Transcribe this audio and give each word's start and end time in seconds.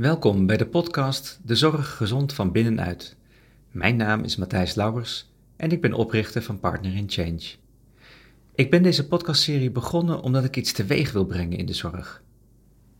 Welkom 0.00 0.46
bij 0.46 0.56
de 0.56 0.66
podcast 0.66 1.40
De 1.42 1.54
Zorg 1.54 1.96
Gezond 1.96 2.32
van 2.32 2.52
Binnenuit. 2.52 3.16
Mijn 3.70 3.96
naam 3.96 4.24
is 4.24 4.36
Matthijs 4.36 4.74
Lauwers 4.74 5.30
en 5.56 5.70
ik 5.70 5.80
ben 5.80 5.92
oprichter 5.92 6.42
van 6.42 6.60
Partner 6.60 6.96
in 6.96 7.10
Change. 7.10 7.42
Ik 8.54 8.70
ben 8.70 8.82
deze 8.82 9.08
podcastserie 9.08 9.70
begonnen 9.70 10.20
omdat 10.20 10.44
ik 10.44 10.56
iets 10.56 10.72
teweeg 10.72 11.12
wil 11.12 11.24
brengen 11.24 11.58
in 11.58 11.66
de 11.66 11.74
zorg. 11.74 12.22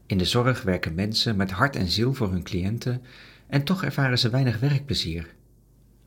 In 0.06 0.18
de 0.18 0.24
zorg 0.24 0.62
werken 0.62 0.94
mensen 0.94 1.36
met 1.36 1.50
hart 1.50 1.76
en 1.76 1.88
ziel 1.88 2.14
voor 2.14 2.30
hun 2.30 2.42
cliënten 2.42 3.02
en 3.46 3.64
toch 3.64 3.84
ervaren 3.84 4.18
ze 4.18 4.30
weinig 4.30 4.58
werkplezier. 4.58 5.34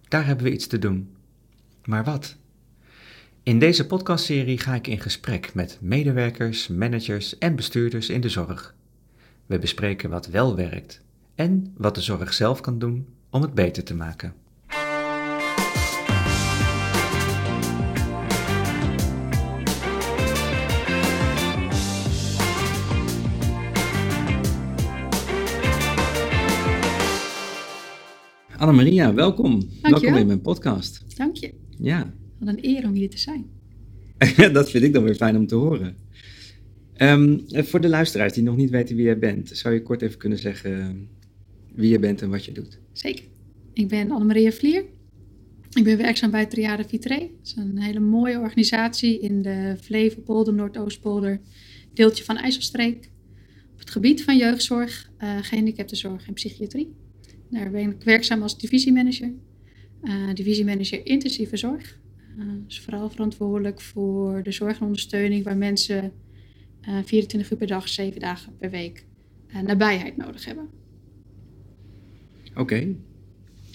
Daar 0.07 0.25
hebben 0.25 0.45
we 0.45 0.53
iets 0.53 0.67
te 0.67 0.79
doen. 0.79 1.15
Maar 1.85 2.03
wat? 2.03 2.35
In 3.43 3.59
deze 3.59 3.87
podcastserie 3.87 4.57
ga 4.57 4.75
ik 4.75 4.87
in 4.87 4.99
gesprek 4.99 5.53
met 5.53 5.77
medewerkers, 5.81 6.67
managers 6.67 7.37
en 7.37 7.55
bestuurders 7.55 8.09
in 8.09 8.21
de 8.21 8.29
zorg. 8.29 8.75
We 9.45 9.59
bespreken 9.59 10.09
wat 10.09 10.27
wel 10.27 10.55
werkt 10.55 11.01
en 11.35 11.73
wat 11.77 11.95
de 11.95 12.01
zorg 12.01 12.33
zelf 12.33 12.61
kan 12.61 12.79
doen 12.79 13.07
om 13.29 13.41
het 13.41 13.53
beter 13.53 13.83
te 13.83 13.95
maken. 13.95 14.33
Annemaria, 28.57 29.13
welkom. 29.13 29.69
welkom 29.81 30.15
in 30.15 30.27
mijn 30.27 30.41
podcast. 30.41 31.17
Dank 31.17 31.35
je. 31.35 31.53
Ja. 31.69 32.13
Wat 32.39 32.49
een 32.49 32.65
eer 32.65 32.83
om 32.83 32.93
hier 32.93 33.09
te 33.09 33.17
zijn. 33.17 33.45
dat 34.53 34.69
vind 34.69 34.83
ik 34.83 34.93
dan 34.93 35.03
weer 35.03 35.15
fijn 35.15 35.37
om 35.37 35.47
te 35.47 35.55
horen. 35.55 36.02
Um, 37.03 37.43
voor 37.49 37.81
de 37.81 37.89
luisteraars 37.89 38.33
die 38.33 38.43
nog 38.43 38.55
niet 38.55 38.69
weten 38.69 38.95
wie 38.95 39.05
jij 39.05 39.19
bent, 39.19 39.49
zou 39.53 39.73
je 39.73 39.81
kort 39.81 40.01
even 40.01 40.17
kunnen 40.17 40.37
zeggen 40.37 41.07
wie 41.75 41.89
je 41.89 41.99
bent 41.99 42.21
en 42.21 42.29
wat 42.29 42.45
je 42.45 42.51
doet? 42.51 42.79
Zeker. 42.91 43.25
Ik 43.73 43.87
ben 43.87 44.11
Annemaria 44.11 44.51
Vlier. 44.51 44.85
Ik 45.73 45.83
ben 45.83 45.97
werkzaam 45.97 46.31
bij 46.31 46.45
Triade 46.45 46.83
Vitré. 46.83 47.17
Dat 47.17 47.29
is 47.43 47.55
een 47.55 47.81
hele 47.81 47.99
mooie 47.99 48.39
organisatie 48.39 49.19
in 49.19 49.41
de 49.41 49.75
Flevopolder, 49.81 50.53
Noordoostpolder, 50.53 51.39
deeltje 51.93 52.23
van 52.23 52.37
IJsselstreek. 52.37 53.09
Op 53.73 53.79
het 53.79 53.89
gebied 53.89 54.23
van 54.23 54.37
jeugdzorg, 54.37 55.11
uh, 55.23 55.37
gehandicaptenzorg 55.41 56.27
en 56.27 56.33
psychiatrie. 56.33 56.93
Daar 57.49 57.71
ben 57.71 57.89
ik 57.89 58.03
werkzaam 58.03 58.41
als 58.41 58.57
divisiemanager. 58.57 59.33
Uh, 60.03 60.33
divisiemanager 60.33 61.05
intensieve 61.05 61.57
zorg. 61.57 61.99
Uh, 62.37 62.45
dus 62.67 62.79
vooral 62.81 63.09
verantwoordelijk 63.09 63.81
voor 63.81 64.43
de 64.43 64.51
zorg 64.51 64.79
en 64.79 64.85
ondersteuning 64.85 65.43
waar 65.43 65.57
mensen 65.57 66.11
24 67.05 67.51
uur 67.51 67.57
per 67.57 67.67
dag, 67.67 67.89
7 67.89 68.19
dagen 68.19 68.57
per 68.57 68.69
week 68.69 69.05
nabijheid 69.61 70.17
nodig 70.17 70.45
hebben. 70.45 70.69
Oké. 72.55 72.95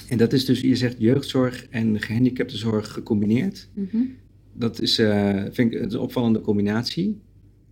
En 0.09 0.19
dat 0.19 0.33
is 0.33 0.45
dus, 0.45 0.61
je 0.61 0.77
zegt 0.77 0.95
jeugdzorg 0.99 1.67
en 1.71 2.01
gehandicaptenzorg 2.01 2.93
gecombineerd. 2.93 3.69
Mm 3.75 4.17
Dat 4.53 4.81
is, 4.81 4.99
uh, 4.99 5.45
vind 5.51 5.75
ik, 5.75 5.81
een 5.81 5.99
opvallende 5.99 6.41
combinatie. 6.41 7.21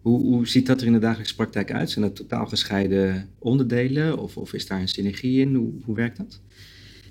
Hoe, 0.00 0.20
hoe, 0.20 0.48
ziet 0.48 0.66
dat 0.66 0.80
er 0.80 0.86
in 0.86 0.92
de 0.92 0.98
dagelijkse 0.98 1.34
praktijk 1.34 1.72
uit? 1.72 1.90
Zijn 1.90 2.04
dat 2.04 2.16
totaal 2.16 2.46
gescheiden 2.46 3.28
onderdelen 3.38 4.18
of, 4.18 4.36
of 4.36 4.52
is 4.52 4.66
daar 4.66 4.80
een 4.80 4.88
synergie 4.88 5.40
in? 5.40 5.54
Hoe, 5.54 5.72
hoe 5.84 5.94
werkt 5.94 6.16
dat? 6.16 6.40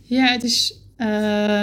Ja, 0.01 0.31
het 0.31 0.43
is, 0.43 0.81
uh, 0.97 1.07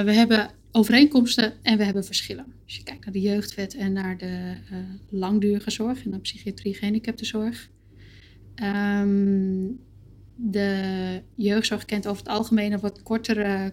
we 0.01 0.13
hebben 0.13 0.51
overeenkomsten 0.73 1.53
en 1.63 1.79
we 1.79 1.85
hebben 1.85 2.05
verschillen. 2.05 2.47
Als 2.65 2.77
je 2.77 2.83
kijkt 2.83 3.05
naar 3.05 3.13
de 3.13 3.21
jeugdwet 3.21 3.75
en 3.75 3.93
naar 3.93 4.19
de 4.19 4.55
uh, 4.73 4.79
langdurige 5.09 5.71
zorg 5.71 6.05
en 6.05 6.11
naar 6.11 6.21
psychiatrie, 6.21 6.75
gehandicaptenzorg. 6.75 7.71
Um, 8.63 9.81
de 10.37 11.23
jeugdzorg 11.35 11.85
kent 11.85 12.07
over 12.07 12.23
het 12.23 12.33
algemeen 12.33 12.73
een 12.73 12.81
wat 12.81 13.03
kortere, 13.03 13.73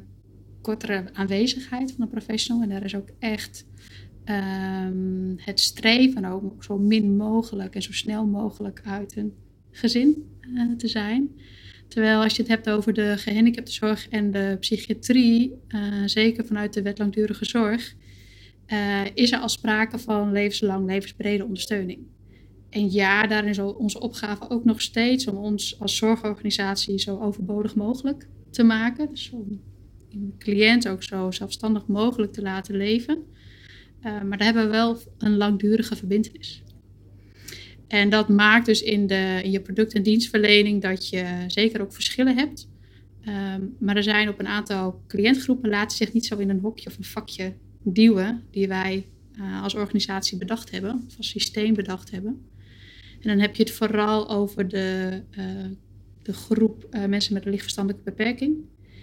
kortere 0.62 1.14
aanwezigheid 1.14 1.92
van 1.92 2.02
een 2.02 2.10
professional. 2.10 2.64
En 2.64 2.70
daar 2.70 2.84
is 2.84 2.96
ook 2.96 3.10
echt 3.20 3.66
um, 4.26 5.36
het 5.38 5.60
streven 5.60 6.34
om 6.34 6.56
zo 6.60 6.78
min 6.78 7.18
mogelijk 7.18 7.76
en 7.76 7.82
zo 7.82 7.92
snel 7.92 8.26
mogelijk 8.26 8.82
uit 8.86 9.16
een 9.16 9.34
gezin 9.72 10.30
uh, 10.42 10.76
te 10.78 10.88
zijn. 10.88 11.30
Terwijl 11.90 12.22
als 12.22 12.36
je 12.36 12.42
het 12.42 12.52
hebt 12.52 12.70
over 12.70 12.94
de 12.94 13.18
gehandicaptenzorg 13.18 14.10
en 14.10 14.32
de 14.32 14.58
psychiatrie, 14.60 15.54
uh, 15.70 15.82
zeker 16.06 16.46
vanuit 16.46 16.74
de 16.74 16.82
wet 16.82 16.98
langdurige 16.98 17.46
zorg, 17.46 17.96
uh, 18.68 19.02
is 19.14 19.32
er 19.32 19.40
al 19.40 19.50
sprake 19.50 20.00
van 20.00 20.32
levenslang, 20.32 20.88
levensbrede 20.88 21.44
ondersteuning. 21.44 22.00
En 22.70 22.92
ja, 22.92 23.28
daarin 23.28 23.50
is 23.50 23.60
onze 23.60 24.00
opgave 24.00 24.50
ook 24.50 24.66
nog 24.66 24.82
steeds 24.82 25.28
om 25.28 25.38
ons 25.38 25.80
als 25.80 25.96
zorgorganisatie 25.96 27.00
zo 27.00 27.20
overbodig 27.20 27.76
mogelijk 27.76 28.28
te 28.50 28.64
maken. 28.64 29.10
Dus 29.10 29.30
om 29.30 29.62
een 30.12 30.34
cliënt 30.38 30.88
ook 30.88 31.04
zo 31.04 31.32
zelfstandig 31.32 31.88
mogelijk 31.88 32.34
te 32.34 32.42
laten 32.42 32.76
leven. 32.76 33.18
Uh, 34.04 34.22
maar 34.22 34.38
daar 34.38 34.48
hebben 34.48 34.66
we 34.66 34.72
wel 34.72 34.98
een 35.18 35.38
langdurige 35.38 35.96
verbindenis. 35.96 36.64
En 37.90 38.10
dat 38.10 38.30
maakt 38.30 38.66
dus 38.66 38.82
in, 38.82 39.08
de, 39.08 39.40
in 39.44 39.52
je 39.52 39.60
product- 39.60 39.94
en 39.94 40.04
dienstverlening 40.04 40.82
dat 40.82 41.10
je 41.10 41.26
zeker 41.48 41.82
ook 41.82 41.94
verschillen 41.94 42.38
hebt. 42.38 42.70
Um, 43.28 43.76
maar 43.80 43.96
er 43.96 44.04
zijn 44.04 44.30
op 44.30 44.40
een 44.40 44.48
aantal 44.48 45.02
cliëntgroepen 45.08 45.70
laten 45.70 45.98
zich 45.98 46.14
niet 46.14 46.26
zo 46.26 46.38
in 46.38 46.50
een 46.50 46.60
hokje 46.60 46.90
of 46.90 46.98
een 46.98 47.04
vakje 47.04 47.54
duwen 47.84 48.44
die 48.52 48.68
wij 48.68 49.06
uh, 49.40 49.64
als 49.64 49.76
organisatie 49.76 50.38
bedacht 50.38 50.72
hebben, 50.72 51.04
of 51.08 51.18
als 51.18 51.30
systeem 51.30 51.74
bedacht 51.74 52.12
hebben. 52.12 52.42
En 53.22 53.30
dan 53.30 53.40
heb 53.40 53.56
je 53.56 53.64
het 53.64 53.72
vooral 53.72 54.30
over 54.30 54.68
de, 54.68 55.22
uh, 55.38 55.46
de 56.22 56.34
groep 56.34 56.88
uh, 56.92 57.06
mensen 57.06 57.34
met 57.34 57.46
een 57.46 57.52
lichtverstandelijke 57.52 58.10
beperking. 58.10 58.56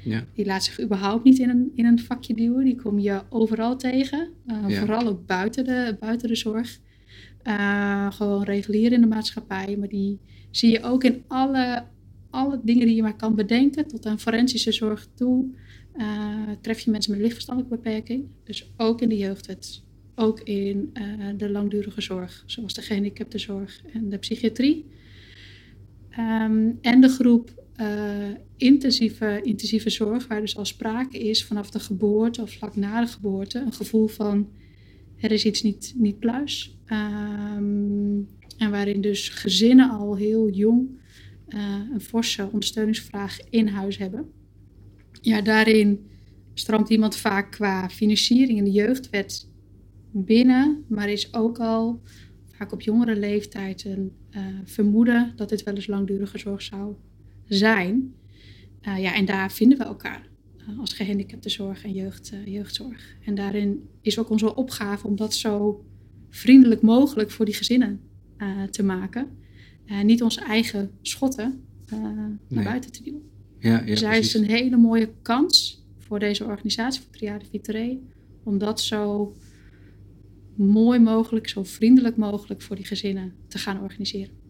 Ja. 0.05 0.25
Die 0.35 0.45
laat 0.45 0.65
zich 0.65 0.81
überhaupt 0.81 1.25
niet 1.25 1.39
in 1.39 1.49
een, 1.49 1.73
in 1.75 1.85
een 1.85 2.01
vakje 2.01 2.35
duwen. 2.35 2.65
Die 2.65 2.77
kom 2.77 2.99
je 2.99 3.23
overal 3.29 3.77
tegen. 3.77 4.29
Uh, 4.47 4.65
ja. 4.69 4.79
Vooral 4.79 5.07
ook 5.07 5.27
buiten 5.27 5.65
de, 5.65 5.97
buiten 6.01 6.29
de 6.29 6.37
zorg. 6.37 6.79
Gewoon 8.11 8.43
regulier 8.43 8.93
in 8.93 9.01
de 9.01 9.07
maatschappij. 9.07 9.77
Maar 9.77 9.89
die 9.89 10.19
zie 10.51 10.71
je 10.71 10.83
ook 10.83 11.05
in 11.05 11.25
alle, 11.27 11.85
alle 12.31 12.61
dingen 12.63 12.87
die 12.87 12.97
je 12.97 13.03
maar 13.03 13.17
kan 13.17 13.35
bedenken. 13.35 13.87
Tot 13.87 14.07
aan 14.07 14.21
forensische 14.21 14.73
zorg 14.73 15.09
toe. 15.15 15.47
tref 16.61 16.81
je 16.81 16.91
mensen 16.91 17.13
met 17.13 17.21
lichtverstandelijke 17.21 17.77
beperking. 17.77 18.27
Dus 18.45 18.73
ook 18.77 19.01
in 19.01 19.09
de 19.09 19.17
jeugdwet 19.17 19.85
ook 20.17 20.41
in 20.41 20.91
uh, 20.95 21.29
de 21.37 21.51
langdurige 21.51 22.01
zorg, 22.01 22.43
zoals 22.47 22.75
de 22.75 22.83
gehandicaptenzorg 22.83 23.83
en 23.93 24.09
de 24.09 24.19
psychiatrie. 24.19 24.87
Um, 26.19 26.79
en 26.81 27.01
de 27.01 27.09
groep 27.09 27.65
intensieve, 28.57 29.41
intensieve 29.43 29.91
zorg, 29.91 30.27
waar 30.27 30.41
dus 30.41 30.57
al 30.57 30.65
sprake 30.65 31.19
is 31.19 31.45
vanaf 31.45 31.71
de 31.71 31.81
geboorte 31.81 32.43
of 32.43 32.51
vlak 32.51 32.77
na 32.77 33.01
de 33.01 33.07
geboorte, 33.07 33.59
een 33.59 33.73
gevoel 33.73 34.07
van 34.07 34.49
er 35.21 35.33
is 35.33 35.45
iets 35.45 35.63
niet, 35.63 35.95
niet 35.97 36.19
pluis. 36.19 36.79
Um, 36.87 38.29
en 38.57 38.71
waarin 38.71 39.01
dus 39.01 39.29
gezinnen 39.29 39.91
al 39.91 40.17
heel 40.17 40.51
jong 40.51 40.89
uh, 41.49 41.81
een 41.93 42.01
forse 42.01 42.49
ondersteuningsvraag 42.53 43.39
in 43.51 43.69
huis 43.69 43.99
hebben. 43.99 44.31
Ja, 45.21 45.41
daarin 45.41 46.07
stroomt 46.55 46.89
iemand 46.89 47.17
vaak 47.17 47.51
qua 47.51 47.89
financiering 47.89 48.59
in 48.59 48.65
de 48.65 48.71
jeugdwet 48.71 49.49
binnen, 50.11 50.85
maar 50.89 51.11
is 51.11 51.35
ook 51.35 51.59
al 51.59 52.01
vaak 52.47 52.73
op 52.73 52.81
jongere 52.81 53.17
leeftijd 53.17 53.85
een 53.85 54.13
uh, 54.31 54.47
vermoeden 54.65 55.33
dat 55.37 55.49
dit 55.49 55.63
wel 55.63 55.75
eens 55.75 55.87
langdurige 55.87 56.39
zorg 56.39 56.63
zou 56.63 56.95
zijn. 57.45 58.15
Uh, 58.83 58.99
ja, 58.99 59.15
en 59.15 59.25
daar 59.25 59.53
vinden 59.53 59.79
we 59.79 59.85
elkaar 59.85 60.29
als 60.79 60.93
gehandicaptenzorg 60.93 61.85
en 61.85 61.93
jeugd, 61.93 62.33
jeugdzorg. 62.45 63.17
En 63.25 63.35
daarin 63.35 63.89
is 64.01 64.19
ook 64.19 64.31
onze 64.31 64.55
opgave 64.55 65.07
om 65.07 65.17
dat 65.17 65.35
zo 65.35 65.85
vriendelijk 66.29 66.83
mogelijk 66.83 67.31
voor 67.31 67.45
die 67.45 67.55
gezinnen 67.55 68.01
te 68.71 68.83
maken. 68.83 69.29
niet 70.03 70.23
onze 70.23 70.41
eigen 70.41 70.91
schotten 71.03 71.65
naar 71.91 72.39
nee. 72.49 72.65
buiten 72.65 72.93
te 72.93 73.03
duwen. 73.03 73.23
Ja, 73.59 73.79
ja, 73.79 73.85
dus 73.85 74.01
daar 74.01 74.19
is 74.19 74.35
een 74.35 74.45
hele 74.45 74.77
mooie 74.77 75.11
kans 75.23 75.85
voor 75.99 76.19
deze 76.19 76.45
organisatie, 76.45 77.03
voor 77.03 77.13
Triade 77.13 77.45
Vitré, 77.51 77.99
om 78.43 78.59
dat 78.59 78.81
zo 78.81 79.35
mooi 80.55 80.99
mogelijk, 80.99 81.49
zo 81.49 81.65
vriendelijk 81.65 82.17
mogelijk 82.17 82.63
voor 82.63 82.77
die 82.77 82.85
gezinnen 82.85 83.35
te 83.49 83.59
gaan 83.59 83.81
organiseren. 83.83 84.46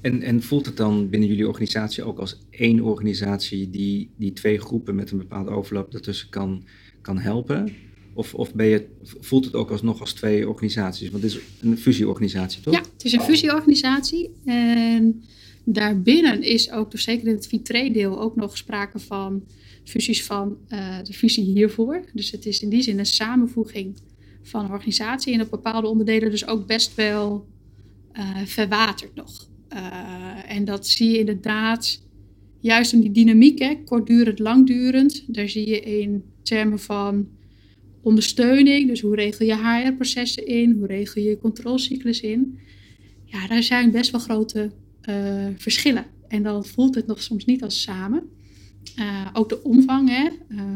En, 0.00 0.22
en 0.22 0.42
voelt 0.42 0.66
het 0.66 0.76
dan 0.76 1.08
binnen 1.08 1.28
jullie 1.28 1.48
organisatie 1.48 2.04
ook 2.04 2.18
als 2.18 2.38
één 2.50 2.80
organisatie 2.80 3.70
die, 3.70 4.10
die 4.16 4.32
twee 4.32 4.58
groepen 4.58 4.94
met 4.94 5.10
een 5.10 5.18
bepaalde 5.18 5.50
overlap 5.50 5.94
ertussen 5.94 6.28
kan, 6.28 6.64
kan 7.00 7.18
helpen? 7.18 7.72
Of, 8.14 8.34
of 8.34 8.54
ben 8.54 8.66
je, 8.66 8.86
voelt 9.02 9.44
het 9.44 9.54
ook 9.54 9.70
alsnog 9.70 10.00
als 10.00 10.12
twee 10.12 10.48
organisaties? 10.48 11.10
Want 11.10 11.22
het 11.22 11.32
is 11.32 11.40
een 11.60 11.78
fusieorganisatie, 11.78 12.62
toch? 12.62 12.74
Ja, 12.74 12.80
het 12.80 13.04
is 13.04 13.12
een 13.12 13.20
fusieorganisatie. 13.20 14.30
En 14.44 15.22
daarbinnen 15.64 16.42
is 16.42 16.70
ook, 16.70 16.98
zeker 16.98 17.28
in 17.28 17.34
het 17.34 17.46
Vitré-deel, 17.46 18.20
ook 18.20 18.36
nog 18.36 18.56
sprake 18.56 18.98
van 18.98 19.44
fusies 19.84 20.24
van 20.24 20.56
uh, 20.68 20.96
de 21.02 21.12
fusie 21.12 21.44
hiervoor. 21.44 22.04
Dus 22.12 22.30
het 22.30 22.46
is 22.46 22.62
in 22.62 22.68
die 22.68 22.82
zin 22.82 22.98
een 22.98 23.06
samenvoeging 23.06 23.96
van 24.42 24.64
een 24.64 24.70
organisatie 24.70 25.34
en 25.34 25.40
op 25.40 25.50
bepaalde 25.50 25.88
onderdelen 25.88 26.30
dus 26.30 26.46
ook 26.46 26.66
best 26.66 26.94
wel 26.94 27.46
uh, 28.12 28.36
verwaterd 28.44 29.14
nog. 29.14 29.49
En 30.46 30.64
dat 30.64 30.86
zie 30.86 31.10
je 31.10 31.18
inderdaad 31.18 32.02
juist 32.60 32.92
in 32.92 33.00
die 33.00 33.10
dynamiek, 33.10 33.58
hè, 33.58 33.74
kortdurend, 33.84 34.38
langdurend. 34.38 35.24
Daar 35.26 35.48
zie 35.48 35.68
je 35.68 35.80
in 35.80 36.24
termen 36.42 36.78
van 36.78 37.28
ondersteuning, 38.02 38.88
dus 38.88 39.00
hoe 39.00 39.14
regel 39.14 39.46
je 39.46 39.56
HR-processen 39.56 40.46
in, 40.46 40.70
hoe 40.78 40.86
regel 40.86 41.22
je 41.22 41.38
controlecyclus 41.38 42.20
in. 42.20 42.58
Ja, 43.24 43.46
daar 43.46 43.62
zijn 43.62 43.90
best 43.90 44.10
wel 44.10 44.20
grote 44.20 44.70
uh, 45.08 45.46
verschillen. 45.56 46.04
En 46.28 46.42
dan 46.42 46.64
voelt 46.64 46.94
het 46.94 47.06
nog 47.06 47.22
soms 47.22 47.44
niet 47.44 47.62
als 47.62 47.82
samen. 47.82 48.22
Uh, 48.98 49.26
ook 49.32 49.48
de 49.48 49.62
omvang, 49.62 50.08
hè. 50.08 50.28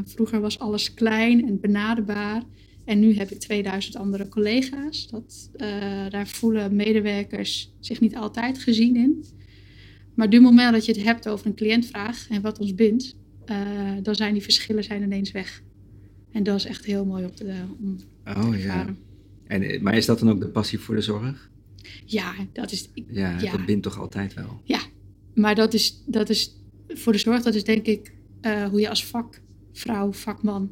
Vroeger 0.04 0.40
was 0.40 0.58
alles 0.58 0.94
klein 0.94 1.46
en 1.46 1.60
benaderbaar. 1.60 2.42
En 2.84 3.00
nu 3.00 3.14
heb 3.14 3.30
ik 3.30 3.38
2000 3.38 3.96
andere 3.96 4.28
collega's. 4.28 5.08
Dat, 5.08 5.50
daar 6.10 6.28
voelen 6.28 6.76
medewerkers 6.76 7.72
zich 7.80 8.00
niet 8.00 8.16
altijd 8.16 8.58
gezien 8.58 8.96
in. 8.96 9.24
Maar 10.14 10.26
op 10.26 10.32
het 10.32 10.42
moment 10.42 10.72
dat 10.72 10.84
je 10.84 10.92
het 10.92 11.02
hebt 11.02 11.28
over 11.28 11.46
een 11.46 11.54
cliëntvraag 11.54 12.28
en 12.30 12.42
wat 12.42 12.58
ons 12.58 12.74
bindt, 12.74 13.16
dan 14.02 14.14
zijn 14.14 14.32
die 14.32 14.42
verschillen 14.42 14.84
zijn 14.84 15.02
ineens 15.02 15.30
weg. 15.30 15.62
En 16.32 16.42
dat 16.42 16.56
is 16.56 16.64
echt 16.64 16.84
heel 16.84 17.04
mooi 17.04 17.24
op 17.24 17.36
te, 17.36 17.54
om 17.80 17.96
oh, 18.36 18.60
ja. 18.62 18.94
En, 19.46 19.82
maar 19.82 19.96
is 19.96 20.06
dat 20.06 20.18
dan 20.18 20.30
ook 20.30 20.40
de 20.40 20.48
passie 20.48 20.78
voor 20.78 20.94
de 20.94 21.00
zorg? 21.00 21.50
Ja, 22.04 22.34
dat 22.52 22.72
is. 22.72 22.90
Ja, 23.10 23.40
ja. 23.40 23.50
dat 23.50 23.66
bindt 23.66 23.82
toch 23.82 23.98
altijd 23.98 24.34
wel. 24.34 24.60
Ja, 24.64 24.80
maar 25.34 25.54
dat 25.54 25.74
is, 25.74 26.02
dat 26.06 26.28
is 26.28 26.56
voor 26.88 27.12
de 27.12 27.18
zorg, 27.18 27.42
dat 27.42 27.54
is 27.54 27.64
denk 27.64 27.86
ik 27.86 28.12
uh, 28.42 28.68
hoe 28.68 28.80
je 28.80 28.88
als 28.88 29.06
vakvrouw, 29.06 30.12
vakman 30.12 30.70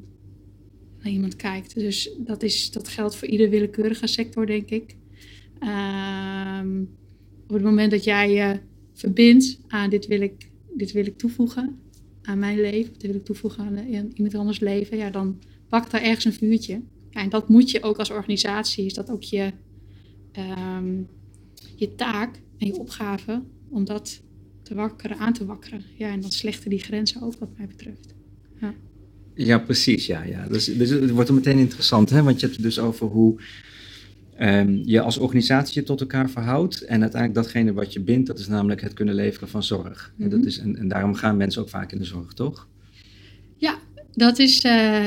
naar 1.03 1.13
iemand 1.13 1.37
kijkt. 1.37 1.75
Dus 1.75 2.11
dat, 2.19 2.43
is, 2.43 2.71
dat 2.71 2.89
geldt 2.89 3.17
voor 3.17 3.29
ieder 3.29 3.51
willekeurige 3.51 4.07
sector, 4.07 4.47
denk 4.47 4.71
ik. 4.71 4.97
Um, 5.61 6.89
op 7.47 7.55
het 7.55 7.63
moment 7.63 7.91
dat 7.91 8.05
jij 8.05 8.33
je 8.33 8.61
verbindt 8.93 9.59
aan 9.69 9.91
dit 9.91 10.07
wil 10.07 10.21
ik, 10.21 10.51
dit 10.75 10.93
wil 10.93 11.07
ik 11.07 11.19
toevoegen 11.19 11.79
aan 12.23 12.39
mijn 12.39 12.61
leven, 12.61 12.93
dit 12.93 13.03
wil 13.03 13.15
ik 13.15 13.25
toevoegen 13.25 13.65
aan 13.65 13.79
iemand 14.15 14.35
anders 14.35 14.61
leven, 14.61 14.97
ja, 14.97 15.11
dan 15.11 15.39
pakt 15.69 15.91
daar 15.91 16.03
ergens 16.03 16.25
een 16.25 16.33
vuurtje. 16.33 16.81
Ja, 17.11 17.21
en 17.21 17.29
dat 17.29 17.49
moet 17.49 17.71
je 17.71 17.83
ook 17.83 17.99
als 17.99 18.11
organisatie, 18.11 18.85
is 18.85 18.95
dat 18.95 19.11
ook 19.11 19.23
je, 19.23 19.53
um, 20.79 21.09
je 21.77 21.95
taak 21.95 22.41
en 22.59 22.67
je 22.67 22.79
opgave 22.79 23.43
om 23.69 23.85
dat 23.85 24.23
te 24.63 24.75
wakkeren, 24.75 25.19
aan 25.19 25.33
te 25.33 25.45
wakkeren. 25.45 25.83
Ja, 25.97 26.11
en 26.11 26.21
dan 26.21 26.31
slechten 26.31 26.71
die 26.71 26.79
grenzen 26.79 27.23
ook, 27.23 27.35
wat 27.39 27.57
mij 27.57 27.67
betreft. 27.67 28.15
Ja, 28.61 28.75
ja 29.35 29.59
precies. 29.59 30.07
Ja, 30.07 30.23
ja. 30.23 30.47
Dus, 30.49 30.65
dus 30.65 30.91
het 30.91 31.11
wordt 31.11 31.29
er 31.29 31.35
meteen 31.35 31.59
interessant, 31.59 32.11
hè? 32.11 32.23
want 32.23 32.41
je 32.41 32.47
hebt 32.47 32.57
het 32.57 32.65
dus 32.65 32.79
over 32.79 33.07
hoe 33.07 33.41
um, 34.41 34.83
je 34.85 35.01
als 35.01 35.19
organisatie 35.19 35.81
je 35.81 35.87
tot 35.87 36.01
elkaar 36.01 36.31
verhoudt. 36.31 36.83
En 36.83 37.01
uiteindelijk 37.01 37.43
datgene 37.43 37.73
wat 37.73 37.93
je 37.93 38.01
bindt, 38.01 38.27
dat 38.27 38.39
is 38.39 38.49
namelijk 38.49 38.81
het 38.81 38.93
kunnen 38.93 39.15
leveren 39.15 39.49
van 39.49 39.63
zorg. 39.63 40.13
en, 40.19 40.29
dat 40.29 40.39
mhm. 40.39 40.49
is, 40.49 40.59
en, 40.59 40.77
en 40.77 40.89
daarom 40.89 41.15
gaan 41.15 41.37
mensen 41.37 41.63
ook 41.63 41.69
vaak 41.69 41.93
in 41.93 41.99
de 41.99 42.05
zorg, 42.05 42.33
toch? 42.33 42.69
Ja, 43.57 43.79
dat 44.13 44.39
is. 44.39 44.65
Uh, 44.65 45.07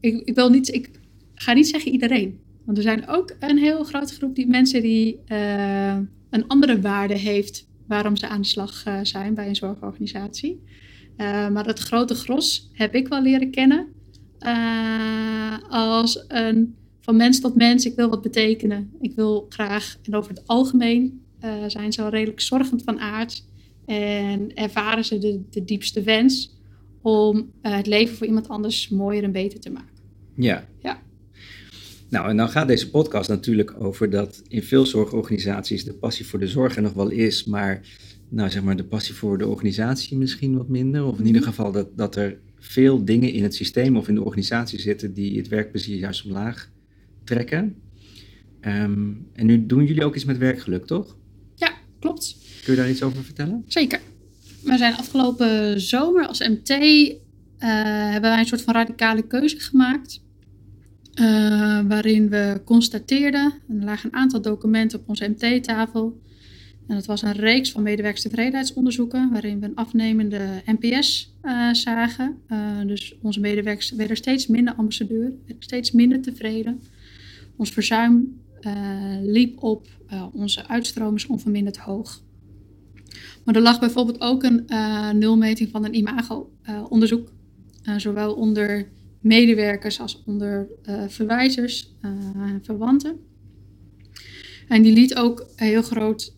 ik, 0.00 0.22
ik, 0.24 0.34
wil 0.34 0.50
niet. 0.50 0.74
Ik 0.74 0.90
ga 1.34 1.52
niet 1.52 1.68
zeggen 1.68 1.92
iedereen. 1.92 2.38
Want 2.64 2.76
er 2.76 2.82
zijn 2.82 3.08
ook 3.08 3.34
een 3.40 3.58
heel 3.58 3.84
grote 3.84 4.14
groep 4.14 4.34
die 4.34 4.46
mensen 4.46 4.82
die 4.82 5.20
uh, 5.28 5.96
een 6.30 6.46
andere 6.46 6.80
waarde 6.80 7.14
heeft 7.14 7.66
waarom 7.86 8.16
ze 8.16 8.28
aan 8.28 8.40
de 8.40 8.46
slag 8.46 8.86
uh, 8.86 8.98
zijn 9.02 9.34
bij 9.34 9.48
een 9.48 9.56
zorgorganisatie. 9.56 10.60
Maar 11.26 11.66
het 11.66 11.78
grote 11.78 12.14
gros 12.14 12.70
heb 12.72 12.94
ik 12.94 13.08
wel 13.08 13.22
leren 13.22 13.50
kennen 13.50 13.86
als 15.68 16.24
een 16.28 16.74
van 17.00 17.16
mens 17.16 17.40
tot 17.40 17.54
mens. 17.54 17.84
Ik 17.84 17.96
wil 17.96 18.08
wat 18.08 18.22
betekenen. 18.22 18.90
Ik 19.00 19.14
wil 19.14 19.46
graag, 19.48 19.96
en 20.02 20.14
over 20.14 20.30
het 20.30 20.46
algemeen 20.46 21.22
zijn 21.66 21.92
ze 21.92 22.02
al 22.02 22.10
redelijk 22.10 22.40
zorgend 22.40 22.82
van 22.82 23.00
aard 23.00 23.44
en 23.86 24.54
ervaren 24.54 25.04
ze 25.04 25.18
de, 25.18 25.42
de 25.50 25.64
diepste 25.64 26.02
wens 26.02 26.58
om 27.02 27.52
het 27.62 27.86
leven 27.86 28.16
voor 28.16 28.26
iemand 28.26 28.48
anders 28.48 28.88
mooier 28.88 29.22
en 29.22 29.32
beter 29.32 29.60
te 29.60 29.70
maken. 29.70 29.88
Ja. 30.36 30.68
ja. 30.82 31.02
Nou, 32.08 32.28
en 32.28 32.36
dan 32.36 32.48
gaat 32.48 32.68
deze 32.68 32.90
podcast 32.90 33.28
natuurlijk 33.28 33.74
over 33.78 34.10
dat 34.10 34.42
in 34.48 34.62
veel 34.62 34.86
zorgorganisaties 34.86 35.84
de 35.84 35.92
passie 35.92 36.26
voor 36.26 36.38
de 36.38 36.48
zorg 36.48 36.76
er 36.76 36.82
nog 36.82 36.92
wel 36.92 37.10
is, 37.10 37.44
maar 37.44 37.80
nou 38.30 38.50
zeg 38.50 38.62
maar 38.62 38.76
de 38.76 38.84
passie 38.84 39.14
voor 39.14 39.38
de 39.38 39.46
organisatie 39.46 40.16
misschien 40.16 40.56
wat 40.56 40.68
minder. 40.68 41.04
Of 41.04 41.18
in 41.18 41.26
ieder 41.26 41.40
mhm. 41.40 41.50
geval 41.50 41.72
dat, 41.72 41.96
dat 41.96 42.16
er 42.16 42.38
veel 42.58 43.04
dingen 43.04 43.32
in 43.32 43.42
het 43.42 43.54
systeem 43.54 43.96
of 43.96 44.08
in 44.08 44.14
de 44.14 44.24
organisatie 44.24 44.80
zitten 44.80 45.12
die 45.12 45.36
het 45.36 45.48
werkplezier 45.48 45.96
juist 45.96 46.24
omlaag 46.24 46.70
trekken. 47.24 47.76
Um, 48.60 49.26
en 49.32 49.46
nu 49.46 49.66
doen 49.66 49.84
jullie 49.84 50.04
ook 50.04 50.14
iets 50.14 50.24
met 50.24 50.38
werkgeluk, 50.38 50.86
toch? 50.86 51.16
Ja, 51.54 51.72
klopt. 51.98 52.36
Kun 52.64 52.72
je 52.72 52.80
daar 52.80 52.90
iets 52.90 53.02
over 53.02 53.24
vertellen? 53.24 53.64
Zeker. 53.66 54.00
We 54.62 54.76
zijn 54.76 54.94
afgelopen 54.94 55.80
zomer 55.80 56.26
als 56.26 56.48
MT 56.48 56.70
uh, 56.70 57.68
hebben 58.12 58.30
wij 58.30 58.38
een 58.38 58.46
soort 58.46 58.62
van 58.62 58.74
radicale 58.74 59.22
keuze 59.22 59.60
gemaakt. 59.60 60.22
Uh, 61.14 61.80
waarin 61.88 62.28
we 62.28 62.60
constateerden, 62.64 63.52
er 63.68 63.84
lagen 63.84 64.10
een 64.12 64.18
aantal 64.18 64.40
documenten 64.40 64.98
op 64.98 65.08
onze 65.08 65.34
MT-tafel. 65.38 66.20
En 66.90 66.96
dat 66.96 67.06
was 67.06 67.22
een 67.22 67.32
reeks 67.32 67.70
van 67.70 67.82
medewerkstevredenheidsonderzoeken, 67.82 69.30
waarin 69.30 69.60
we 69.60 69.66
een 69.66 69.74
afnemende 69.74 70.62
NPS 70.66 71.34
eh, 71.40 71.72
zagen. 71.72 72.38
dus 72.86 73.14
onze 73.22 73.40
medewerkers 73.40 73.90
werden 73.90 74.16
steeds 74.16 74.46
minder 74.46 74.74
ambassadeur, 74.74 75.32
steeds 75.58 75.90
minder 75.90 76.20
tevreden. 76.20 76.82
Ons 77.56 77.70
verzuim 77.70 78.40
liep 79.22 79.62
op, 79.62 79.86
onze 80.32 80.68
uitstroom 80.68 81.14
is 81.14 81.26
onverminderd 81.26 81.76
hoog. 81.76 82.22
Maar 83.44 83.54
er 83.54 83.62
lag 83.62 83.80
bijvoorbeeld 83.80 84.20
ook 84.20 84.42
een 84.42 84.64
nulmeting 85.18 85.70
van 85.70 85.84
een 85.84 85.94
imago-onderzoek, 85.94 87.32
zowel 87.96 88.34
onder 88.34 88.88
medewerkers 89.20 90.00
als 90.00 90.22
onder 90.26 90.68
verwijzers 91.08 91.94
en 92.00 92.60
verwanten. 92.62 93.29
En 94.70 94.82
die 94.82 94.92
liet 94.92 95.14
ook 95.14 95.46
een 95.56 95.66
heel 95.66 95.82
groot, 95.82 96.34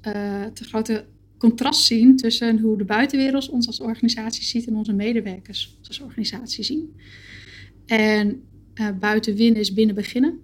te 0.53 0.65
grote 0.65 1.05
contrast 1.39 1.85
zien 1.85 2.17
tussen 2.17 2.59
hoe 2.59 2.79
de 2.79 2.85
buitenwereld 2.85 3.49
ons 3.49 3.67
als 3.67 3.81
organisatie 3.81 4.45
ziet 4.45 4.67
en 4.67 4.77
onze 4.77 4.93
medewerkers 4.93 5.75
ons 5.79 5.89
als 5.89 6.01
organisatie 6.01 6.65
zien. 6.65 6.97
En 7.87 8.43
buiten 9.01 9.37
winnen 9.37 9.61
is 9.61 9.73
binnen 9.73 9.95
beginnen. 9.95 10.39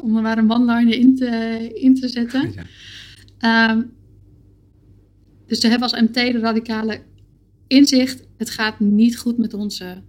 om 0.00 0.16
er 0.16 0.22
maar 0.22 0.38
een 0.38 0.50
one-liner 0.50 0.98
in 0.98 1.16
te, 1.16 1.70
in 1.74 1.94
te 1.94 2.08
zetten. 2.08 2.52
Ja. 3.38 3.70
Um, 3.70 3.92
dus 5.46 5.60
we 5.60 5.68
hebben 5.68 5.90
als 5.90 6.00
MT 6.00 6.14
de 6.14 6.38
radicale 6.38 7.00
inzicht, 7.66 8.26
het 8.36 8.50
gaat 8.50 8.80
niet 8.80 9.18
goed 9.18 9.38
met 9.38 9.54
onze, 9.54 10.02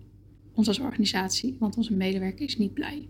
ons 0.54 0.68
als 0.68 0.80
organisatie, 0.80 1.56
want 1.60 1.78
onze 1.78 1.94
medewerker 1.94 2.46
is 2.46 2.58
niet 2.58 2.74
blij. 2.74 3.08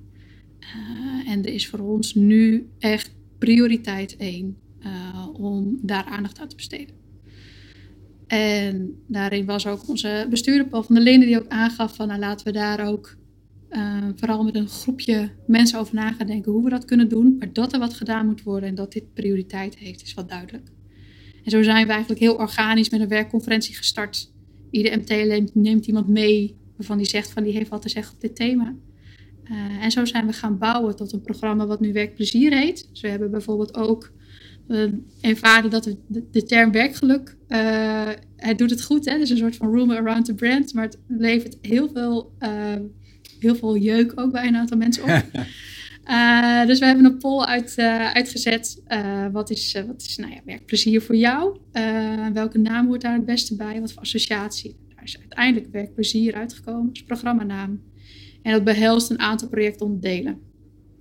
Uh, 0.59 1.31
en 1.31 1.45
er 1.45 1.53
is 1.53 1.67
voor 1.67 1.79
ons 1.79 2.15
nu 2.15 2.69
echt 2.79 3.15
prioriteit 3.37 4.15
één 4.17 4.57
uh, 4.85 5.27
om 5.33 5.79
daar 5.81 6.03
aandacht 6.03 6.39
aan 6.39 6.47
te 6.47 6.55
besteden. 6.55 6.95
En 8.27 8.95
daarin 9.07 9.45
was 9.45 9.67
ook 9.67 9.87
onze 9.87 10.27
bestuurder 10.29 10.67
Paul 10.67 10.83
van 10.83 10.95
der 10.95 11.03
Linden 11.03 11.27
die 11.27 11.39
ook 11.39 11.47
aangaf 11.47 11.95
van 11.95 12.07
nou, 12.07 12.19
laten 12.19 12.45
we 12.45 12.51
daar 12.51 12.87
ook 12.87 13.17
uh, 13.69 14.03
vooral 14.15 14.43
met 14.43 14.55
een 14.55 14.67
groepje 14.67 15.29
mensen 15.47 15.79
over 15.79 15.95
na 15.95 16.11
gaan 16.11 16.27
denken 16.27 16.51
hoe 16.51 16.63
we 16.63 16.69
dat 16.69 16.85
kunnen 16.85 17.09
doen. 17.09 17.35
Maar 17.39 17.53
dat 17.53 17.73
er 17.73 17.79
wat 17.79 17.93
gedaan 17.93 18.25
moet 18.25 18.43
worden 18.43 18.69
en 18.69 18.75
dat 18.75 18.91
dit 18.91 19.13
prioriteit 19.13 19.77
heeft 19.77 20.03
is 20.03 20.13
wat 20.13 20.29
duidelijk. 20.29 20.67
En 21.43 21.51
zo 21.51 21.63
zijn 21.63 21.85
we 21.85 21.91
eigenlijk 21.91 22.21
heel 22.21 22.35
organisch 22.35 22.89
met 22.89 23.01
een 23.01 23.07
werkconferentie 23.07 23.75
gestart. 23.75 24.31
Ieder 24.69 24.97
MT 24.97 25.53
neemt, 25.53 25.87
iemand 25.87 26.07
mee 26.07 26.55
waarvan 26.75 26.97
die 26.97 27.07
zegt 27.07 27.31
van 27.31 27.43
die 27.43 27.53
heeft 27.53 27.69
wat 27.69 27.81
te 27.81 27.89
zeggen 27.89 28.13
op 28.13 28.21
dit 28.21 28.35
thema. 28.35 28.75
Uh, 29.51 29.83
en 29.83 29.91
zo 29.91 30.05
zijn 30.05 30.25
we 30.25 30.33
gaan 30.33 30.57
bouwen 30.57 30.95
tot 30.95 31.13
een 31.13 31.21
programma 31.21 31.65
wat 31.65 31.79
nu 31.79 31.93
Werkplezier 31.93 32.53
heet. 32.53 32.87
Dus 32.91 33.01
we 33.01 33.07
hebben 33.07 33.31
bijvoorbeeld 33.31 33.75
ook 33.75 34.11
uh, 34.67 34.91
ervaren 35.21 35.69
dat 35.69 35.85
we 35.85 35.97
de, 36.31 36.43
term 36.43 36.71
werkgeluk, 36.71 37.35
uh, 37.47 38.09
het 38.35 38.57
doet 38.57 38.69
het 38.69 38.83
goed, 38.83 39.05
hè? 39.05 39.17
dus 39.17 39.29
een 39.29 39.37
soort 39.37 39.55
van 39.55 39.75
room 39.75 39.91
around 39.91 40.25
the 40.25 40.33
brand, 40.33 40.73
maar 40.73 40.83
het 40.83 40.97
levert 41.07 41.57
heel 41.61 41.89
veel, 41.93 42.33
heel 43.39 43.55
veel 43.55 43.77
jeuk 43.77 44.11
ook 44.15 44.31
bij 44.31 44.47
een 44.47 44.55
aantal 44.55 44.77
mensen 44.77 45.03
op. 45.03 45.09
Dus 46.67 46.79
we 46.79 46.85
hebben 46.85 47.05
een 47.05 47.17
poll 47.17 47.45
uit, 47.45 47.77
uitgezet. 48.13 48.81
Wat 49.31 49.49
is, 49.49 49.77
wat 49.87 50.01
is 50.01 50.17
nou 50.17 50.31
ja, 50.31 50.39
werkplezier 50.45 51.01
voor 51.01 51.15
jou? 51.15 51.57
welke 52.33 52.57
naam 52.57 52.87
hoort 52.87 53.01
daar 53.01 53.13
het 53.13 53.25
beste 53.25 53.55
bij? 53.55 53.79
Wat 53.79 53.91
voor 53.91 54.01
associatie? 54.01 54.75
Daar 54.95 55.03
is 55.03 55.19
uiteindelijk 55.19 55.71
werkplezier 55.71 56.33
uitgekomen 56.33 56.89
als 56.89 57.03
programmanaam. 57.03 57.81
En 58.47 58.53
dat 58.53 58.63
behelst 58.63 59.09
een 59.09 59.19
aantal 59.19 59.47
projectonderdelen. 59.47 60.39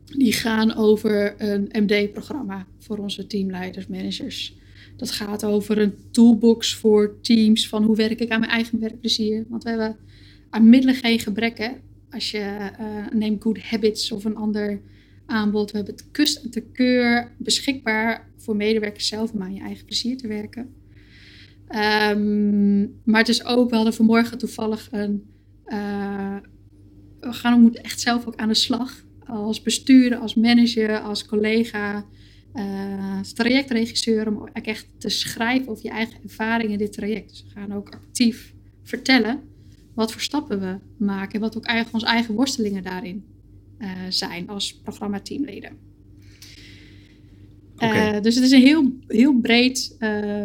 Die 0.05 0.33
gaan 0.33 0.75
over 0.75 1.35
een 1.43 1.69
MD-programma 1.73 2.67
voor 2.79 2.99
onze 2.99 3.27
teamleiders, 3.27 3.87
managers. 3.87 4.57
Dat 4.97 5.11
gaat 5.11 5.45
over 5.45 5.79
een 5.79 5.95
toolbox 6.11 6.75
voor 6.75 7.21
teams 7.21 7.69
van 7.69 7.83
hoe 7.83 7.97
werk 7.97 8.21
ik 8.21 8.31
aan 8.31 8.41
mijn 8.41 8.53
eigen 8.53 8.81
werkplezier. 8.81 9.45
Want 9.49 9.63
we 9.63 9.69
hebben 9.69 9.97
aan 10.51 10.69
middelen 10.69 10.95
geen 10.95 11.19
gebrek. 11.19 11.59
Hè? 11.59 11.71
Als 12.11 12.31
je 12.31 12.71
neemt 13.13 13.43
Good 13.43 13.63
Habits 13.63 14.13
of 14.13 14.25
een 14.25 14.37
ander 14.37 14.81
aanbod. 15.27 15.71
We 15.71 15.77
hebben 15.77 15.95
het 15.95 16.11
kust 16.11 16.45
en 16.45 16.51
te 16.51 16.61
keur 16.61 17.33
beschikbaar 17.37 18.31
voor 18.37 18.57
medewerkers 18.57 19.09
zelf 19.09 19.33
om 19.33 19.43
aan 19.43 19.55
je 19.55 19.61
eigen 19.61 19.85
plezier 19.85 20.17
te 20.17 20.29
werken. 20.29 20.75
Ehm, 21.69 22.81
maar 22.81 23.21
het 23.21 23.29
is 23.29 23.45
ook, 23.45 23.71
we 23.71 23.77
hadden 23.77 23.95
vanmorgen 23.95 24.39
toevallig 24.39 24.89
een. 24.91 25.25
Uh, 25.67 26.37
we 27.27 27.33
gaan 27.33 27.55
we 27.55 27.61
moeten 27.61 27.83
echt 27.83 28.01
zelf 28.01 28.27
ook 28.27 28.37
aan 28.37 28.49
de 28.49 28.55
slag. 28.55 29.05
Als 29.27 29.63
bestuurder, 29.63 30.19
als 30.19 30.35
manager, 30.35 31.01
als 31.01 31.27
collega, 31.27 32.05
uh, 32.55 33.19
als 33.19 33.33
trajectregisseur. 33.33 34.27
Om 34.27 34.49
echt 34.53 34.89
te 34.99 35.09
schrijven 35.09 35.69
over 35.69 35.85
je 35.85 35.91
eigen 35.91 36.23
ervaring 36.23 36.71
in 36.71 36.79
dit 36.79 36.93
traject. 36.93 37.29
Dus 37.29 37.45
we 37.45 37.61
gaan 37.61 37.73
ook 37.73 37.89
actief 37.89 38.55
vertellen 38.83 39.41
wat 39.95 40.13
voor 40.13 40.21
stappen 40.21 40.61
we 40.61 41.05
maken. 41.05 41.35
En 41.35 41.41
wat 41.41 41.57
ook 41.57 41.65
eigenlijk 41.65 41.95
onze 41.95 42.15
eigen 42.15 42.35
worstelingen 42.35 42.83
daarin 42.83 43.25
uh, 43.79 43.89
zijn 44.09 44.49
als 44.49 44.81
programmateamleden. 44.81 45.71
Okay. 47.75 48.21
dus 48.21 48.35
het 48.35 48.45
is 48.45 48.51
een 48.51 48.61
heel, 48.61 48.93
heel 49.07 49.41
breed, 49.41 49.97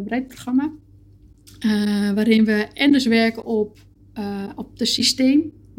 breed 0.06 0.28
programma. 0.28 0.72
Uh, 1.66 2.12
waarin 2.12 2.46
we 2.46 2.68
en 2.74 2.92
dus 2.92 3.06
werken 3.06 3.46
op, 3.46 3.80
op 4.56 4.78
de 4.78 4.86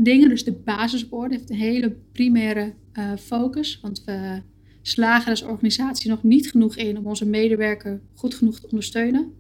systeemdingen, 0.03 0.29
dus 0.29 0.45
de 0.45 0.53
basisorde 0.53 1.35
heeft 1.35 1.51
een 1.51 1.57
hele 1.57 1.97
primaire 2.13 2.75
uh, 2.95 3.17
focus. 3.17 3.79
Want 3.83 4.03
we 4.05 4.43
slagen 4.83 5.31
als 5.31 5.43
organisatie 5.43 6.11
nog 6.11 6.23
niet 6.23 6.51
genoeg 6.51 6.77
in 6.77 6.99
om 6.99 7.07
onze 7.07 7.27
medewerker 7.27 8.01
goed 8.15 8.35
genoeg 8.35 8.61
te 8.61 8.67
ondersteunen. 8.67 9.33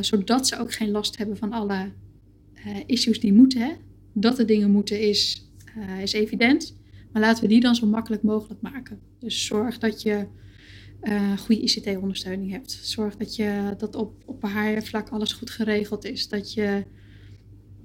zodat 0.00 0.46
ze 0.46 0.58
ook 0.58 0.72
geen 0.72 0.90
last 0.90 1.16
hebben 1.16 1.36
van 1.36 1.52
alle 1.52 1.92
issues 2.86 3.20
die 3.20 3.32
moeten. 3.32 3.60
Hè. 3.60 3.72
Dat 4.12 4.38
er 4.38 4.46
dingen 4.46 4.70
moeten 4.70 5.00
is, 5.00 5.50
is 6.02 6.12
evident. 6.12 6.76
Maar 7.12 7.22
laten 7.22 7.42
we 7.42 7.48
die 7.48 7.60
dan 7.60 7.74
zo 7.74 7.86
makkelijk 7.86 8.22
mogelijk 8.22 8.60
maken. 8.60 8.98
Dus 9.18 9.46
zorg 9.46 9.78
dat 9.78 10.02
je 10.02 10.26
goede 11.38 11.62
ICT-ondersteuning 11.62 12.50
hebt. 12.50 12.78
Zorg 12.82 13.16
dat, 13.16 13.36
je, 13.36 13.74
dat 13.78 13.94
op, 13.94 14.22
op 14.24 14.48
vlak 14.82 15.08
alles 15.08 15.32
goed 15.32 15.50
geregeld 15.50 16.04
is. 16.04 16.28
Dat 16.28 16.52
je 16.52 16.84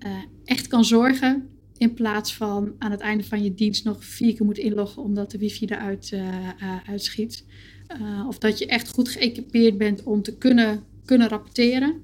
uh, 0.05 0.11
echt 0.45 0.67
kan 0.67 0.85
zorgen 0.85 1.49
in 1.77 1.93
plaats 1.93 2.35
van 2.35 2.75
aan 2.77 2.91
het 2.91 2.99
einde 2.99 3.23
van 3.23 3.43
je 3.43 3.53
dienst 3.53 3.83
nog 3.83 4.03
vier 4.05 4.35
keer 4.35 4.45
moet 4.45 4.57
inloggen 4.57 5.03
omdat 5.03 5.31
de 5.31 5.37
wifi 5.37 5.65
eruit 5.65 6.11
uh, 6.13 6.49
uitschiet. 6.87 7.45
of 8.27 8.37
dat 8.37 8.59
je 8.59 8.65
echt 8.65 8.89
goed 8.89 9.09
geëquipeerd 9.09 9.77
bent 9.77 10.03
om 10.03 10.21
te 10.21 10.37
kunnen, 10.37 10.83
kunnen 11.05 11.27
rapporteren. 11.27 12.01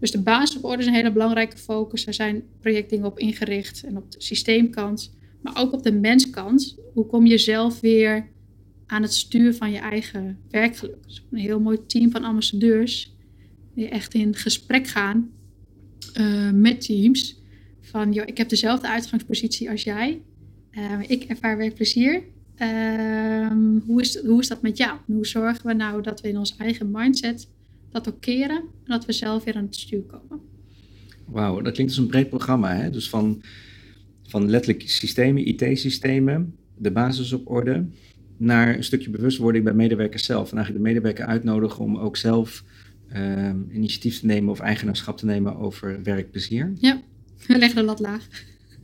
Dus 0.00 0.10
de 0.10 0.22
basisorde 0.22 0.78
is 0.78 0.86
een 0.86 0.94
hele 0.94 1.12
belangrijke 1.12 1.56
focus. 1.56 2.04
Daar 2.04 2.14
zijn 2.14 2.42
projectdingen 2.60 3.06
op 3.06 3.18
ingericht 3.18 3.84
en 3.84 3.96
op 3.96 4.12
de 4.12 4.22
systeemkant. 4.22 5.16
Maar 5.40 5.56
ook 5.56 5.72
op 5.72 5.82
de 5.82 5.92
menskant. 5.92 6.76
Hoe 6.94 7.06
kom 7.06 7.26
je 7.26 7.38
zelf 7.38 7.80
weer 7.80 8.28
aan 8.86 9.02
het 9.02 9.14
stuur 9.14 9.54
van 9.54 9.70
je 9.70 9.78
eigen 9.78 10.38
werkgeluk. 10.50 11.02
Dus 11.06 11.24
een 11.30 11.38
heel 11.38 11.60
mooi 11.60 11.86
team 11.86 12.10
van 12.10 12.24
ambassadeurs 12.24 13.14
die 13.74 13.88
echt 13.88 14.14
in 14.14 14.34
gesprek 14.34 14.86
gaan 14.86 15.30
uh, 16.20 16.50
met 16.50 16.80
teams. 16.80 17.40
Van, 17.80 18.12
joh, 18.12 18.26
ik 18.26 18.38
heb 18.38 18.48
dezelfde 18.48 18.88
uitgangspositie 18.88 19.70
als 19.70 19.82
jij. 19.82 20.20
Uh, 20.72 21.00
ik 21.06 21.24
ervaar 21.24 21.56
werkplezier. 21.56 22.22
Uh, 22.62 23.52
hoe, 23.86 24.00
is, 24.00 24.18
hoe 24.24 24.40
is 24.40 24.48
dat 24.48 24.62
met 24.62 24.76
jou? 24.76 24.98
hoe 25.06 25.26
zorgen 25.26 25.66
we 25.66 25.74
nou 25.74 26.02
dat 26.02 26.20
we 26.20 26.28
in 26.28 26.38
onze 26.38 26.54
eigen 26.58 26.90
mindset 26.90 27.48
dat 27.90 28.08
ook 28.08 28.20
keren 28.20 28.56
en 28.56 28.84
dat 28.84 29.04
we 29.04 29.12
zelf 29.12 29.44
weer 29.44 29.54
aan 29.54 29.64
het 29.64 29.76
stuur 29.76 30.02
komen? 30.02 30.40
Wauw, 31.24 31.60
dat 31.60 31.72
klinkt 31.72 31.92
als 31.92 32.02
een 32.02 32.10
breed 32.10 32.28
programma. 32.28 32.74
Hè? 32.74 32.90
Dus 32.90 33.08
van, 33.08 33.42
van 34.22 34.50
letterlijk 34.50 34.88
systemen, 34.88 35.48
IT-systemen, 35.48 36.54
de 36.76 36.90
basis 36.90 37.32
op 37.32 37.50
orde, 37.50 37.86
naar 38.36 38.76
een 38.76 38.84
stukje 38.84 39.10
bewustwording 39.10 39.64
bij 39.64 39.74
medewerkers 39.74 40.24
zelf. 40.24 40.50
En 40.50 40.56
eigenlijk 40.56 40.84
de 40.84 40.92
medewerker 40.92 41.26
uitnodigen 41.26 41.84
om 41.84 41.96
ook 41.96 42.16
zelf 42.16 42.64
uh, 43.16 43.50
initiatief 43.72 44.20
te 44.20 44.26
nemen 44.26 44.50
of 44.50 44.60
eigenaarschap 44.60 45.16
te 45.16 45.26
nemen 45.26 45.56
over 45.56 46.02
werkplezier. 46.02 46.72
Ja, 46.78 47.00
we 47.46 47.58
leggen 47.58 47.78
de 47.78 47.84
lat 47.84 48.00
laag. 48.00 48.28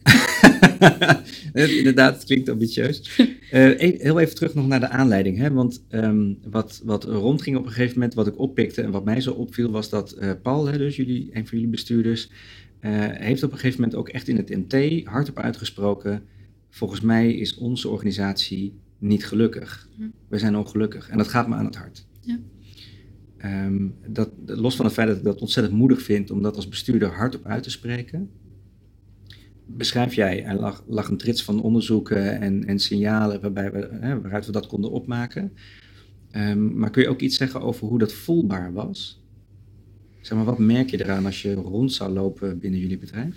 Inderdaad, 1.78 2.14
het 2.14 2.24
klinkt 2.24 2.48
ambitieus. 2.48 3.18
Uh, 3.18 3.30
heel 3.78 4.20
even 4.20 4.34
terug 4.34 4.54
nog 4.54 4.66
naar 4.66 4.80
de 4.80 4.88
aanleiding. 4.88 5.38
Hè? 5.38 5.52
Want 5.52 5.84
um, 5.90 6.38
wat, 6.50 6.80
wat 6.84 7.04
rondging 7.04 7.56
op 7.56 7.64
een 7.64 7.72
gegeven 7.72 7.94
moment, 7.94 8.14
wat 8.14 8.26
ik 8.26 8.38
oppikte 8.38 8.82
en 8.82 8.90
wat 8.90 9.04
mij 9.04 9.20
zo 9.20 9.32
opviel, 9.32 9.70
was 9.70 9.88
dat 9.88 10.16
uh, 10.18 10.30
Paul, 10.42 10.66
hè, 10.66 10.78
dus 10.78 10.96
jullie, 10.96 11.30
een 11.32 11.46
van 11.46 11.58
jullie 11.58 11.72
bestuurders, 11.72 12.30
uh, 12.80 12.90
heeft 13.00 13.42
op 13.42 13.52
een 13.52 13.58
gegeven 13.58 13.80
moment 13.80 13.98
ook 13.98 14.08
echt 14.08 14.28
in 14.28 14.36
het 14.36 14.48
MT 14.48 15.04
hardop 15.06 15.38
uitgesproken. 15.38 16.22
Volgens 16.70 17.00
mij 17.00 17.34
is 17.34 17.54
onze 17.54 17.88
organisatie 17.88 18.74
niet 18.98 19.26
gelukkig. 19.26 19.88
Hm. 19.96 20.02
We 20.28 20.38
zijn 20.38 20.56
ongelukkig. 20.56 21.08
En 21.08 21.18
dat 21.18 21.28
gaat 21.28 21.48
me 21.48 21.54
aan 21.54 21.64
het 21.64 21.76
hart. 21.76 22.06
Ja. 22.20 22.38
Um, 23.44 23.94
dat, 24.06 24.30
los 24.46 24.76
van 24.76 24.84
het 24.84 24.94
feit 24.94 25.08
dat 25.08 25.16
ik 25.16 25.24
dat 25.24 25.40
ontzettend 25.40 25.76
moedig 25.76 26.02
vind 26.02 26.30
om 26.30 26.42
dat 26.42 26.56
als 26.56 26.68
bestuurder 26.68 27.08
hardop 27.08 27.46
uit 27.46 27.62
te 27.62 27.70
spreken, 27.70 28.30
beschrijf 29.66 30.14
jij, 30.14 30.44
er 30.44 30.54
lag, 30.54 30.84
lag 30.86 31.08
een 31.08 31.16
trits 31.16 31.44
van 31.44 31.62
onderzoeken 31.62 32.40
en, 32.40 32.64
en 32.64 32.78
signalen 32.78 33.40
waarbij 33.40 33.72
we, 33.72 33.88
hè, 34.00 34.20
waaruit 34.20 34.46
we 34.46 34.52
dat 34.52 34.66
konden 34.66 34.90
opmaken. 34.90 35.52
Um, 36.36 36.78
maar 36.78 36.90
kun 36.90 37.02
je 37.02 37.08
ook 37.08 37.20
iets 37.20 37.36
zeggen 37.36 37.60
over 37.60 37.86
hoe 37.86 37.98
dat 37.98 38.12
voelbaar 38.12 38.72
was? 38.72 39.22
Zeg 40.20 40.36
maar, 40.36 40.46
wat 40.46 40.58
merk 40.58 40.90
je 40.90 41.04
eraan 41.04 41.26
als 41.26 41.42
je 41.42 41.54
rond 41.54 41.92
zou 41.92 42.12
lopen 42.12 42.58
binnen 42.58 42.80
jullie 42.80 42.98
bedrijf? 42.98 43.36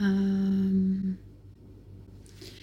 Um, 0.00 1.18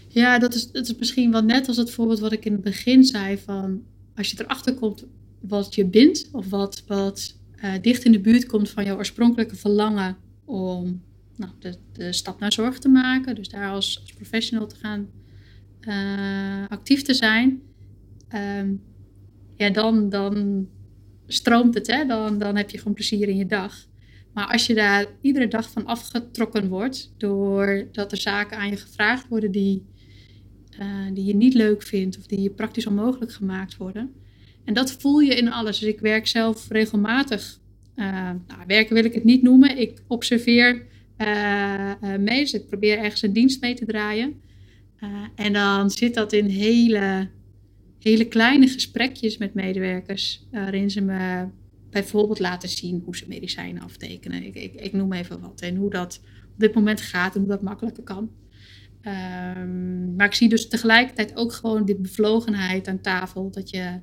ja, 0.08 0.40
dat 0.40 0.54
is, 0.54 0.72
dat 0.72 0.86
is 0.86 0.96
misschien 0.96 1.32
wel 1.32 1.44
net 1.44 1.68
als 1.68 1.78
het 1.78 1.92
voorbeeld 1.92 2.20
wat 2.20 2.32
ik 2.32 2.46
in 2.46 2.52
het 2.52 2.62
begin 2.62 3.04
zei 3.04 3.38
van 3.38 3.84
als 4.16 4.32
je 4.32 4.44
erachter 4.44 4.74
komt 4.74 5.06
wat 5.40 5.76
je 5.76 5.86
bindt 5.86 6.30
of 6.32 6.50
wat, 6.50 6.84
wat 6.88 7.36
uh, 7.64 7.74
dicht 7.82 8.04
in 8.04 8.12
de 8.12 8.20
buurt 8.20 8.46
komt 8.46 8.70
van 8.70 8.86
jouw 8.86 8.98
oorspronkelijke 8.98 9.56
verlangen 9.56 10.18
om 10.46 11.02
nou, 11.36 11.52
de, 11.92 12.14
stap 12.14 12.40
naar 12.40 12.54
zorg 12.54 12.80
te 12.80 12.90
maken, 12.90 13.36
dus 13.36 13.50
daar 13.50 13.70
als, 13.70 14.00
als 14.02 14.14
professional 14.14 14.68
te 14.68 14.76
gaan 14.76 15.10
uh, 15.82 16.68
actief 16.68 17.02
te 17.02 17.14
zijn, 17.14 17.62
um, 18.60 18.82
ja, 19.56 19.70
dan, 19.70 20.10
dan 20.10 20.68
stroomt 21.28 21.74
het, 21.74 21.88
hè? 21.88 22.06
Dan, 22.06 22.38
dan 22.38 22.56
heb 22.56 22.70
je 22.70 22.78
gewoon 22.78 22.94
plezier 22.94 23.28
in 23.28 23.38
je 23.38 23.46
dag. 23.46 23.88
Maar 24.34 24.48
als 24.48 24.66
je 24.66 24.74
daar 24.74 25.06
iedere 25.22 25.48
dag 25.48 25.70
van 25.70 25.86
afgetrokken 25.86 26.68
wordt, 26.68 27.14
doordat 27.18 28.12
er 28.12 28.18
zaken 28.18 28.58
aan 28.58 28.70
je 28.70 28.78
gevraagd 28.78 29.28
worden 29.28 29.52
die 29.52 29.86
uh, 30.80 30.86
die 31.14 31.26
je 31.26 31.36
niet 31.36 31.54
leuk 31.54 31.84
vindt 31.84 32.18
of 32.18 32.26
die 32.26 32.42
je 32.42 32.50
praktisch 32.50 32.88
onmogelijk 32.88 33.32
gemaakt 33.32 33.78
worden. 33.78 34.14
En 34.64 34.74
dat 34.74 34.92
voel 34.92 35.20
je 35.20 35.36
in 35.36 35.52
alles. 35.52 35.80
Dus 35.80 35.90
ik 35.90 36.00
werk 36.00 36.28
zelf 36.28 36.70
regelmatig. 36.70 37.60
Uh, 37.96 38.06
nou, 38.48 38.62
werken 38.68 38.94
wil 38.94 39.06
ik 39.06 39.14
het 39.14 39.24
niet 39.24 39.42
noemen. 39.42 39.78
Ik 39.78 40.02
observeer 40.08 40.86
uh, 41.18 41.92
mee. 42.20 42.40
Dus 42.40 42.54
ik 42.54 42.68
probeer 42.68 42.98
ergens 42.98 43.22
een 43.22 43.34
dienst 43.34 43.62
mee 43.62 43.74
te 43.74 43.86
draaien. 43.86 44.42
en 45.36 45.54
dan 45.54 45.90
zit 45.90 46.14
dat 46.14 46.34
in 46.34 46.46
hele, 46.46 47.30
hele 48.00 48.28
kleine 48.28 48.68
gesprekjes 48.68 49.38
met 49.38 49.54
medewerkers. 49.54 50.48
Waarin 50.52 50.92
ze 50.92 51.02
me 51.02 51.48
bijvoorbeeld 51.90 52.40
laten 52.40 52.70
zien 52.70 53.02
hoe 53.06 53.18
ze 53.18 53.26
medicijnen 53.28 53.84
aftekenen. 53.84 54.44
Ik, 54.44 54.56
ik, 54.56 54.74
ik 54.74 54.94
noem 54.94 55.14
even 55.14 55.40
wat. 55.40 55.62
En 55.62 55.76
hoe 55.76 55.90
dat 55.90 56.22
op 56.54 56.60
dit 56.60 56.74
moment 56.74 57.02
gaat 57.02 57.34
en 57.36 57.40
hoe 57.40 57.50
dat 57.50 57.62
makkelijker 57.62 58.04
kan. 58.04 58.30
Um, 59.08 60.16
maar 60.16 60.26
ik 60.26 60.34
zie 60.34 60.50
dus 60.50 60.68
tegelijkertijd 60.68 61.36
ook 61.36 61.54
gewoon 61.54 61.86
die 61.86 61.96
bevlogenheid 61.96 62.88
aan 62.88 63.02
tafel. 63.02 63.52
Dat 63.52 63.70
je, 63.70 64.00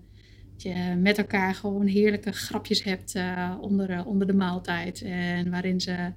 je 0.57 0.95
met 0.99 1.19
elkaar 1.19 1.55
gewoon 1.55 1.87
heerlijke 1.87 2.33
grapjes 2.33 2.83
hebt 2.83 3.15
uh, 3.15 3.55
onder, 3.61 3.91
uh, 3.91 4.07
onder 4.07 4.27
de 4.27 4.33
maaltijd. 4.33 5.03
En 5.03 5.51
waarin 5.51 5.81
ze. 5.81 6.13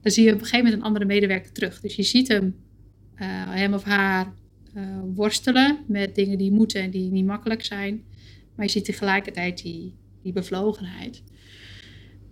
Dan 0.00 0.12
zie 0.12 0.24
je 0.24 0.32
op 0.32 0.38
een 0.38 0.44
gegeven 0.44 0.64
moment 0.64 0.80
een 0.80 0.86
andere 0.86 1.04
medewerker 1.04 1.52
terug. 1.52 1.80
Dus 1.80 1.96
je 1.96 2.02
ziet 2.02 2.28
hem, 2.28 2.56
uh, 3.14 3.20
hem 3.54 3.74
of 3.74 3.84
haar 3.84 4.32
worstelen 5.14 5.78
met 5.86 6.14
dingen 6.14 6.38
die 6.38 6.52
moeten 6.52 6.82
en 6.82 6.90
die 6.90 7.10
niet 7.10 7.26
makkelijk 7.26 7.64
zijn. 7.64 8.02
Maar 8.54 8.66
je 8.66 8.72
ziet 8.72 8.84
tegelijkertijd 8.84 9.62
die, 9.62 9.94
die 10.22 10.32
bevlogenheid. 10.32 11.22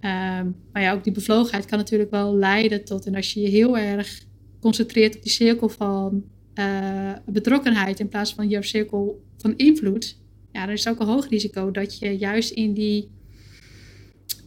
Um, 0.00 0.56
maar 0.72 0.82
ja, 0.82 0.92
ook 0.92 1.04
die 1.04 1.12
bevlogenheid 1.12 1.66
kan 1.66 1.78
natuurlijk 1.78 2.10
wel 2.10 2.36
leiden 2.36 2.84
tot. 2.84 3.06
En 3.06 3.14
als 3.14 3.32
je 3.32 3.40
je 3.40 3.48
heel 3.48 3.78
erg 3.78 4.28
concentreert 4.60 5.16
op 5.16 5.22
die 5.22 5.32
cirkel 5.32 5.68
van 5.68 6.24
uh, 6.54 7.12
betrokkenheid 7.26 8.00
in 8.00 8.08
plaats 8.08 8.34
van 8.34 8.48
jouw 8.48 8.62
cirkel 8.62 9.24
van 9.36 9.56
invloed, 9.56 10.18
ja, 10.52 10.64
dan 10.64 10.74
is 10.74 10.84
het 10.84 10.94
ook 10.94 11.00
een 11.00 11.06
hoog 11.06 11.28
risico 11.28 11.70
dat 11.70 11.98
je 11.98 12.18
juist 12.18 12.50
in 12.50 12.74
die 12.74 13.10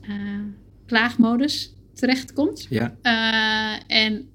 uh, 0.09 0.39
klaagmodus 0.85 1.75
terechtkomt. 1.93 2.67
Ja. 2.69 2.97
Uh, 3.03 3.97
en 4.03 4.27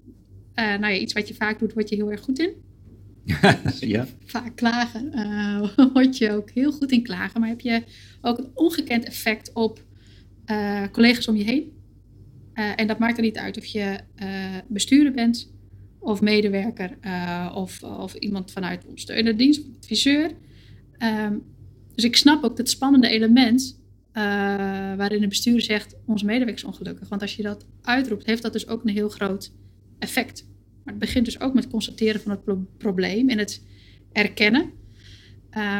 nou 0.54 0.92
ja, 0.92 0.98
iets 0.98 1.12
wat 1.12 1.28
je 1.28 1.34
vaak 1.34 1.58
doet, 1.58 1.72
word 1.72 1.88
je 1.88 1.94
heel 1.94 2.10
erg 2.10 2.20
goed 2.20 2.38
in. 2.38 2.52
ja. 3.80 4.06
Vaak 4.24 4.56
klagen 4.56 5.12
word 5.94 6.18
je 6.18 6.30
ook 6.30 6.50
heel 6.50 6.72
goed 6.72 6.92
in 6.92 7.02
klagen, 7.02 7.40
maar 7.40 7.48
heb 7.48 7.60
je 7.60 7.82
ook 8.20 8.38
een 8.38 8.50
ongekend 8.54 9.04
effect 9.04 9.52
op 9.52 9.84
collega's 10.92 11.28
om 11.28 11.36
je 11.36 11.44
heen. 11.44 11.72
en 12.52 12.86
dat 12.86 12.98
maakt 12.98 13.16
er 13.16 13.22
niet 13.22 13.38
uit 13.38 13.56
of 13.56 13.64
je 13.64 13.98
bestuurder 14.68 15.12
bent 15.12 15.50
of 15.98 16.20
medewerker 16.20 16.98
uh, 17.02 17.52
of, 17.54 17.82
of 17.82 18.14
iemand 18.14 18.52
vanuit 18.52 18.84
ondersteunende 18.84 19.36
dienst, 19.36 19.62
adviseur. 19.80 20.30
Um, 20.98 21.42
dus 21.94 22.04
ik 22.04 22.16
snap 22.16 22.44
ook 22.44 22.56
dat 22.56 22.68
spannende 22.68 23.08
element 23.08 23.80
uh, 24.12 24.22
waarin 24.96 25.20
de 25.20 25.28
bestuurder 25.28 25.62
zegt, 25.62 25.96
onze 26.06 26.24
medewerker 26.24 26.56
is 26.56 26.64
ongelukkig. 26.64 27.08
Want 27.08 27.22
als 27.22 27.36
je 27.36 27.42
dat 27.42 27.66
uitroept, 27.82 28.26
heeft 28.26 28.42
dat 28.42 28.52
dus 28.52 28.68
ook 28.68 28.84
een 28.84 28.94
heel 28.94 29.08
groot 29.08 29.52
effect. 29.98 30.46
Maar 30.84 30.94
het 30.94 31.02
begint 31.02 31.24
dus 31.24 31.40
ook 31.40 31.54
met 31.54 31.68
constateren 31.68 32.20
van 32.20 32.30
het 32.30 32.44
pro 32.44 32.66
probleem 32.76 33.28
en 33.28 33.38
het 33.38 33.62
erkennen. 34.12 34.70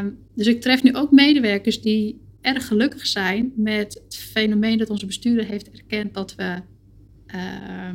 Um, 0.01 0.17
dus 0.35 0.47
ik 0.47 0.61
tref 0.61 0.83
nu 0.83 0.95
ook 0.95 1.11
medewerkers 1.11 1.81
die 1.81 2.21
erg 2.41 2.67
gelukkig 2.67 3.07
zijn 3.07 3.51
met 3.55 4.01
het 4.03 4.15
fenomeen 4.15 4.77
dat 4.77 4.89
onze 4.89 5.05
bestuurder 5.05 5.45
heeft 5.45 5.71
erkend 5.71 6.13
dat 6.13 6.35
we, 6.35 6.61
uh, 7.27 7.89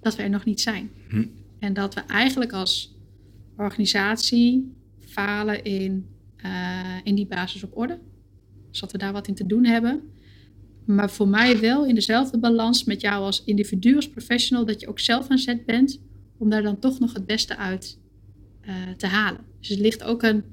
dat 0.00 0.16
we 0.16 0.22
er 0.22 0.30
nog 0.30 0.44
niet 0.44 0.60
zijn. 0.60 0.90
Hm. 1.08 1.26
En 1.58 1.72
dat 1.72 1.94
we 1.94 2.00
eigenlijk 2.00 2.52
als 2.52 2.96
organisatie 3.56 4.72
falen 4.98 5.64
in, 5.64 6.06
uh, 6.44 6.96
in 7.04 7.14
die 7.14 7.26
basis 7.26 7.62
op 7.62 7.76
orde. 7.76 7.98
Dus 8.70 8.80
dat 8.80 8.92
we 8.92 8.98
daar 8.98 9.12
wat 9.12 9.28
in 9.28 9.34
te 9.34 9.46
doen 9.46 9.64
hebben. 9.64 10.02
Maar 10.84 11.10
voor 11.10 11.28
mij 11.28 11.60
wel 11.60 11.86
in 11.86 11.94
dezelfde 11.94 12.38
balans 12.38 12.84
met 12.84 13.00
jou 13.00 13.24
als 13.24 13.44
individu, 13.44 13.96
als 13.96 14.10
professional, 14.10 14.64
dat 14.64 14.80
je 14.80 14.88
ook 14.88 14.98
zelf 14.98 15.28
aan 15.28 15.38
zet 15.38 15.66
bent 15.66 16.00
om 16.36 16.50
daar 16.50 16.62
dan 16.62 16.78
toch 16.78 16.98
nog 16.98 17.12
het 17.12 17.26
beste 17.26 17.56
uit 17.56 17.98
uh, 18.62 18.74
te 18.96 19.06
halen. 19.06 19.40
Dus 19.60 19.68
het 19.68 19.78
ligt 19.78 20.02
ook 20.02 20.22
een 20.22 20.44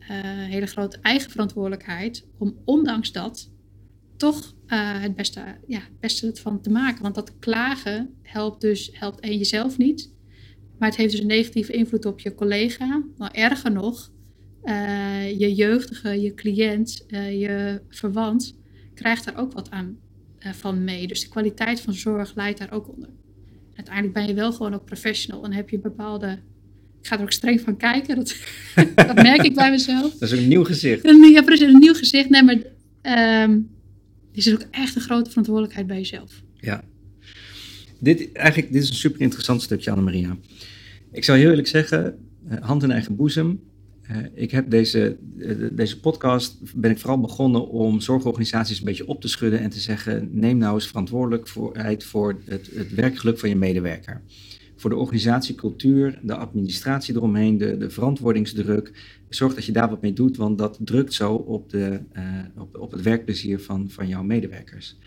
uh, 0.00 0.08
hele 0.24 0.66
grote 0.66 0.98
eigen 1.02 1.30
verantwoordelijkheid 1.30 2.26
om 2.38 2.56
ondanks 2.64 3.12
dat 3.12 3.50
toch 4.16 4.54
het, 4.66 5.14
beste, 5.14 5.40
ja, 5.66 5.78
het 5.78 6.00
beste 6.00 6.30
van 6.34 6.60
te 6.60 6.70
maken. 6.70 7.02
Want 7.02 7.14
dat 7.14 7.38
klagen 7.38 8.14
helpt 8.22 8.60
dus 8.60 8.90
helpt 8.92 9.20
één 9.20 9.38
jezelf 9.38 9.78
niet. 9.78 10.13
Maar 10.78 10.88
het 10.88 10.98
heeft 10.98 11.10
dus 11.10 11.20
een 11.20 11.26
negatieve 11.26 11.72
invloed 11.72 12.06
op 12.06 12.20
je 12.20 12.34
collega. 12.34 13.02
Maar 13.16 13.30
erger 13.30 13.72
nog, 13.72 14.10
uh, 14.64 15.38
je 15.38 15.54
jeugdige, 15.54 16.20
je 16.20 16.34
cliënt, 16.34 17.04
je 17.08 17.80
verwant 17.88 18.56
krijgt 18.94 19.24
daar 19.24 19.36
ook 19.36 19.52
wat 19.52 19.70
aan 19.70 19.98
van 20.40 20.84
mee. 20.84 21.06
Dus 21.06 21.20
de 21.20 21.28
kwaliteit 21.28 21.80
van 21.80 21.94
zorg 21.94 22.34
leidt 22.34 22.58
daar 22.58 22.72
ook 22.72 22.88
onder. 22.88 23.08
Uiteindelijk 23.74 24.14
ben 24.14 24.26
je 24.26 24.34
wel 24.34 24.52
gewoon 24.52 24.74
ook 24.74 24.84
professional 24.84 25.44
en 25.44 25.52
heb 25.52 25.70
je 25.70 25.78
bepaalde 25.78 26.38
ik 27.04 27.10
ga 27.10 27.16
er 27.16 27.22
ook 27.22 27.32
streng 27.32 27.60
van 27.60 27.76
kijken. 27.76 28.16
Dat, 28.16 28.36
dat 29.06 29.14
merk 29.14 29.42
ik 29.42 29.54
bij 29.54 29.70
mezelf. 29.70 30.12
Dat 30.12 30.32
is 30.32 30.38
een 30.38 30.48
nieuw 30.48 30.64
gezicht. 30.64 31.02
Ja, 31.32 31.42
precies, 31.42 31.72
een 31.72 31.78
nieuw 31.78 31.94
gezicht. 31.94 32.28
Nee, 32.28 32.42
maar 32.42 32.56
um, 33.42 33.70
is 34.32 34.52
ook 34.52 34.64
echt 34.70 34.94
een 34.94 35.00
grote 35.00 35.30
verantwoordelijkheid 35.30 35.86
bij 35.86 35.96
jezelf. 35.96 36.42
Ja. 36.54 36.84
Dit, 38.04 38.32
eigenlijk, 38.32 38.72
dit 38.72 38.82
is 38.82 38.88
een 38.88 38.94
super 38.94 39.20
interessant 39.20 39.62
stukje, 39.62 39.90
Annemaria. 39.90 40.36
Ik 41.12 41.24
zou 41.24 41.38
heel 41.38 41.48
eerlijk 41.48 41.68
zeggen, 41.68 42.18
eh, 42.48 42.58
hand 42.60 42.82
in 42.82 42.90
eigen 42.90 43.16
boezem. 43.16 43.60
Uh, 44.10 44.16
ik 44.34 44.50
heb 44.50 44.70
deze, 44.70 45.16
uh, 45.36 45.68
deze 45.72 46.00
podcast, 46.00 46.58
ben 46.74 46.90
ik 46.90 46.98
vooral 46.98 47.20
begonnen 47.20 47.68
om 47.68 48.00
zorgorganisaties 48.00 48.78
een 48.78 48.84
beetje 48.84 49.06
op 49.06 49.20
te 49.20 49.28
schudden 49.28 49.60
en 49.60 49.70
te 49.70 49.80
zeggen, 49.80 50.28
neem 50.32 50.56
nou 50.58 50.74
eens 50.74 50.86
verantwoordelijkheid 50.86 52.04
voor 52.04 52.40
het, 52.44 52.70
het 52.74 52.94
werkgeluk 52.94 53.38
van 53.38 53.48
je 53.48 53.56
medewerker 53.56 54.22
voor 54.76 54.90
de 54.90 54.96
organisatiecultuur, 54.96 56.18
de 56.22 56.34
administratie 56.34 57.14
eromheen, 57.14 57.58
de, 57.58 57.76
de 57.76 57.90
verantwoordingsdruk. 57.90 58.92
Zorg 59.28 59.54
dat 59.54 59.64
je 59.64 59.72
daar 59.72 59.90
wat 59.90 60.02
mee 60.02 60.12
doet, 60.12 60.36
want 60.36 60.58
dat 60.58 60.78
drukt 60.80 61.12
zo 61.12 61.34
op, 61.34 61.70
de, 61.70 62.00
op, 62.56 62.78
op 62.78 62.92
het 62.92 63.02
werkplezier 63.02 63.60
van, 63.60 63.90
van 63.90 64.08
jouw 64.08 64.22
medewerkers. 64.22 64.98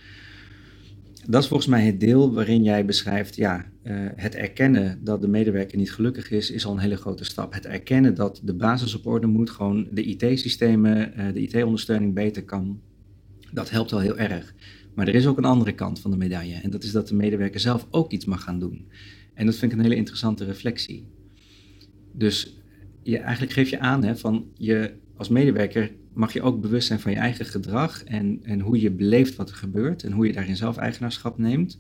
Dat 1.26 1.42
is 1.42 1.48
volgens 1.48 1.70
mij 1.70 1.86
het 1.86 2.00
deel 2.00 2.34
waarin 2.34 2.64
jij 2.64 2.86
beschrijft, 2.86 3.36
ja, 3.36 3.66
uh, 3.84 4.08
het 4.16 4.36
erkennen 4.36 5.04
dat 5.04 5.22
de 5.22 5.28
medewerker 5.28 5.78
niet 5.78 5.92
gelukkig 5.92 6.32
is, 6.32 6.52
is 6.52 6.66
al 6.66 6.72
een 6.72 6.80
hele 6.80 6.96
grote 6.96 7.24
stap. 7.24 7.54
Het 7.54 7.66
erkennen 7.66 8.16
dat 8.16 8.42
de 8.44 8.54
basis 8.54 8.96
op 8.96 9.06
orde 9.06 9.28
moet, 9.28 9.50
gewoon 9.50 9.88
de 9.92 10.04
IT-systemen, 10.04 11.14
uh, 11.18 11.34
de 11.34 11.40
IT-ondersteuning 11.40 12.14
beter 12.14 12.44
kan, 12.44 12.82
dat 13.52 13.70
helpt 13.70 13.94
al 13.94 14.00
heel 14.00 14.18
erg. 14.18 14.54
Maar 14.96 15.08
er 15.08 15.16
is 15.16 15.28
ook 15.28 15.38
een 15.38 15.46
andere 15.46 15.72
kant 15.72 16.00
van 16.00 16.12
de 16.12 16.18
medaille 16.18 16.56
en 16.56 16.70
dat 16.70 16.84
is 16.84 16.92
dat 16.92 17.08
de 17.08 17.16
medewerker 17.16 17.60
zelf 17.60 17.88
ook 17.92 18.12
iets 18.12 18.26
mag 18.26 18.44
gaan 18.44 18.60
doen. 18.60 18.88
En 19.34 19.46
dat 19.46 19.56
vind 19.56 19.72
ik 19.72 19.78
een 19.78 19.84
hele 19.84 19.96
interessante 19.96 20.46
reflectie. 20.46 21.08
Dus 22.14 22.62
je, 23.04 23.18
eigenlijk 23.18 23.54
geef 23.54 23.70
je 23.70 23.80
aan 23.80 24.04
hè, 24.04 24.16
van 24.16 24.46
je 24.54 24.94
als 25.16 25.30
medewerker 25.30 25.92
mag 26.18 26.34
je 26.34 26.42
ook 26.42 26.62
bewust 26.62 26.88
zijn 26.88 27.00
van 27.00 27.12
je 27.12 27.18
eigen 27.18 27.46
gedrag 27.46 28.04
en, 28.04 28.40
en 28.44 28.60
hoe 28.60 28.82
je 28.82 28.92
beleeft 28.92 29.36
wat 29.36 29.50
er 29.50 29.56
gebeurt 29.56 30.04
en 30.04 30.12
hoe 30.12 30.28
je 30.28 30.34
daarin 30.34 30.56
zelf 30.56 30.78
eigenaarschap 30.78 31.38
neemt, 31.38 31.80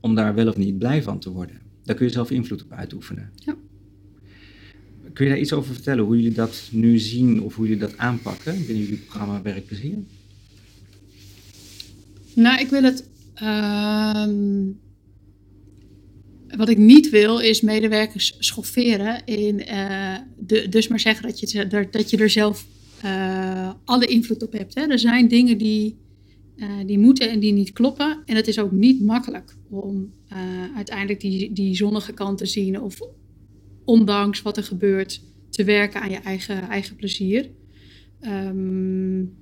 om 0.00 0.14
daar 0.14 0.34
wel 0.34 0.48
of 0.48 0.56
niet 0.56 0.78
blij 0.78 1.02
van 1.02 1.18
te 1.18 1.30
worden. 1.30 1.60
Daar 1.84 1.96
kun 1.96 2.06
je 2.06 2.12
zelf 2.12 2.30
invloed 2.30 2.62
op 2.62 2.72
uitoefenen. 2.72 3.30
Ja. 3.34 3.56
Kun 5.12 5.24
je 5.24 5.30
daar 5.30 5.40
iets 5.40 5.52
over 5.52 5.74
vertellen, 5.74 6.04
hoe 6.04 6.16
jullie 6.16 6.32
dat 6.32 6.68
nu 6.70 6.98
zien 6.98 7.42
of 7.42 7.54
hoe 7.54 7.66
jullie 7.66 7.80
dat 7.80 7.98
aanpakken 7.98 8.56
binnen 8.66 8.84
jullie 8.84 8.96
programma 8.96 9.42
Werkplezier? 9.42 9.98
Nou, 12.34 12.60
ik 12.60 12.68
wil 12.68 12.82
het 12.82 13.08
uh, 13.42 14.26
wat 16.56 16.68
ik 16.68 16.78
niet 16.78 17.10
wil, 17.10 17.38
is 17.38 17.60
medewerkers 17.60 18.36
schofferen. 18.38 19.24
In, 19.24 19.60
uh, 19.68 20.16
de, 20.38 20.68
dus 20.68 20.88
maar 20.88 21.00
zeggen 21.00 21.22
dat 21.22 21.40
je, 21.40 21.88
dat 21.90 22.10
je 22.10 22.16
er 22.16 22.30
zelf 22.30 22.66
uh, 23.04 23.72
alle 23.84 24.06
invloed 24.06 24.42
op 24.42 24.52
hebt. 24.52 24.74
Hè. 24.74 24.82
Er 24.82 24.98
zijn 24.98 25.28
dingen 25.28 25.58
die, 25.58 25.98
uh, 26.56 26.68
die 26.86 26.98
moeten 26.98 27.30
en 27.30 27.40
die 27.40 27.52
niet 27.52 27.72
kloppen. 27.72 28.22
En 28.24 28.36
het 28.36 28.48
is 28.48 28.58
ook 28.58 28.72
niet 28.72 29.00
makkelijk 29.00 29.56
om 29.70 30.12
uiteindelijk 30.76 31.20
die, 31.20 31.52
die 31.52 31.76
zonnige 31.76 32.12
kant 32.12 32.38
te 32.38 32.46
zien. 32.46 32.80
Of 32.80 33.00
ondanks 33.84 34.42
wat 34.42 34.56
er 34.56 34.62
gebeurt, 34.62 35.22
te 35.50 35.64
werken 35.64 36.00
aan 36.00 36.10
je 36.10 36.16
eigen, 36.16 36.68
eigen 36.68 36.96
plezier. 36.96 37.50
Um, 38.20 39.34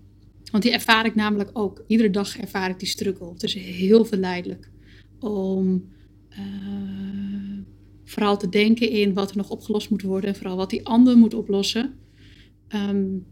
want 0.51 0.63
die 0.63 0.73
ervaar 0.73 1.07
ik 1.07 1.15
namelijk 1.15 1.51
ook. 1.53 1.85
Iedere 1.87 2.11
dag 2.11 2.39
ervaar 2.39 2.71
ik 2.71 2.79
die 2.79 2.89
struggle. 2.89 3.33
Het 3.33 3.43
is 3.43 3.55
heel 3.55 4.05
verleidelijk 4.05 4.71
om 5.19 5.89
vooral 8.05 8.39
te 8.39 8.49
denken 8.49 8.91
in 8.91 9.15
wat 9.15 9.31
er 9.31 9.37
nog 9.37 9.51
opgelost 9.51 9.91
moet 9.91 10.03
worden. 10.03 10.37
Vooral 10.37 10.57
wat 10.57 10.71
die 10.71 10.87
ander 10.87 11.17
moet 11.17 11.35
oplossen. 11.35 11.95
Um, 12.69 13.27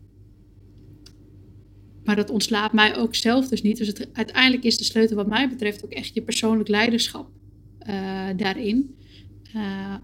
maar 2.08 2.16
dat 2.16 2.30
ontslaat 2.30 2.72
mij 2.72 2.96
ook 2.96 3.14
zelf 3.14 3.48
dus 3.48 3.62
niet. 3.62 3.76
Dus 3.76 3.86
het, 3.86 4.08
uiteindelijk 4.12 4.64
is 4.64 4.78
de 4.78 4.84
sleutel 4.84 5.16
wat 5.16 5.26
mij 5.26 5.48
betreft 5.48 5.84
ook 5.84 5.90
echt 5.90 6.14
je 6.14 6.22
persoonlijk 6.22 6.68
leiderschap 6.68 7.28
uh, 7.88 8.26
daarin. 8.36 8.94
Uh, 9.56 9.94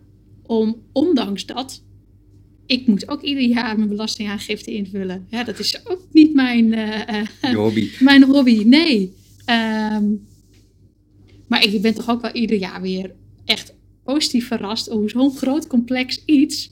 om 0.42 0.82
ondanks 0.92 1.46
dat, 1.46 1.82
ik 2.66 2.86
moet 2.86 3.08
ook 3.08 3.22
ieder 3.22 3.42
jaar 3.42 3.76
mijn 3.76 3.88
belastingaangifte 3.88 4.72
invullen. 4.72 5.26
Ja, 5.30 5.44
dat 5.44 5.58
is 5.58 5.86
ook 5.86 6.00
niet 6.12 6.34
mijn, 6.34 6.74
hobby. 7.54 7.90
mijn 8.00 8.22
hobby. 8.22 8.62
Nee. 8.64 9.12
Um, 9.92 10.26
maar 11.46 11.64
ik 11.64 11.82
ben 11.82 11.94
toch 11.94 12.10
ook 12.10 12.20
wel 12.20 12.32
ieder 12.32 12.58
jaar 12.58 12.80
weer 12.80 13.14
echt 13.44 13.74
positief 14.02 14.46
verrast 14.46 14.88
hoe 14.88 15.08
zo'n 15.08 15.36
groot 15.36 15.66
complex 15.66 16.24
iets 16.24 16.70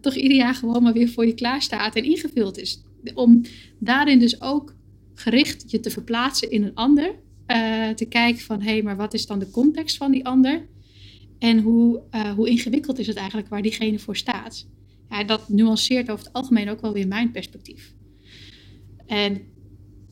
toch 0.00 0.14
ieder 0.14 0.36
jaar 0.36 0.54
gewoon 0.54 0.82
maar 0.82 0.92
weer 0.92 1.08
voor 1.08 1.26
je 1.26 1.34
klaar 1.34 1.62
staat 1.62 1.94
en 1.96 2.04
ingevuld 2.04 2.58
is. 2.58 2.82
Om 3.14 3.40
daarin 3.78 4.18
dus 4.18 4.40
ook 4.40 4.74
gericht 5.14 5.70
je 5.70 5.80
te 5.80 5.90
verplaatsen 5.90 6.50
in 6.50 6.62
een 6.62 6.74
ander. 6.74 7.14
Uh, 7.46 7.88
te 7.88 8.04
kijken 8.04 8.42
van 8.42 8.60
hé, 8.60 8.70
hey, 8.70 8.82
maar 8.82 8.96
wat 8.96 9.14
is 9.14 9.26
dan 9.26 9.38
de 9.38 9.50
context 9.50 9.96
van 9.96 10.12
die 10.12 10.26
ander? 10.26 10.68
En 11.38 11.60
hoe, 11.60 12.02
uh, 12.14 12.32
hoe 12.32 12.48
ingewikkeld 12.48 12.98
is 12.98 13.06
het 13.06 13.16
eigenlijk 13.16 13.48
waar 13.48 13.62
diegene 13.62 13.98
voor 13.98 14.16
staat? 14.16 14.68
Ja, 15.10 15.24
dat 15.24 15.48
nuanceert 15.48 16.10
over 16.10 16.24
het 16.24 16.34
algemeen 16.34 16.68
ook 16.68 16.80
wel 16.80 16.92
weer 16.92 17.08
mijn 17.08 17.30
perspectief. 17.30 17.94
En 19.06 19.40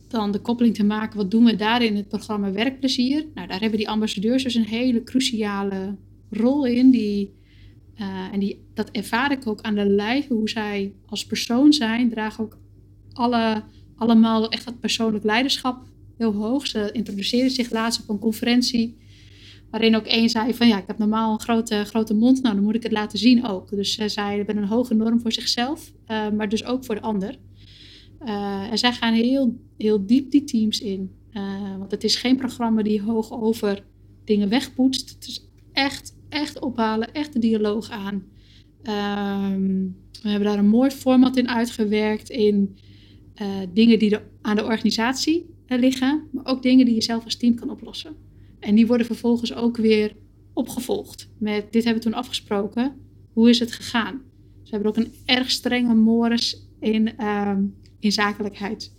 dan 0.09 0.33
de 0.33 0.41
koppeling 0.41 0.75
te 0.75 0.85
maken, 0.85 1.17
wat 1.17 1.31
doen 1.31 1.45
we 1.45 1.57
daar 1.57 1.83
in 1.83 1.97
het 1.97 2.09
programma 2.09 2.53
Werkplezier? 2.53 3.27
Nou, 3.35 3.49
daar 3.49 3.61
hebben 3.61 3.79
die 3.79 3.89
ambassadeurs 3.89 4.43
dus 4.43 4.55
een 4.55 4.65
hele 4.65 5.03
cruciale 5.03 5.97
rol 6.31 6.67
in. 6.67 6.91
Die, 6.91 7.35
uh, 8.01 8.33
en 8.33 8.41
die, 8.41 8.65
dat 8.75 8.91
ervaar 8.91 9.33
ik 9.33 9.47
ook 9.47 9.61
aan 9.61 9.75
de 9.75 9.87
lijve, 9.87 10.35
hoe 10.35 10.49
zij 10.49 10.93
als 11.07 11.27
persoon 11.27 11.73
zijn, 11.73 12.11
dragen 12.11 12.45
ook 12.45 12.59
alle, 13.21 13.63
allemaal 13.97 14.49
echt 14.49 14.65
dat 14.65 14.81
persoonlijk 14.81 15.25
leiderschap 15.25 15.83
heel 16.17 16.33
hoog. 16.33 16.67
Ze 16.67 16.89
introduceerden 16.93 17.51
zich 17.51 17.71
laatst 17.71 18.01
op 18.03 18.09
een 18.09 18.19
conferentie, 18.19 18.97
waarin 19.71 19.97
ook 19.97 20.07
één 20.07 20.29
zei 20.29 20.55
van 20.55 20.69
ja, 20.69 20.79
ik 20.79 20.87
heb 20.87 20.99
normaal 20.99 21.33
een 21.33 21.41
grote, 21.41 21.85
grote 21.85 22.15
mond, 22.15 22.43
nou 22.43 22.55
dan 22.55 22.65
moet 22.65 22.75
ik 22.75 22.83
het 22.83 22.93
laten 22.93 23.19
zien 23.19 23.47
ook. 23.47 23.71
Dus 23.71 23.95
zij 23.95 24.09
zei, 24.09 24.37
hebben 24.37 24.57
een 24.57 24.65
hoge 24.65 24.95
norm 24.95 25.21
voor 25.21 25.33
zichzelf, 25.33 25.93
uh, 26.09 26.31
maar 26.31 26.49
dus 26.49 26.65
ook 26.65 26.85
voor 26.85 26.95
de 26.95 27.01
ander. 27.01 27.37
Uh, 28.25 28.71
en 28.71 28.79
zij 28.79 28.93
gaan 28.93 29.15
heel, 29.15 29.57
heel 29.77 30.07
diep 30.07 30.31
die 30.31 30.45
teams 30.45 30.81
in. 30.81 31.11
Uh, 31.33 31.77
want 31.79 31.91
het 31.91 32.05
is 32.05 32.17
geen 32.17 32.37
programma 32.37 32.83
die 32.83 33.03
hoog 33.03 33.33
over 33.33 33.85
dingen 34.25 34.49
wegpoetst. 34.49 35.11
Het 35.11 35.27
is 35.27 35.49
echt, 35.73 36.17
echt 36.29 36.61
ophalen, 36.61 37.13
echt 37.13 37.33
de 37.33 37.39
dialoog 37.39 37.91
aan. 37.91 38.25
Um, 38.83 39.97
we 40.23 40.29
hebben 40.29 40.49
daar 40.49 40.59
een 40.59 40.69
mooi 40.69 40.91
format 40.91 41.37
in 41.37 41.49
uitgewerkt 41.49 42.31
in 42.31 42.77
uh, 43.41 43.47
dingen 43.73 43.99
die 43.99 44.11
de, 44.11 44.21
aan 44.41 44.57
de 44.57 44.65
organisatie 44.65 45.47
liggen, 45.67 46.29
maar 46.33 46.47
ook 46.47 46.63
dingen 46.63 46.85
die 46.85 46.95
je 46.95 47.03
zelf 47.03 47.25
als 47.25 47.37
team 47.37 47.55
kan 47.55 47.71
oplossen. 47.71 48.17
En 48.61 48.75
die 48.75 48.87
worden 48.87 49.07
vervolgens 49.07 49.55
ook 49.55 49.77
weer 49.77 50.17
opgevolgd. 50.53 51.29
Met 51.39 51.73
dit 51.73 51.85
hebben 51.85 52.03
we 52.03 52.09
toen 52.09 52.19
afgesproken. 52.19 52.97
Hoe 53.33 53.49
is 53.49 53.59
het 53.59 53.73
gegaan? 53.73 54.21
Ze 54.63 54.71
hebben 54.71 54.89
ook 54.89 54.97
een 54.97 55.13
erg 55.25 55.51
strenge 55.51 55.95
mores 55.95 56.67
in, 56.81 57.17
ehm, 57.17 57.63
in 57.99 58.13
zakelijkheid. 58.13 58.95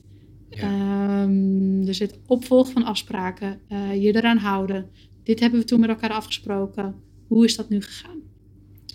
Ja. 0.50 1.24
Um, 1.24 1.86
dus 1.86 2.00
het 2.00 2.20
opvolgen 2.28 2.74
van 2.74 2.84
afspraken, 2.84 3.60
uh, 3.70 4.02
je 4.04 4.16
eraan 4.16 4.38
houden. 4.38 4.90
Dit 5.24 5.40
hebben 5.40 5.60
we 5.60 5.66
toen 5.66 5.80
met 5.80 5.90
elkaar 5.90 6.12
afgesproken. 6.12 6.96
Hoe 7.28 7.46
is 7.46 7.56
dat 7.56 7.70
nu 7.70 7.82
gegaan? 7.82 8.20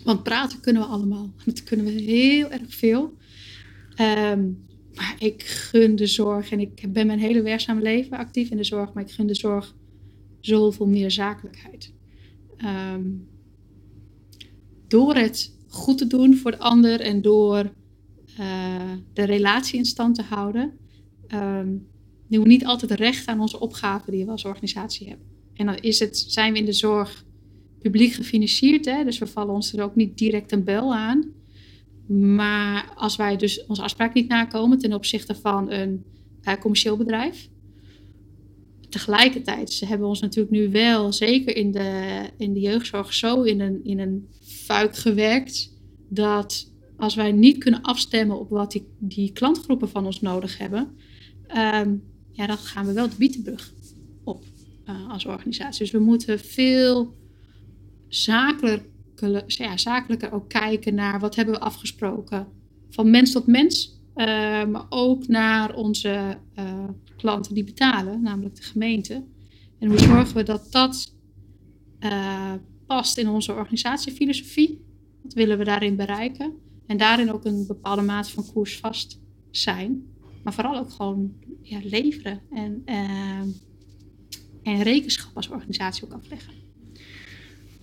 Want 0.03 0.23
praten 0.23 0.59
kunnen 0.59 0.81
we 0.81 0.87
allemaal. 0.87 1.33
Dat 1.45 1.63
kunnen 1.63 1.85
we 1.85 1.91
heel 1.91 2.51
erg 2.51 2.75
veel. 2.75 3.13
Um, 4.01 4.66
maar 4.97 5.15
ik 5.19 5.43
gun 5.43 5.95
de 5.95 6.07
zorg 6.07 6.51
en 6.51 6.59
ik 6.59 6.93
ben 6.93 7.07
mijn 7.07 7.19
hele 7.19 7.41
werkzame 7.41 7.81
leven 7.81 8.17
actief 8.17 8.49
in 8.49 8.57
de 8.57 8.63
zorg, 8.63 8.93
maar 8.93 9.03
ik 9.03 9.11
gun 9.11 9.27
de 9.27 9.35
zorg 9.35 9.75
zoveel 10.39 10.87
meer 10.87 11.11
zakelijkheid. 11.11 11.93
Um, 12.65 13.27
door 14.87 15.15
het 15.15 15.55
goed 15.67 15.97
te 15.97 16.07
doen 16.07 16.35
voor 16.35 16.51
de 16.51 16.59
ander 16.59 16.99
en 17.01 17.21
door 17.21 17.71
uh, 18.39 18.91
de 19.13 19.23
relatie 19.23 19.77
in 19.77 19.85
stand 19.85 20.15
te 20.15 20.21
houden, 20.21 20.73
um, 21.27 21.87
doen 22.27 22.43
we 22.43 22.47
niet 22.47 22.65
altijd 22.65 22.91
recht 22.91 23.27
aan 23.27 23.39
onze 23.39 23.59
opgaven 23.59 24.11
die 24.11 24.25
we 24.25 24.31
als 24.31 24.45
organisatie 24.45 25.07
hebben. 25.07 25.25
En 25.53 25.65
dan 25.65 25.77
is 25.77 25.99
het, 25.99 26.17
zijn 26.17 26.53
we 26.53 26.59
in 26.59 26.65
de 26.65 26.73
zorg 26.73 27.25
publiek 27.79 28.13
gefinancierd, 28.13 28.85
hè, 28.85 29.03
dus 29.03 29.17
we 29.17 29.27
vallen 29.27 29.53
ons 29.53 29.73
er 29.73 29.83
ook 29.83 29.95
niet 29.95 30.17
direct 30.17 30.51
een 30.51 30.63
bel 30.63 30.95
aan. 30.95 31.31
Maar 32.07 32.91
als 32.95 33.15
wij 33.15 33.37
dus 33.37 33.65
onze 33.65 33.81
afspraak 33.81 34.13
niet 34.13 34.27
nakomen 34.27 34.77
ten 34.77 34.93
opzichte 34.93 35.35
van 35.35 35.71
een 35.71 36.03
uh, 36.43 36.53
commercieel 36.53 36.97
bedrijf. 36.97 37.49
Tegelijkertijd, 38.89 39.73
ze 39.73 39.85
hebben 39.85 40.07
ons 40.07 40.21
natuurlijk 40.21 40.51
nu 40.51 40.71
wel, 40.71 41.13
zeker 41.13 41.55
in 41.55 41.71
de, 41.71 42.21
in 42.37 42.53
de 42.53 42.59
jeugdzorg, 42.59 43.13
zo 43.13 43.41
in 43.41 43.59
een, 43.59 43.83
in 43.83 43.99
een 43.99 44.27
fuik 44.41 44.95
gewerkt. 44.95 45.73
Dat 46.09 46.71
als 46.97 47.15
wij 47.15 47.31
niet 47.31 47.57
kunnen 47.57 47.81
afstemmen 47.81 48.39
op 48.39 48.49
wat 48.49 48.71
die, 48.71 48.87
die 48.99 49.31
klantgroepen 49.31 49.89
van 49.89 50.05
ons 50.05 50.21
nodig 50.21 50.57
hebben, 50.57 50.87
um, 51.57 52.03
ja, 52.31 52.47
dan 52.47 52.57
gaan 52.57 52.85
we 52.85 52.93
wel 52.93 53.09
de 53.09 53.15
bietenbrug 53.17 53.73
op 54.23 54.43
uh, 54.89 55.09
als 55.09 55.25
organisatie. 55.25 55.79
Dus 55.79 55.91
we 55.91 55.99
moeten 55.99 56.39
veel 56.39 57.15
zakelijk 58.07 58.83
ja, 59.47 59.77
zakelijker 59.77 60.31
ook 60.31 60.49
kijken 60.49 60.95
naar 60.95 61.19
wat 61.19 61.35
hebben 61.35 61.53
we 61.53 61.59
afgesproken. 61.59 62.47
Van 62.89 63.09
mens 63.09 63.31
tot 63.31 63.47
mens, 63.47 64.01
uh, 64.15 64.25
maar 64.65 64.85
ook 64.89 65.27
naar 65.27 65.75
onze 65.75 66.37
uh, 66.59 66.83
klanten 67.17 67.53
die 67.53 67.63
betalen, 67.63 68.21
namelijk 68.21 68.55
de 68.55 68.61
gemeente. 68.61 69.23
En 69.79 69.89
hoe 69.89 69.99
zorgen 69.99 70.35
we 70.35 70.43
dat 70.43 70.71
dat 70.71 71.15
uh, 71.99 72.53
past 72.85 73.17
in 73.17 73.29
onze 73.29 73.53
organisatiefilosofie? 73.53 74.85
Wat 75.23 75.33
willen 75.33 75.57
we 75.57 75.63
daarin 75.63 75.95
bereiken? 75.95 76.53
En 76.87 76.97
daarin 76.97 77.31
ook 77.31 77.45
een 77.45 77.67
bepaalde 77.67 78.01
mate 78.01 78.31
van 78.31 78.45
koersvast 78.53 79.19
zijn. 79.51 80.03
Maar 80.43 80.53
vooral 80.53 80.77
ook 80.77 80.91
gewoon 80.91 81.33
ja, 81.61 81.79
leveren 81.83 82.41
en, 82.51 82.81
en 84.63 84.81
rekenschap 84.81 85.35
als 85.35 85.49
organisatie 85.49 86.05
ook 86.05 86.13
afleggen. 86.13 86.66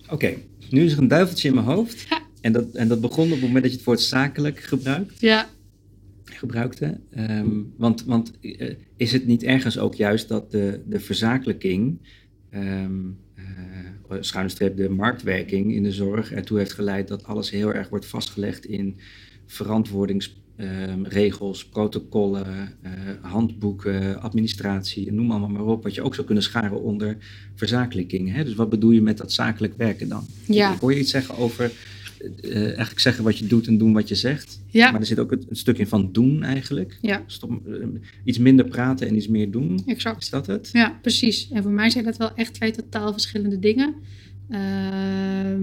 Oké, 0.09 0.33
nu 0.69 0.83
is 0.83 0.91
er 0.91 0.97
een 0.97 1.07
duiveltje 1.07 1.47
in 1.47 1.53
mijn 1.53 1.65
hoofd. 1.65 2.07
En 2.41 2.51
dat, 2.51 2.75
en 2.75 2.87
dat 2.87 3.01
begon 3.01 3.25
op 3.25 3.31
het 3.31 3.41
moment 3.41 3.61
dat 3.61 3.71
je 3.71 3.77
het 3.77 3.85
woord 3.85 4.01
zakelijk 4.01 4.59
gebruikt. 4.59 5.19
Ja. 5.19 5.49
Gebruikte. 6.23 6.99
Um, 7.17 7.73
want 7.77 8.03
want 8.03 8.31
uh, 8.41 8.73
is 8.97 9.11
het 9.11 9.25
niet 9.25 9.43
ergens 9.43 9.77
ook 9.77 9.95
juist 9.95 10.27
dat 10.27 10.51
de, 10.51 10.81
de 10.85 10.99
verzakelijking, 10.99 11.99
um, 12.53 13.17
uh, 13.35 14.17
schuine 14.19 14.49
streep 14.49 14.77
de 14.77 14.89
marktwerking 14.89 15.73
in 15.73 15.83
de 15.83 15.91
zorg, 15.91 16.31
ertoe 16.31 16.57
heeft 16.57 16.73
geleid 16.73 17.07
dat 17.07 17.23
alles 17.23 17.49
heel 17.49 17.73
erg 17.73 17.89
wordt 17.89 18.05
vastgelegd 18.05 18.65
in 18.65 18.97
verantwoordings 19.45 20.43
Ehm, 20.55 21.03
regels, 21.03 21.65
protocollen, 21.65 22.45
uh, 22.83 22.91
handboeken, 23.21 24.21
administratie, 24.21 25.11
noem 25.13 25.31
allemaal 25.31 25.49
maar 25.49 25.65
op, 25.65 25.83
wat 25.83 25.95
je 25.95 26.01
ook 26.01 26.13
zou 26.13 26.25
kunnen 26.25 26.43
scharen 26.43 26.81
onder 26.81 27.17
verzakelijking. 27.55 28.33
Hè? 28.33 28.43
Dus 28.43 28.55
wat 28.55 28.69
bedoel 28.69 28.91
je 28.91 29.01
met 29.01 29.17
dat 29.17 29.31
zakelijk 29.31 29.73
werken 29.77 30.07
dan? 30.07 30.25
Ja. 30.47 30.77
Hoor 30.79 30.93
je 30.93 30.99
iets 30.99 31.11
zeggen 31.11 31.37
over 31.37 31.71
uh, 32.41 32.65
eigenlijk 32.65 32.99
zeggen 32.99 33.23
wat 33.23 33.37
je 33.37 33.47
doet 33.47 33.67
en 33.67 33.77
doen 33.77 33.93
wat 33.93 34.07
je 34.07 34.15
zegt. 34.15 34.61
Ja. 34.67 34.91
Maar 34.91 34.99
er 34.99 35.05
zit 35.05 35.19
ook 35.19 35.31
een, 35.31 35.45
een 35.49 35.55
stuk 35.55 35.77
in 35.77 35.87
van 35.87 36.11
doen 36.11 36.43
eigenlijk. 36.43 36.97
Ja. 37.01 37.23
Stop, 37.25 37.67
uh, 37.67 37.85
iets 38.23 38.37
minder 38.37 38.65
praten 38.65 39.07
en 39.07 39.15
iets 39.15 39.27
meer 39.27 39.51
doen. 39.51 39.83
Exact. 39.85 40.23
Is 40.23 40.29
dat 40.29 40.47
het? 40.47 40.69
Ja, 40.73 40.99
precies. 41.01 41.49
En 41.51 41.63
voor 41.63 41.71
mij 41.71 41.89
zijn 41.89 42.03
dat 42.03 42.17
wel 42.17 42.35
echt 42.35 42.53
twee 42.53 42.71
totaal 42.71 43.11
verschillende 43.11 43.59
dingen. 43.59 43.95
Ehm, 44.49 45.61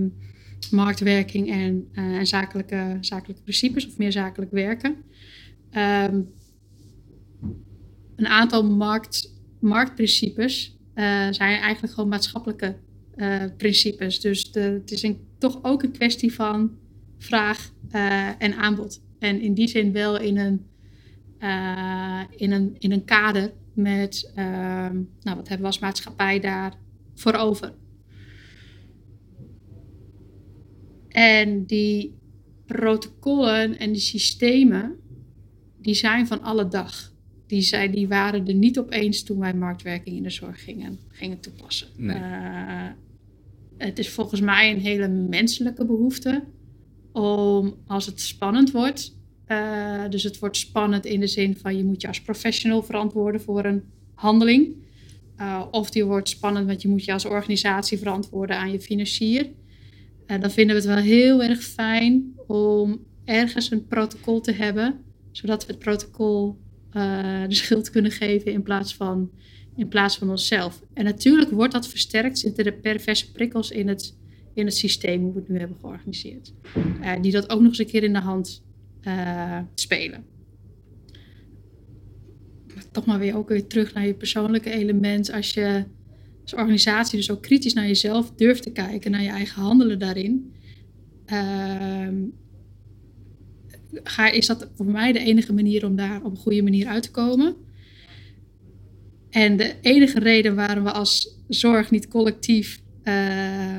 marktwerking 0.71 1.51
en, 1.51 1.89
uh, 1.93 2.19
en 2.19 2.27
zakelijke, 2.27 2.99
zakelijke 3.01 3.43
principes 3.43 3.87
of 3.87 3.99
meer 3.99 4.13
zakelijk 4.13 4.51
werken. 4.51 4.97
Um, 5.77 6.31
een 8.17 8.27
aantal 8.27 8.65
markt, 8.65 9.35
marktprincipes 9.61 10.77
uh, 10.95 11.05
zijn 11.31 11.61
eigenlijk 11.61 11.95
gewoon 11.95 12.11
maatschappelijke 12.11 12.77
uh, 13.17 13.43
principes. 13.57 14.21
Dus 14.21 14.53
de, 14.53 14.61
het 14.61 14.91
is 14.91 15.03
een, 15.03 15.19
toch 15.39 15.59
ook 15.63 15.83
een 15.83 15.93
kwestie 15.93 16.35
van 16.35 16.71
vraag 17.19 17.73
en 18.39 18.57
aanbod. 18.57 19.03
En 19.19 19.41
in 19.41 19.55
die 19.55 19.69
zin 19.69 19.93
wel 19.93 20.21
in 20.21 20.39
een, 20.39 20.67
in 22.37 22.53
een, 22.53 22.77
in 22.79 22.93
een 22.93 23.05
kader 23.05 23.53
met, 23.75 24.33
ehm, 24.35 24.95
nou, 25.21 25.37
wat 25.37 25.49
hebben 25.49 25.59
we 25.59 25.67
als 25.67 25.79
maatschappij 25.79 26.41
daar 26.41 26.75
voor 27.15 27.35
over? 27.35 27.73
En 31.13 31.65
die 31.65 32.15
protocollen 32.67 33.79
en 33.79 33.93
die 33.93 34.01
systemen, 34.01 34.97
die 35.81 35.95
zijn 35.95 36.27
van 36.27 36.43
alle 36.43 36.69
dag. 36.69 37.13
Die, 37.47 37.63
zijn, 37.63 37.91
die 37.91 38.09
waren 38.09 38.47
er 38.47 38.55
niet 38.55 38.79
opeens 38.79 39.23
toen 39.23 39.39
wij 39.39 39.55
marktwerking 39.55 40.17
in 40.17 40.23
de 40.23 40.31
zorg 40.31 40.65
gingen, 40.65 40.99
gingen 41.09 41.41
toepassen. 41.41 41.89
Nee. 41.97 42.17
Uh, 42.17 42.89
het 43.77 43.99
is 43.99 44.09
volgens 44.09 44.41
mij 44.41 44.71
een 44.71 44.81
hele 44.81 45.09
menselijke 45.09 45.85
behoefte 45.85 46.45
om 47.13 47.75
als 47.87 48.07
het 48.07 48.21
spannend 48.21 48.71
wordt. 48.71 49.17
Uh, 49.49 50.09
dus 50.09 50.23
het 50.23 50.39
wordt 50.39 50.57
spannend 50.57 51.05
in 51.05 51.21
de 51.21 51.27
zin 51.27 51.57
van 51.57 51.77
je 51.77 51.85
moet 51.85 52.01
je 52.01 52.09
als 52.09 52.23
professional 52.23 52.83
verantwoorden 52.83 53.41
voor 53.41 53.65
een 53.65 53.83
handeling. 54.15 54.77
Uh, 55.41 55.65
of 55.71 55.91
die 55.91 56.05
wordt 56.05 56.29
spannend, 56.29 56.67
want 56.67 56.83
je 56.83 56.89
moet 56.89 57.05
je 57.05 57.13
als 57.13 57.25
organisatie 57.25 57.99
verantwoorden 57.99 58.57
aan 58.57 58.73
je 58.73 58.81
financier. 58.81 59.51
Uh, 60.33 60.41
dan 60.41 60.51
vinden 60.51 60.77
we 60.77 60.83
het 60.83 60.91
wel 60.91 61.05
heel 61.05 61.43
erg 61.43 61.63
fijn 61.63 62.35
om 62.47 63.07
ergens 63.25 63.71
een 63.71 63.87
protocol 63.87 64.41
te 64.41 64.53
hebben, 64.53 65.01
zodat 65.31 65.67
we 65.67 65.73
het 65.73 65.81
protocol 65.81 66.59
uh, 66.93 67.49
de 67.49 67.55
schuld 67.55 67.91
kunnen 67.91 68.11
geven 68.11 68.53
in 68.53 68.63
plaats, 68.63 68.95
van, 68.95 69.31
in 69.77 69.89
plaats 69.89 70.19
van 70.19 70.31
onszelf. 70.31 70.83
En 70.95 71.05
natuurlijk 71.05 71.51
wordt 71.51 71.73
dat 71.73 71.89
versterkt, 71.89 72.39
zitten 72.39 72.65
er 72.65 72.73
perverse 72.73 73.33
prikkels 73.33 73.71
in 73.71 73.89
het, 73.89 74.17
in 74.55 74.65
het 74.65 74.77
systeem, 74.77 75.23
hoe 75.23 75.33
we 75.33 75.39
het 75.39 75.49
nu 75.49 75.59
hebben 75.59 75.77
georganiseerd, 75.81 76.53
uh, 77.01 77.13
die 77.21 77.33
dat 77.33 77.51
ook 77.51 77.61
nog 77.61 77.69
eens 77.69 77.79
een 77.79 77.87
keer 77.87 78.03
in 78.03 78.13
de 78.13 78.19
hand 78.19 78.63
spelen. 79.75 80.25
Toch 82.93 83.05
maar 83.05 83.19
weer 83.19 83.37
ook 83.37 83.49
weer 83.49 83.67
terug 83.67 83.95
naar 83.95 84.07
je 84.07 84.15
persoonlijke 84.15 84.71
element. 84.71 85.33
Als 85.33 85.55
je 85.55 85.85
als 86.43 86.55
organisatie 86.55 87.17
dus 87.17 87.31
ook 87.31 87.43
kritisch 87.43 87.75
naar 87.75 87.87
jezelf 87.87 88.33
durft 88.37 88.63
te 88.63 88.73
kijken, 88.73 89.11
naar 89.11 89.23
je 89.23 89.29
eigen 89.29 89.63
handelen 89.63 89.99
daarin, 89.99 90.53
ga, 94.03 94.31
is 94.31 94.47
dat 94.47 94.71
voor 94.75 94.87
mij 94.87 95.13
de 95.13 95.19
enige 95.19 95.53
manier 95.53 95.87
om 95.87 95.97
daar 95.97 96.25
op 96.25 96.31
een 96.31 96.37
goede 96.37 96.63
manier 96.63 96.87
uit 96.87 97.03
te 97.03 97.11
komen. 97.11 97.57
En 99.31 99.57
de 99.57 99.75
enige 99.81 100.19
reden 100.19 100.55
waarom 100.55 100.85
we 100.85 100.93
als 100.93 101.39
zorg 101.49 101.91
niet 101.91 102.09
collectief. 102.09 102.83
Uh, 103.05 103.79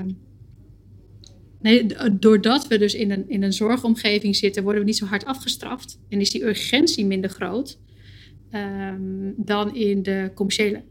nee, 1.62 1.86
doordat 2.20 2.68
we 2.68 2.78
dus 2.78 2.94
in 2.94 3.12
een, 3.12 3.30
in 3.30 3.44
een 3.44 3.54
zorgomgeving 3.54 4.36
zitten, 4.36 4.64
worden 4.64 4.82
we 4.82 4.88
niet 4.88 4.98
zo 4.98 5.06
hard 5.06 5.26
afgestraft. 5.26 6.00
En 6.10 6.20
is 6.20 6.32
die 6.32 6.46
urgentie 6.46 7.06
minder 7.06 7.30
groot 7.30 7.80
um, 8.52 9.34
dan 9.38 9.76
in 9.76 10.04
de 10.04 10.32
commerciële 10.36 10.84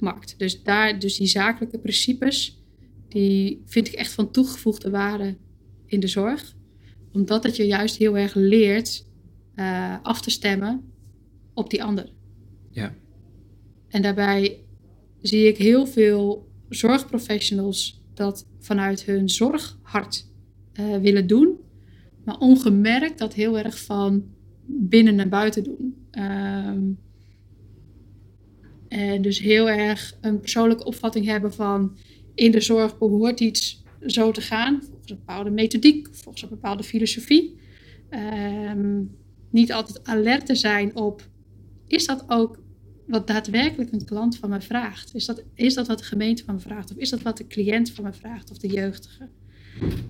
markt. 0.00 0.38
Dus, 0.38 0.62
daar, 0.62 0.98
dus 0.98 1.16
die 1.16 1.26
zakelijke 1.26 1.78
principes, 1.78 2.62
die 3.08 3.62
vind 3.64 3.86
ik 3.86 3.92
echt 3.92 4.12
van 4.12 4.30
toegevoegde 4.30 4.90
waarde 4.90 5.36
in 5.86 6.00
de 6.00 6.06
zorg. 6.06 6.54
Omdat 7.12 7.42
het 7.42 7.56
je 7.56 7.66
juist 7.66 7.96
heel 7.96 8.16
erg 8.16 8.34
leert 8.34 9.06
uh, 9.56 9.96
af 10.02 10.20
te 10.20 10.30
stemmen 10.30 10.92
op 11.54 11.70
die 11.70 11.84
ander. 11.84 12.12
Ja. 12.70 12.94
En 13.88 14.02
daarbij 14.02 14.64
zie 15.20 15.46
ik 15.46 15.56
heel 15.56 15.86
veel 15.86 16.48
zorgprofessionals 16.68 18.02
dat 18.14 18.46
vanuit 18.58 19.04
hun 19.04 19.28
zorghart 19.28 20.28
uh, 20.80 20.96
willen 20.96 21.26
doen. 21.26 21.56
Maar 22.24 22.38
ongemerkt 22.38 23.18
dat 23.18 23.34
heel 23.34 23.58
erg 23.58 23.84
van 23.84 24.24
binnen 24.66 25.14
naar 25.14 25.28
buiten 25.28 25.64
doen. 25.64 25.94
Um, 26.10 26.98
en 28.88 29.22
dus 29.22 29.38
heel 29.38 29.70
erg 29.70 30.16
een 30.20 30.40
persoonlijke 30.40 30.84
opvatting 30.84 31.26
hebben 31.26 31.52
van 31.54 31.96
in 32.34 32.50
de 32.50 32.60
zorg 32.60 32.98
behoort 32.98 33.40
iets 33.40 33.82
zo 34.06 34.30
te 34.30 34.40
gaan, 34.40 34.82
volgens 34.82 35.10
een 35.10 35.16
bepaalde 35.16 35.50
methodiek, 35.50 36.08
volgens 36.10 36.42
een 36.42 36.48
bepaalde 36.48 36.82
filosofie. 36.82 37.56
Ehm, 38.08 39.02
niet 39.50 39.72
altijd 39.72 40.06
alert 40.06 40.46
te 40.46 40.54
zijn 40.54 40.96
op, 40.96 41.28
is 41.86 42.06
dat 42.06 42.24
ook 42.26 42.58
wat 43.06 43.26
daadwerkelijk 43.26 43.92
een 43.92 44.04
klant 44.04 44.36
van 44.36 44.50
me 44.50 44.60
vraagt? 44.60 45.14
Is 45.14 45.26
dat, 45.26 45.42
is 45.54 45.74
dat 45.74 45.86
wat 45.86 45.98
de 45.98 46.04
gemeente 46.04 46.44
van 46.44 46.54
me 46.54 46.60
vraagt? 46.60 46.90
Of 46.90 46.96
is 46.96 47.10
dat 47.10 47.22
wat 47.22 47.36
de 47.36 47.46
cliënt 47.46 47.90
van 47.90 48.04
me 48.04 48.12
vraagt? 48.12 48.50
Of 48.50 48.58
de 48.58 48.68
jeugdige? 48.68 49.28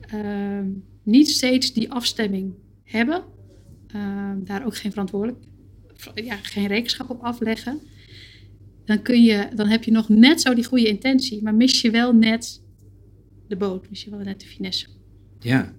Ehm, 0.00 0.68
niet 1.02 1.30
steeds 1.30 1.72
die 1.72 1.92
afstemming 1.92 2.54
hebben. 2.82 3.22
Ehm, 3.86 4.44
daar 4.44 4.66
ook 4.66 4.76
geen 4.76 4.90
verantwoordelijk, 4.90 5.44
ja, 6.14 6.36
geen 6.36 6.66
rekenschap 6.66 7.10
op 7.10 7.22
afleggen. 7.22 7.80
Dan, 8.86 9.02
kun 9.02 9.22
je, 9.22 9.48
dan 9.54 9.66
heb 9.66 9.84
je 9.84 9.90
nog 9.90 10.08
net 10.08 10.40
zo 10.40 10.54
die 10.54 10.64
goede 10.64 10.88
intentie, 10.88 11.42
maar 11.42 11.54
mis 11.54 11.80
je 11.80 11.90
wel 11.90 12.12
net 12.12 12.62
de 13.48 13.56
boot, 13.56 13.90
mis 13.90 14.04
je 14.04 14.10
wel 14.10 14.18
net 14.18 14.40
de 14.40 14.46
finesse. 14.46 14.86
Ja, 15.40 15.74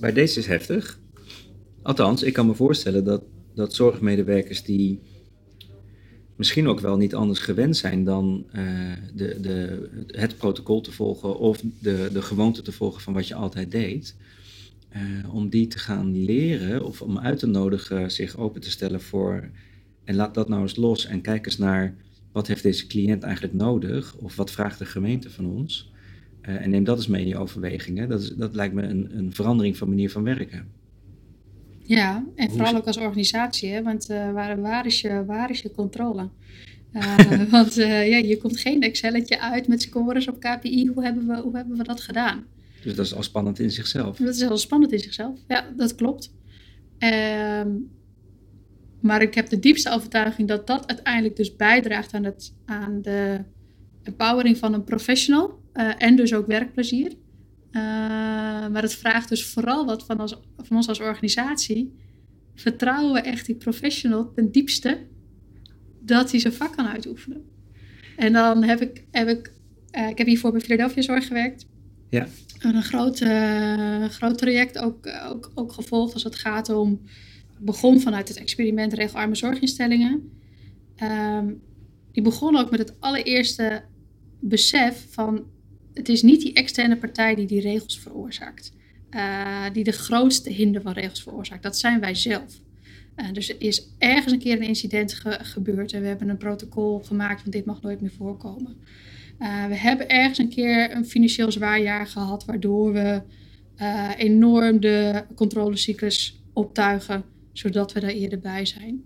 bij 0.00 0.12
deze 0.12 0.38
is 0.38 0.46
heftig. 0.46 1.00
Althans, 1.82 2.22
ik 2.22 2.32
kan 2.32 2.46
me 2.46 2.54
voorstellen 2.54 3.04
dat, 3.04 3.22
dat 3.54 3.74
zorgmedewerkers 3.74 4.62
die 4.62 5.00
misschien 6.36 6.68
ook 6.68 6.80
wel 6.80 6.96
niet 6.96 7.14
anders 7.14 7.38
gewend 7.38 7.76
zijn 7.76 8.04
dan 8.04 8.46
uh, 8.52 8.92
de, 9.14 9.40
de, 9.40 9.88
het 10.06 10.36
protocol 10.36 10.80
te 10.80 10.92
volgen 10.92 11.38
of 11.38 11.62
de, 11.80 12.08
de 12.12 12.22
gewoonte 12.22 12.62
te 12.62 12.72
volgen 12.72 13.02
van 13.02 13.12
wat 13.12 13.28
je 13.28 13.34
altijd 13.34 13.70
deed. 13.70 14.16
Uh, 14.96 15.34
om 15.34 15.48
die 15.48 15.66
te 15.66 15.78
gaan 15.78 16.24
leren 16.24 16.84
of 16.84 17.02
om 17.02 17.18
uit 17.18 17.38
te 17.38 17.46
nodigen 17.46 18.10
zich 18.10 18.36
open 18.36 18.60
te 18.60 18.70
stellen 18.70 19.00
voor. 19.00 19.50
En 20.04 20.14
laat 20.14 20.34
dat 20.34 20.48
nou 20.48 20.62
eens 20.62 20.76
los 20.76 21.06
en 21.06 21.20
kijk 21.20 21.46
eens 21.46 21.58
naar 21.58 21.94
wat 22.32 22.46
heeft 22.46 22.62
deze 22.62 22.86
cliënt 22.86 23.22
eigenlijk 23.22 23.54
nodig 23.54 24.16
of 24.16 24.36
wat 24.36 24.50
vraagt 24.50 24.78
de 24.78 24.84
gemeente 24.84 25.30
van 25.30 25.46
ons. 25.46 25.92
Uh, 26.42 26.62
en 26.62 26.70
neem 26.70 26.84
dat 26.84 26.96
eens 26.96 27.06
mee 27.06 27.22
in 27.22 27.28
je 27.28 27.38
overwegingen. 27.38 28.08
Dat, 28.08 28.20
is, 28.20 28.28
dat 28.28 28.54
lijkt 28.54 28.74
me 28.74 28.82
een, 28.82 29.18
een 29.18 29.34
verandering 29.34 29.76
van 29.76 29.88
manier 29.88 30.10
van 30.10 30.22
werken. 30.22 30.68
Ja, 31.82 32.24
en 32.34 32.50
vooral 32.50 32.76
ook 32.76 32.86
als 32.86 32.96
organisatie, 32.96 33.70
hè? 33.70 33.82
want 33.82 34.10
uh, 34.10 34.32
waar, 34.32 34.60
waar, 34.60 34.86
is 34.86 35.00
je, 35.00 35.24
waar 35.24 35.50
is 35.50 35.60
je 35.60 35.70
controle? 35.70 36.28
Uh, 36.92 37.42
want 37.50 37.78
uh, 37.78 38.08
ja, 38.08 38.16
je 38.16 38.36
komt 38.36 38.60
geen 38.60 38.82
Excelletje 38.82 39.40
uit 39.40 39.68
met 39.68 39.82
scores 39.82 40.28
op 40.28 40.40
KPI. 40.40 40.86
Hoe 40.94 41.04
hebben 41.04 41.26
we, 41.26 41.36
hoe 41.36 41.56
hebben 41.56 41.76
we 41.76 41.84
dat 41.84 42.00
gedaan? 42.00 42.44
Dus 42.82 42.94
dat 42.94 43.06
is 43.06 43.14
al 43.14 43.22
spannend 43.22 43.58
in 43.58 43.70
zichzelf. 43.70 44.16
Dat 44.16 44.34
is 44.34 44.42
al 44.42 44.58
spannend 44.58 44.92
in 44.92 44.98
zichzelf, 44.98 45.38
ja, 45.48 45.72
dat 45.76 45.94
klopt. 45.94 46.32
Um, 46.98 47.90
maar 49.00 49.22
ik 49.22 49.34
heb 49.34 49.48
de 49.48 49.58
diepste 49.58 49.90
overtuiging 49.90 50.48
dat 50.48 50.66
dat 50.66 50.86
uiteindelijk 50.86 51.36
dus 51.36 51.56
bijdraagt 51.56 52.14
aan, 52.14 52.24
het, 52.24 52.54
aan 52.64 53.02
de 53.02 53.44
empowering 54.02 54.56
van 54.58 54.74
een 54.74 54.84
professional. 54.84 55.58
en 55.98 56.16
dus 56.16 56.34
ook 56.34 56.46
werkplezier. 56.46 57.12
Uh, 57.72 57.82
maar 58.68 58.82
het 58.82 58.94
vraagt 58.94 59.28
dus 59.28 59.46
vooral 59.46 59.86
wat 59.86 60.04
van, 60.04 60.18
als, 60.18 60.40
van 60.56 60.76
ons 60.76 60.88
als 60.88 61.00
organisatie. 61.00 61.94
Vertrouwen 62.54 63.12
we 63.12 63.20
echt 63.20 63.46
die 63.46 63.54
professional 63.54 64.32
ten 64.32 64.50
diepste 64.50 64.98
dat 66.00 66.30
hij 66.30 66.40
zijn 66.40 66.52
vak 66.52 66.76
kan 66.76 66.86
uitoefenen? 66.86 67.44
En 68.16 68.32
dan 68.32 68.62
heb 68.62 68.80
ik, 68.80 69.04
heb 69.10 69.28
ik, 69.28 69.52
uh, 69.98 70.08
ik 70.08 70.18
heb 70.18 70.26
hiervoor 70.26 70.52
bij 70.52 70.60
Philadelphia 70.60 71.02
Zorg 71.02 71.26
gewerkt. 71.26 71.66
Ja. 72.08 72.26
Een 72.58 72.82
groot, 72.82 73.18
groot 74.12 74.38
traject 74.38 74.78
ook, 74.78 75.06
ook, 75.28 75.50
ook 75.54 75.72
gevolgd 75.72 76.14
als 76.14 76.24
het 76.24 76.36
gaat 76.36 76.68
om. 76.68 77.00
Begon 77.60 78.00
vanuit 78.00 78.28
het 78.28 78.36
experiment 78.36 78.92
regelarme 78.92 79.34
zorginstellingen. 79.34 80.30
Um, 81.02 81.62
die 82.12 82.22
begon 82.22 82.56
ook 82.56 82.70
met 82.70 82.78
het 82.78 83.00
allereerste 83.00 83.82
besef 84.40 85.06
van 85.10 85.44
het 85.94 86.08
is 86.08 86.22
niet 86.22 86.40
die 86.40 86.52
externe 86.52 86.96
partij 86.96 87.34
die 87.34 87.46
die 87.46 87.60
regels 87.60 87.98
veroorzaakt. 87.98 88.72
Uh, 89.10 89.64
die 89.72 89.84
de 89.84 89.92
grootste 89.92 90.50
hinder 90.50 90.82
van 90.82 90.92
regels 90.92 91.22
veroorzaakt. 91.22 91.62
Dat 91.62 91.78
zijn 91.78 92.00
wij 92.00 92.14
zelf. 92.14 92.60
Uh, 93.16 93.32
dus 93.32 93.48
er 93.48 93.56
is 93.58 93.88
ergens 93.98 94.32
een 94.32 94.38
keer 94.38 94.56
een 94.56 94.66
incident 94.66 95.14
ge 95.14 95.38
gebeurd 95.42 95.92
en 95.92 96.00
we 96.00 96.06
hebben 96.06 96.28
een 96.28 96.36
protocol 96.36 96.98
gemaakt 96.98 97.42
van 97.42 97.50
dit 97.50 97.64
mag 97.64 97.82
nooit 97.82 98.00
meer 98.00 98.12
voorkomen. 98.16 98.76
Uh, 99.38 99.66
we 99.66 99.74
hebben 99.74 100.08
ergens 100.08 100.38
een 100.38 100.48
keer 100.48 100.96
een 100.96 101.04
financieel 101.04 101.52
zwaar 101.52 101.80
jaar 101.80 102.06
gehad, 102.06 102.44
waardoor 102.44 102.92
we 102.92 103.22
enorm 104.16 104.80
de 104.80 105.24
controlecyclus 105.34 106.42
optuigen, 106.52 107.24
zodat 107.60 107.92
we 107.92 108.00
daar 108.00 108.10
eerder 108.10 108.38
bij 108.38 108.66
zijn. 108.66 109.04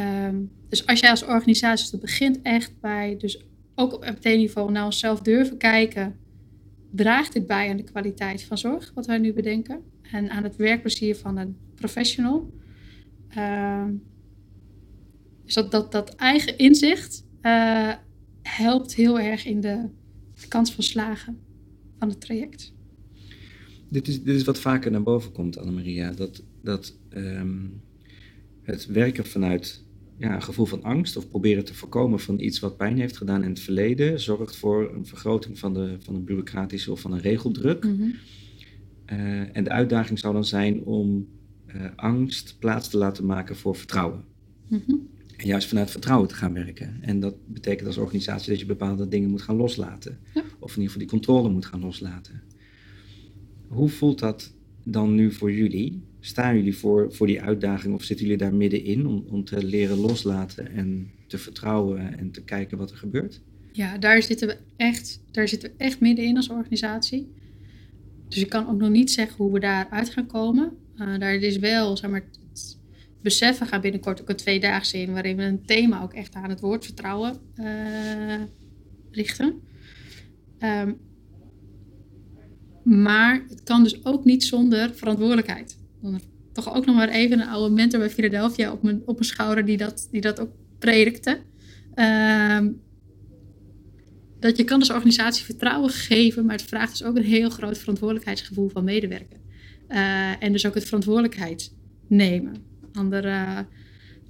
Um, 0.00 0.50
dus 0.68 0.86
als 0.86 1.00
jij 1.00 1.10
als 1.10 1.24
organisatie, 1.24 1.90
dat 1.90 2.00
begint 2.00 2.42
echt 2.42 2.80
bij 2.80 3.16
dus 3.18 3.44
ook 3.74 3.92
op 3.92 4.04
MT-niveau 4.04 4.70
naar 4.70 4.84
onszelf 4.84 5.20
durven 5.20 5.56
kijken. 5.56 6.16
Draagt 6.90 7.32
dit 7.32 7.46
bij 7.46 7.70
aan 7.70 7.76
de 7.76 7.82
kwaliteit 7.82 8.42
van 8.42 8.58
zorg, 8.58 8.92
wat 8.94 9.06
wij 9.06 9.18
nu 9.18 9.32
bedenken? 9.32 9.80
En 10.02 10.30
aan 10.30 10.42
het 10.42 10.56
werkplezier 10.56 11.16
van 11.16 11.36
een 11.36 11.56
professional? 11.74 12.52
Uh, 13.36 13.84
dus 15.44 15.54
dat, 15.54 15.70
dat, 15.70 15.92
dat 15.92 16.14
eigen 16.14 16.58
inzicht 16.58 17.24
uh, 17.42 17.92
helpt 18.42 18.94
heel 18.94 19.20
erg 19.20 19.46
in 19.46 19.60
de, 19.60 19.88
de 20.40 20.48
kans 20.48 20.72
van 20.72 20.84
slagen 20.84 21.38
van 21.98 22.08
het 22.08 22.20
traject. 22.20 22.72
Dit 23.88 24.08
is, 24.08 24.22
dit 24.22 24.36
is 24.36 24.44
wat 24.44 24.58
vaker 24.58 24.90
naar 24.90 25.02
boven 25.02 25.32
komt, 25.32 25.58
Annemaria. 25.58 26.10
Dat, 26.10 26.42
dat 26.64 26.98
um, 27.16 27.82
het 28.62 28.86
werken 28.86 29.26
vanuit 29.26 29.84
ja, 30.18 30.34
een 30.34 30.42
gevoel 30.42 30.66
van 30.66 30.82
angst 30.82 31.16
of 31.16 31.28
proberen 31.28 31.64
te 31.64 31.74
voorkomen 31.74 32.20
van 32.20 32.40
iets 32.40 32.60
wat 32.60 32.76
pijn 32.76 32.98
heeft 32.98 33.16
gedaan 33.16 33.42
in 33.42 33.48
het 33.48 33.60
verleden, 33.60 34.20
zorgt 34.20 34.56
voor 34.56 34.94
een 34.94 35.06
vergroting 35.06 35.58
van, 35.58 35.74
de, 35.74 35.96
van 35.98 36.14
een 36.14 36.24
bureaucratische 36.24 36.92
of 36.92 37.00
van 37.00 37.12
een 37.12 37.20
regeldruk. 37.20 37.84
Mm 37.84 37.96
-hmm. 37.96 38.14
uh, 39.18 39.56
en 39.56 39.64
de 39.64 39.70
uitdaging 39.70 40.18
zou 40.18 40.34
dan 40.34 40.44
zijn 40.44 40.84
om 40.84 41.28
uh, 41.66 41.84
angst 41.96 42.56
plaats 42.58 42.88
te 42.88 42.96
laten 42.96 43.26
maken 43.26 43.56
voor 43.56 43.76
vertrouwen. 43.76 44.24
Mm 44.68 44.82
-hmm. 44.86 45.08
En 45.36 45.46
juist 45.46 45.68
vanuit 45.68 45.90
vertrouwen 45.90 46.28
te 46.28 46.34
gaan 46.34 46.52
werken. 46.52 46.98
En 47.00 47.20
dat 47.20 47.34
betekent 47.46 47.86
als 47.86 47.96
organisatie 47.96 48.50
dat 48.50 48.60
je 48.60 48.66
bepaalde 48.66 49.08
dingen 49.08 49.30
moet 49.30 49.42
gaan 49.42 49.56
loslaten. 49.56 50.18
Ja. 50.34 50.42
Of 50.58 50.76
in 50.76 50.82
ieder 50.82 50.92
geval 50.92 50.98
die 50.98 51.08
controle 51.08 51.48
moet 51.48 51.66
gaan 51.66 51.80
loslaten. 51.80 52.42
Hoe 53.68 53.88
voelt 53.88 54.18
dat 54.18 54.54
dan 54.84 55.14
nu 55.14 55.32
voor 55.32 55.52
jullie? 55.52 56.02
Staan 56.24 56.56
jullie 56.56 56.76
voor, 56.76 57.12
voor 57.12 57.26
die 57.26 57.42
uitdaging 57.42 57.94
of 57.94 58.02
zitten 58.02 58.26
jullie 58.26 58.40
daar 58.40 58.54
middenin 58.54 59.06
om, 59.06 59.24
om 59.28 59.44
te 59.44 59.64
leren 59.64 59.96
loslaten 59.96 60.70
en 60.70 61.10
te 61.26 61.38
vertrouwen 61.38 62.18
en 62.18 62.30
te 62.30 62.42
kijken 62.42 62.78
wat 62.78 62.90
er 62.90 62.96
gebeurt? 62.96 63.40
Ja, 63.72 63.98
daar 63.98 64.22
zitten 64.22 64.48
we 64.48 64.56
echt, 64.76 65.20
daar 65.30 65.48
zitten 65.48 65.68
we 65.68 65.84
echt 65.84 66.00
middenin 66.00 66.36
als 66.36 66.48
organisatie. 66.48 67.32
Dus 68.28 68.38
ik 68.38 68.48
kan 68.48 68.68
ook 68.68 68.78
nog 68.78 68.90
niet 68.90 69.10
zeggen 69.10 69.36
hoe 69.36 69.52
we 69.52 69.60
daaruit 69.60 70.10
gaan 70.10 70.26
komen. 70.26 70.72
Uh, 70.96 71.18
daar 71.18 71.34
is 71.34 71.58
wel, 71.58 71.96
zeg 71.96 72.10
maar, 72.10 72.24
het 72.50 72.78
beseffen 73.22 73.66
gaan 73.66 73.80
binnenkort 73.80 74.20
ook 74.20 74.28
een 74.28 74.36
tweedaagse 74.36 74.98
in, 74.98 75.12
waarin 75.12 75.36
we 75.36 75.42
een 75.42 75.64
thema 75.64 76.02
ook 76.02 76.12
echt 76.12 76.34
aan 76.34 76.50
het 76.50 76.60
woord 76.60 76.84
vertrouwen 76.84 77.36
uh, 77.56 78.42
richten. 79.10 79.60
Um, 80.60 80.96
maar 82.82 83.44
het 83.48 83.62
kan 83.62 83.82
dus 83.82 84.04
ook 84.04 84.24
niet 84.24 84.44
zonder 84.44 84.94
verantwoordelijkheid. 84.94 85.82
Toch 86.52 86.74
ook 86.74 86.86
nog 86.86 86.96
maar 86.96 87.08
even 87.08 87.40
een 87.40 87.48
oude 87.48 87.74
mentor 87.74 88.00
bij 88.00 88.10
Philadelphia 88.10 88.72
op 88.72 88.82
mijn, 88.82 89.02
op 89.04 89.14
mijn 89.14 89.24
schouder 89.24 89.64
die 89.64 89.76
dat, 89.76 90.08
die 90.10 90.20
dat 90.20 90.40
ook 90.40 90.50
predikte. 90.78 91.38
Uh, 91.94 92.60
dat 94.38 94.56
je 94.56 94.64
kan 94.64 94.78
dus 94.78 94.90
organisatie 94.90 95.44
vertrouwen 95.44 95.90
geven, 95.90 96.44
maar 96.44 96.56
het 96.56 96.64
vraagt 96.64 96.90
dus 96.90 97.04
ook 97.04 97.16
een 97.16 97.24
heel 97.24 97.50
groot 97.50 97.78
verantwoordelijkheidsgevoel 97.78 98.68
van 98.68 98.84
medewerker. 98.84 99.38
Uh, 99.88 100.42
en 100.42 100.52
dus 100.52 100.66
ook 100.66 100.74
het 100.74 100.84
verantwoordelijkheid 100.84 101.74
nemen. 102.06 102.54
Ander, 102.92 103.24
uh, 103.24 103.58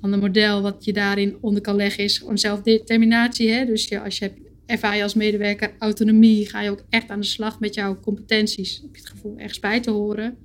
ander 0.01 0.19
model 0.19 0.63
wat 0.63 0.85
je 0.85 0.93
daarin 0.93 1.37
onder 1.41 1.63
kan 1.63 1.77
leggen 1.77 2.05
is 2.05 2.19
gewoon 2.19 2.39
zelfdeterminatie. 2.39 3.51
Hè? 3.51 3.65
Dus 3.65 3.89
je, 3.89 4.01
als 4.01 4.19
je 4.19 4.33
ervaar 4.67 4.97
je 4.97 5.03
als 5.03 5.15
medewerker 5.15 5.73
autonomie, 5.79 6.49
ga 6.49 6.61
je 6.61 6.71
ook 6.71 6.85
echt 6.89 7.09
aan 7.09 7.21
de 7.21 7.27
slag 7.27 7.61
met 7.61 7.75
jouw 7.75 8.01
competenties. 8.01 8.81
Heb 8.83 8.95
je 8.95 9.01
het 9.01 9.11
gevoel 9.11 9.39
ergens 9.39 9.61
bij 9.61 9.81
te 9.81 9.91
horen? 9.91 10.37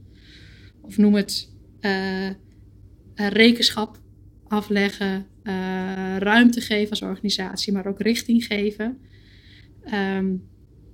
Of 0.90 0.98
noem 0.98 1.16
het 1.16 1.50
uh, 1.82 2.30
rekenschap 3.16 4.00
afleggen, 4.48 5.26
uh, 5.44 6.18
ruimte 6.18 6.62
geven 6.62 6.90
als 6.90 7.02
organisatie, 7.02 7.74
maar 7.74 7.86
ook 7.86 8.00
richting 8.00 8.46
geven. 8.46 8.98
Um, 9.94 10.44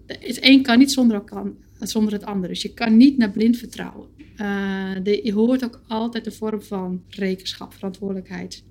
het 0.06 0.38
een 0.42 0.62
kan 0.62 0.78
niet 0.78 0.92
zonder, 0.92 1.22
kan, 1.22 1.56
zonder 1.80 2.14
het 2.14 2.24
ander. 2.24 2.50
Dus 2.50 2.62
je 2.62 2.74
kan 2.74 2.98
niet 2.98 3.18
naar 3.18 3.32
blind 3.32 3.58
vertrouwen. 3.58 4.08
Uh, 4.38 5.24
je 5.24 5.34
hoort 5.34 5.64
ook 5.64 5.82
altijd 5.88 6.24
de 6.24 6.32
vorm 6.32 6.62
van 6.62 7.04
rekenschap, 7.10 7.74
verantwoordelijkheid 7.74 8.64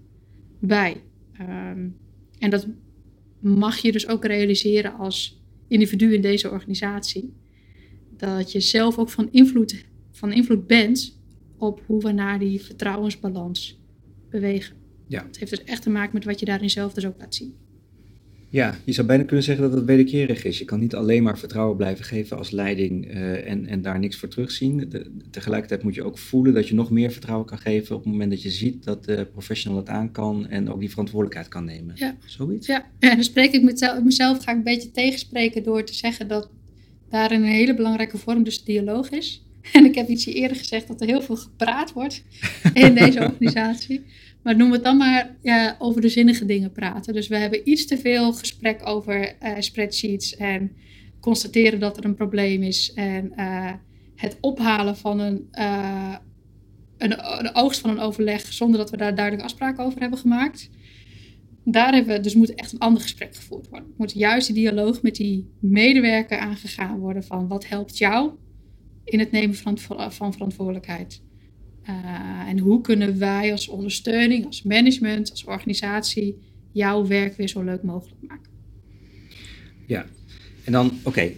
bij. 0.59 1.03
Um, 1.41 1.97
en 2.39 2.51
dat 2.51 2.67
mag 3.41 3.77
je 3.77 3.93
dus 3.93 4.09
ook 4.09 4.25
realiseren 4.25 4.95
als 4.95 5.43
individu 5.69 6.15
in 6.15 6.23
deze 6.23 6.51
organisatie. 6.51 7.33
Dat 8.17 8.53
je 8.53 8.61
zelf 8.61 8.99
ook 8.99 9.11
van 9.11 9.29
invloed, 9.31 9.85
van 10.15 10.33
invloed 10.33 10.67
bent 10.67 11.19
op 11.59 11.83
hoe 11.87 12.03
we 12.03 12.13
naar 12.13 12.39
die 12.39 12.61
vertrouwensbalans 12.61 13.81
bewegen. 14.31 14.77
Ja. 15.07 15.25
Het 15.27 15.39
heeft 15.39 15.51
dus 15.51 15.65
echt 15.65 15.83
te 15.83 15.91
maken 15.91 16.11
met 16.15 16.25
wat 16.25 16.41
je 16.41 16.47
daarin 16.47 16.71
zelf 16.71 16.93
dus 16.93 17.07
ook 17.07 17.19
laat 17.19 17.35
zien. 17.35 17.55
Ja, 18.55 18.75
je 18.85 18.93
zou 18.93 19.07
bijna 19.07 19.25
kunnen 19.25 19.45
zeggen 19.45 19.65
dat 19.65 19.73
het 19.73 19.85
wederkerig 19.85 20.45
is. 20.45 20.59
Je 20.59 20.65
kan 20.65 20.81
niet 20.81 20.95
alleen 20.95 21.23
maar 21.23 21.39
vertrouwen 21.39 21.77
blijven 21.77 22.05
geven 22.05 22.37
als 22.37 22.51
leiding 22.51 23.07
uh, 23.07 23.51
en, 23.51 23.67
en 23.67 23.83
daar 23.83 23.99
niks 23.99 24.17
voor 24.17 24.29
terugzien. 24.29 24.89
De, 24.89 25.11
tegelijkertijd 25.31 25.83
moet 25.83 25.95
je 25.95 26.03
ook 26.03 26.19
voelen 26.19 26.55
dat 26.55 26.69
je 26.69 26.75
nog 26.75 26.91
meer 26.91 27.11
vertrouwen 27.11 27.47
kan 27.47 27.59
geven 27.59 27.97
op 27.97 28.03
het 28.03 28.13
moment 28.13 28.31
dat 28.31 28.43
je 28.43 28.51
ziet 28.51 28.85
dat 28.85 29.05
de 29.05 29.27
professional 29.33 29.79
het 29.79 29.89
aan 29.89 30.13
kan 30.13 30.47
en 30.47 30.71
ook 30.71 30.81
die 30.81 30.91
verantwoordelijkheid 30.91 31.49
kan 31.49 31.65
nemen. 31.65 31.95
Ja. 31.99 32.17
Zoiets? 32.27 32.67
Ja, 32.67 32.87
ja 32.99 33.15
dan 33.15 33.25
spreek 33.25 33.53
ik 33.53 33.63
mezelf, 33.63 34.03
mezelf 34.03 34.45
ga 34.45 34.51
ik 34.51 34.57
een 34.57 34.63
beetje 34.63 34.91
tegenspreken 34.91 35.63
door 35.63 35.85
te 35.85 35.95
zeggen 35.95 36.29
dat 36.29 36.51
daar 37.09 37.31
een 37.31 37.45
hele 37.45 37.75
belangrijke 37.75 38.19
vorm 38.19 38.45
dus 38.45 38.65
dialoog 38.65 39.11
is. 39.11 39.44
En 39.73 39.85
ik 39.85 39.95
heb 39.95 40.09
iets 40.09 40.27
eerder 40.27 40.57
gezegd 40.57 40.89
dat 40.89 41.01
er 41.01 41.07
heel 41.07 41.23
veel 41.23 41.37
gepraat 41.37 41.93
wordt 41.93 42.25
in 42.75 42.95
deze 42.95 43.21
organisatie. 43.21 44.05
Maar 44.43 44.57
noem 44.57 44.73
het 44.73 44.85
dan 44.85 44.97
maar 44.97 45.37
ja, 45.43 45.77
over 45.79 46.01
de 46.01 46.09
zinnige 46.09 46.47
dingen 46.47 46.73
praten. 46.73 47.15
Dus 47.15 47.29
we 47.29 47.37
hebben 47.37 47.69
iets 47.71 47.87
te 47.87 47.99
veel 47.99 48.33
gesprek 48.33 48.87
over 48.87 49.37
uh, 49.43 49.53
spreadsheets 49.59 50.37
en 50.37 50.73
constateren 51.21 51.81
dat 51.81 51.97
er 51.97 52.05
een 52.05 52.15
probleem 52.15 52.63
is. 52.63 52.93
En 52.95 53.33
uh, 53.37 53.73
het 54.17 54.37
ophalen 54.41 54.97
van 54.97 55.21
een, 55.21 55.49
uh, 55.53 56.15
een, 56.99 57.13
een, 57.39 57.55
oogst 57.55 57.81
van 57.81 57.91
een 57.91 57.99
overleg 57.99 58.53
zonder 58.53 58.79
dat 58.79 58.91
we 58.91 58.97
daar 58.97 59.15
duidelijk 59.15 59.45
afspraken 59.45 59.85
over 59.85 60.01
hebben 60.01 60.19
gemaakt. 60.19 60.71
Daar 61.65 61.95
hebben 61.95 62.17
we, 62.17 62.21
dus 62.21 62.35
moet 62.35 62.55
echt 62.55 62.73
een 62.73 62.79
ander 62.79 63.03
gesprek 63.03 63.35
gevoerd 63.35 63.69
worden. 63.69 63.93
Moet 63.97 64.13
juist 64.13 64.47
die 64.47 64.57
dialoog 64.57 65.03
met 65.03 65.17
die 65.17 65.51
medewerker 65.61 66.39
aangegaan 66.39 66.99
worden 66.99 67.25
van 67.25 67.49
wat 67.49 67.69
helpt 67.69 67.99
jou 67.99 68.33
in 69.05 69.19
het 69.19 69.31
nemen 69.31 69.57
van, 69.57 69.79
van 70.13 70.33
verantwoordelijkheid. 70.33 71.23
Uh, 71.89 72.49
en 72.49 72.59
hoe 72.59 72.81
kunnen 72.81 73.19
wij 73.19 73.53
als 73.53 73.69
ondersteuning, 73.69 74.47
als 74.47 74.63
management, 74.63 75.31
als 75.31 75.45
organisatie 75.45 76.39
jouw 76.73 77.07
werk 77.07 77.37
weer 77.37 77.49
zo 77.49 77.63
leuk 77.63 77.83
mogelijk 77.83 78.21
maken? 78.29 78.51
Ja, 79.87 80.07
en 80.65 80.73
dan, 80.73 80.93
oké. 81.03 81.33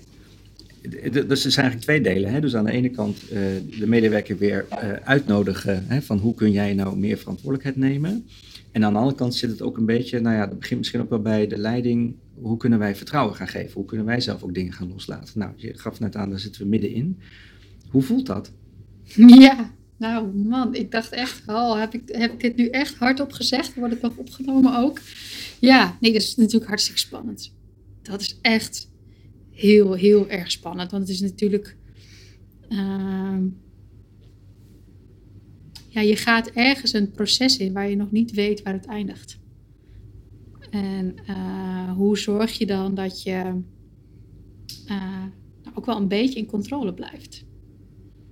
Dus 1.10 1.44
er 1.44 1.50
zijn 1.50 1.66
eigenlijk 1.66 1.80
twee 1.80 2.00
delen. 2.00 2.32
Hè? 2.32 2.40
Dus 2.40 2.56
aan 2.56 2.64
de 2.64 2.70
ene 2.72 2.90
kant 2.90 3.22
uh, 3.22 3.30
de 3.78 3.86
medewerker 3.86 4.38
weer 4.38 4.66
uh, 4.70 4.92
uitnodigen 4.92 5.84
hè, 5.86 6.02
van 6.02 6.18
hoe 6.18 6.34
kun 6.34 6.50
jij 6.50 6.74
nou 6.74 6.96
meer 6.96 7.18
verantwoordelijkheid 7.18 7.76
nemen. 7.76 8.26
En 8.72 8.84
aan 8.84 8.92
de 8.92 8.98
andere 8.98 9.16
kant 9.16 9.34
zit 9.34 9.50
het 9.50 9.62
ook 9.62 9.76
een 9.76 9.86
beetje, 9.86 10.20
nou 10.20 10.36
ja, 10.36 10.46
dat 10.46 10.58
begint 10.58 10.78
misschien 10.78 11.00
ook 11.00 11.10
wel 11.10 11.22
bij 11.22 11.46
de 11.46 11.58
leiding. 11.58 12.14
Hoe 12.34 12.56
kunnen 12.56 12.78
wij 12.78 12.96
vertrouwen 12.96 13.34
gaan 13.34 13.48
geven? 13.48 13.72
Hoe 13.72 13.84
kunnen 13.84 14.06
wij 14.06 14.20
zelf 14.20 14.42
ook 14.42 14.54
dingen 14.54 14.72
gaan 14.72 14.88
loslaten? 14.88 15.38
Nou, 15.38 15.52
je 15.56 15.78
gaf 15.78 16.00
net 16.00 16.16
aan, 16.16 16.30
daar 16.30 16.38
zitten 16.38 16.62
we 16.62 16.68
middenin. 16.68 17.18
Hoe 17.96 18.04
voelt 18.04 18.26
dat? 18.26 18.52
Ja, 19.40 19.70
nou 19.96 20.36
man, 20.36 20.74
ik 20.74 20.90
dacht 20.90 21.12
echt, 21.12 21.42
oh, 21.46 21.78
heb 21.78 21.94
ik, 21.94 22.02
heb 22.06 22.32
ik 22.32 22.40
dit 22.40 22.56
nu 22.56 22.68
echt 22.68 22.94
hardop 22.94 23.32
gezegd? 23.32 23.74
Word 23.74 23.92
ik 23.92 24.00
nog 24.00 24.16
opgenomen 24.16 24.76
ook? 24.76 25.00
Ja, 25.58 25.96
nee, 26.00 26.12
dat 26.12 26.22
is 26.22 26.36
natuurlijk 26.36 26.66
hartstikke 26.66 27.00
spannend. 27.00 27.54
Dat 28.02 28.20
is 28.20 28.38
echt 28.42 28.90
heel, 29.50 29.92
heel 29.92 30.28
erg 30.28 30.50
spannend. 30.50 30.90
Want 30.90 31.02
het 31.02 31.12
is 31.12 31.20
natuurlijk. 31.20 31.76
Uh, 32.68 33.38
ja, 35.88 36.00
je 36.00 36.16
gaat 36.16 36.50
ergens 36.50 36.92
een 36.92 37.10
proces 37.10 37.56
in 37.56 37.72
waar 37.72 37.88
je 37.88 37.96
nog 37.96 38.10
niet 38.10 38.30
weet 38.30 38.62
waar 38.62 38.72
het 38.72 38.86
eindigt. 38.86 39.38
En 40.70 41.14
uh, 41.28 41.92
hoe 41.92 42.18
zorg 42.18 42.58
je 42.58 42.66
dan 42.66 42.94
dat 42.94 43.22
je 43.22 43.60
uh, 44.88 45.24
ook 45.74 45.86
wel 45.86 45.96
een 45.96 46.08
beetje 46.08 46.38
in 46.38 46.46
controle 46.46 46.94
blijft? 46.94 47.45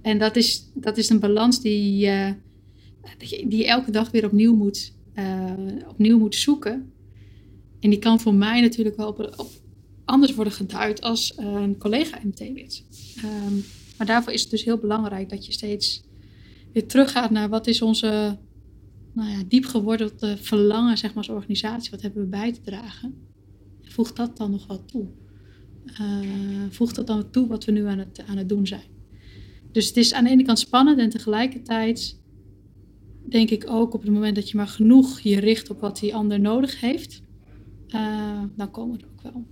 En 0.04 0.18
dat 0.18 0.36
is, 0.36 0.70
dat 0.74 0.96
is 0.96 1.08
een 1.08 1.20
balans 1.20 1.60
die, 1.60 2.06
uh, 2.06 2.30
die 3.18 3.56
je 3.56 3.66
elke 3.66 3.90
dag 3.90 4.10
weer 4.10 4.24
opnieuw 4.24 4.54
moet, 4.54 4.92
uh, 5.14 5.52
opnieuw 5.88 6.18
moet 6.18 6.34
zoeken. 6.34 6.92
En 7.80 7.90
die 7.90 7.98
kan 7.98 8.20
voor 8.20 8.34
mij 8.34 8.60
natuurlijk 8.60 8.96
wel 8.96 9.08
op, 9.08 9.48
anders 10.04 10.34
worden 10.34 10.52
geduid 10.52 11.00
als 11.00 11.32
een 11.36 11.78
collega 11.78 12.18
MT-lid. 12.24 12.84
Um, 13.24 13.64
maar 13.98 14.06
daarvoor 14.06 14.32
is 14.32 14.40
het 14.40 14.50
dus 14.50 14.64
heel 14.64 14.78
belangrijk 14.78 15.28
dat 15.28 15.46
je 15.46 15.52
steeds 15.52 16.02
weer 16.72 16.86
teruggaat 16.86 17.30
naar 17.30 17.48
wat 17.48 17.66
is 17.66 17.82
onze 17.82 18.38
nou 19.12 19.30
ja, 19.30 19.42
diep 19.48 19.64
geworden 19.64 20.10
verlangen 20.38 20.98
zeg 20.98 21.14
maar, 21.14 21.26
als 21.26 21.36
organisatie. 21.36 21.90
Wat 21.90 22.02
hebben 22.02 22.22
we 22.22 22.28
bij 22.28 22.52
te 22.52 22.60
dragen? 22.60 23.14
Voegt 23.82 24.16
dat 24.16 24.36
dan 24.36 24.50
nog 24.50 24.66
wat 24.66 24.88
toe? 24.88 25.06
Uh, 26.00 26.20
voegt 26.70 26.94
dat 26.94 27.06
dan 27.06 27.30
toe 27.30 27.46
wat 27.46 27.64
we 27.64 27.72
nu 27.72 27.86
aan 27.86 27.98
het, 27.98 28.22
aan 28.26 28.36
het 28.36 28.48
doen 28.48 28.66
zijn? 28.66 28.93
Dus 29.74 29.86
het 29.86 29.96
is 29.96 30.12
aan 30.12 30.24
de 30.24 30.30
ene 30.30 30.42
kant 30.42 30.58
spannend 30.58 30.98
en 30.98 31.10
tegelijkertijd 31.10 32.18
denk 33.28 33.50
ik 33.50 33.64
ook 33.68 33.94
op 33.94 34.02
het 34.02 34.10
moment 34.10 34.34
dat 34.34 34.50
je 34.50 34.56
maar 34.56 34.68
genoeg 34.68 35.20
je 35.20 35.40
richt 35.40 35.70
op 35.70 35.80
wat 35.80 35.98
die 35.98 36.14
ander 36.14 36.40
nodig 36.40 36.80
heeft, 36.80 37.22
uh, 37.88 38.42
dan 38.56 38.70
komen 38.70 38.96
we 38.96 39.02
er 39.02 39.10
ook 39.12 39.32
wel. 39.32 39.46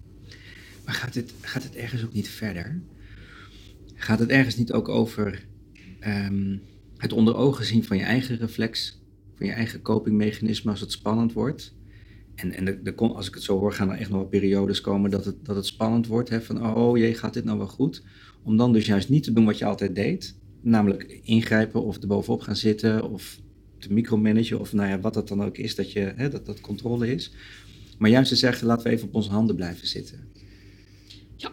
Maar 0.84 0.94
gaat 0.94 1.14
het, 1.14 1.34
gaat 1.40 1.62
het 1.62 1.74
ergens 1.74 2.04
ook 2.04 2.12
niet 2.12 2.28
verder? 2.28 2.80
Gaat 3.94 4.18
het 4.18 4.28
ergens 4.28 4.56
niet 4.56 4.72
ook 4.72 4.88
over 4.88 5.46
um, 6.06 6.62
het 6.96 7.12
onder 7.12 7.34
ogen 7.34 7.64
zien 7.64 7.84
van 7.84 7.96
je 7.96 8.04
eigen 8.04 8.36
reflex, 8.36 9.00
van 9.34 9.46
je 9.46 9.52
eigen 9.52 9.82
copingmechanisme 9.82 10.70
als 10.70 10.80
het 10.80 10.92
spannend 10.92 11.32
wordt? 11.32 11.74
En, 12.34 12.52
en 12.52 12.64
de, 12.64 12.94
als 12.94 13.28
ik 13.28 13.34
het 13.34 13.42
zo 13.42 13.58
hoor, 13.58 13.72
gaan 13.72 13.90
er 13.90 13.98
echt 13.98 14.10
nog 14.10 14.18
wel 14.18 14.28
periodes 14.28 14.80
komen 14.80 15.10
dat 15.10 15.24
het, 15.24 15.44
dat 15.44 15.56
het 15.56 15.66
spannend 15.66 16.06
wordt. 16.06 16.28
Hè, 16.28 16.42
van, 16.42 16.66
oh, 16.66 16.76
oh 16.76 16.98
jee, 16.98 17.14
gaat 17.14 17.34
dit 17.34 17.44
nou 17.44 17.58
wel 17.58 17.68
goed? 17.68 18.02
Om 18.44 18.56
dan 18.56 18.72
dus 18.72 18.86
juist 18.86 19.08
niet 19.08 19.22
te 19.22 19.32
doen 19.32 19.44
wat 19.44 19.58
je 19.58 19.64
altijd 19.64 19.94
deed. 19.94 20.34
Namelijk 20.60 21.20
ingrijpen 21.22 21.82
of 21.82 21.96
erbovenop 21.96 22.40
gaan 22.40 22.56
zitten 22.56 23.10
of 23.10 23.40
te 23.78 23.92
micromanagen 23.92 24.60
of 24.60 24.72
nou 24.72 24.88
ja, 24.88 25.00
wat 25.00 25.14
dat 25.14 25.28
dan 25.28 25.42
ook 25.42 25.56
is, 25.56 25.74
dat, 25.74 25.92
je, 25.92 26.12
hè, 26.16 26.28
dat 26.28 26.46
dat 26.46 26.60
controle 26.60 27.14
is. 27.14 27.32
Maar 27.98 28.10
juist 28.10 28.28
te 28.28 28.36
zeggen, 28.36 28.66
laten 28.66 28.84
we 28.84 28.90
even 28.90 29.08
op 29.08 29.14
onze 29.14 29.30
handen 29.30 29.56
blijven 29.56 29.86
zitten. 29.86 30.18
Ja, 31.36 31.50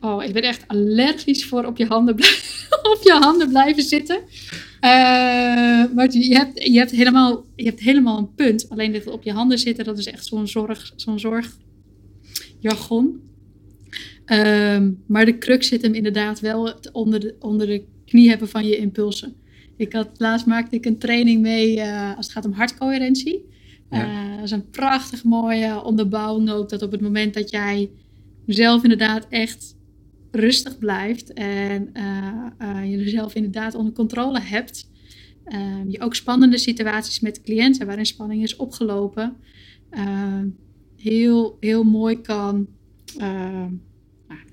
oh, 0.00 0.24
ik 0.24 0.32
ben 0.32 0.42
echt 0.42 0.64
allergisch 0.66 1.46
voor 1.46 1.64
op 1.64 1.76
je 1.76 1.86
handen, 1.86 2.14
op 2.94 3.00
je 3.02 3.18
handen 3.20 3.48
blijven 3.48 3.82
zitten. 3.82 4.16
Uh, 4.16 4.22
maar 5.94 6.10
je 6.10 6.34
hebt, 6.34 6.64
je, 6.64 6.78
hebt 6.78 6.90
helemaal, 6.90 7.44
je 7.56 7.64
hebt 7.64 7.80
helemaal 7.80 8.18
een 8.18 8.34
punt. 8.34 8.68
Alleen 8.68 8.92
dit 8.92 9.06
op 9.06 9.22
je 9.22 9.32
handen 9.32 9.58
zitten, 9.58 9.84
dat 9.84 9.98
is 9.98 10.06
echt 10.06 10.26
zo'n 10.26 10.48
zorg, 10.48 10.92
zo'n 10.96 11.18
zorgjargon. 11.18 13.29
Um, 14.32 15.02
maar 15.06 15.24
de 15.24 15.38
crux 15.38 15.68
zit 15.68 15.82
hem 15.82 15.94
inderdaad 15.94 16.40
wel 16.40 16.74
onder 16.92 17.20
de, 17.20 17.36
onder 17.38 17.66
de 17.66 17.84
knie 18.04 18.28
hebben 18.28 18.48
van 18.48 18.66
je 18.66 18.76
impulsen. 18.76 19.34
Ik 19.76 19.92
had, 19.92 20.08
laatst 20.16 20.46
maakte 20.46 20.76
ik 20.76 20.84
een 20.84 20.98
training 20.98 21.40
mee 21.40 21.76
uh, 21.76 22.16
als 22.16 22.26
het 22.26 22.34
gaat 22.34 22.44
om 22.44 22.52
hartcoherentie. 22.52 23.44
Ja. 23.90 24.06
Uh, 24.06 24.34
dat 24.34 24.44
is 24.44 24.50
een 24.50 24.70
prachtig 24.70 25.24
mooie 25.24 25.84
onderbouwing 25.84 26.50
ook. 26.50 26.68
Dat 26.68 26.82
op 26.82 26.92
het 26.92 27.00
moment 27.00 27.34
dat 27.34 27.50
jij 27.50 27.90
zelf 28.46 28.82
inderdaad 28.82 29.26
echt 29.28 29.76
rustig 30.30 30.78
blijft 30.78 31.32
en 31.32 31.90
uh, 31.92 32.90
je 32.90 32.96
jezelf 32.96 33.34
inderdaad 33.34 33.74
onder 33.74 33.92
controle 33.92 34.40
hebt. 34.40 34.90
Ehm, 35.44 35.88
je 35.88 36.00
ook 36.00 36.14
spannende 36.14 36.58
situaties 36.58 37.20
met 37.20 37.42
cliënten 37.42 37.86
waarin 37.86 38.06
spanning 38.06 38.42
is 38.42 38.56
opgelopen. 38.56 39.36
Ehm, 39.90 40.48
heel, 40.96 41.56
heel 41.60 41.84
mooi 41.84 42.20
kan 42.20 42.68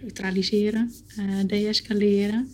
neutraliseren, 0.02 0.92
uh, 1.20 1.36
deescaleren. 1.48 2.48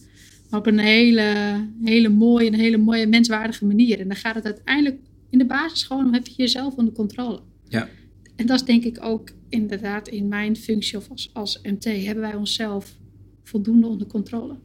Maar 0.50 0.60
op 0.60 0.68
een 0.68 0.80
hele, 0.80 1.58
hele 1.84 2.10
mooie, 2.10 2.48
een 2.48 2.60
hele 2.60 2.78
mooie 2.78 3.08
menswaardige 3.08 3.66
manier. 3.66 4.00
En 4.00 4.08
dan 4.08 4.18
gaat 4.18 4.36
het 4.36 4.46
uiteindelijk 4.46 4.98
in 5.30 5.38
de 5.38 5.46
basis 5.46 5.84
gewoon 5.84 6.06
om 6.06 6.14
heb 6.14 6.28
je 6.28 6.34
jezelf 6.36 6.76
onder 6.76 6.94
controle. 6.94 7.40
Ja. 7.68 7.90
En 8.36 8.46
dat 8.46 8.60
is 8.60 8.66
denk 8.66 8.84
ik 8.84 8.98
ook 9.02 9.30
inderdaad 9.50 10.08
in 10.08 10.28
mijn 10.28 10.56
functie 10.56 10.98
of 10.98 11.10
als, 11.10 11.30
als 11.34 11.60
MT 11.64 11.84
hebben 11.84 12.24
wij 12.24 12.36
onszelf 12.36 12.98
voldoende 13.44 13.88
onder 13.88 14.08
controle. 14.08 14.56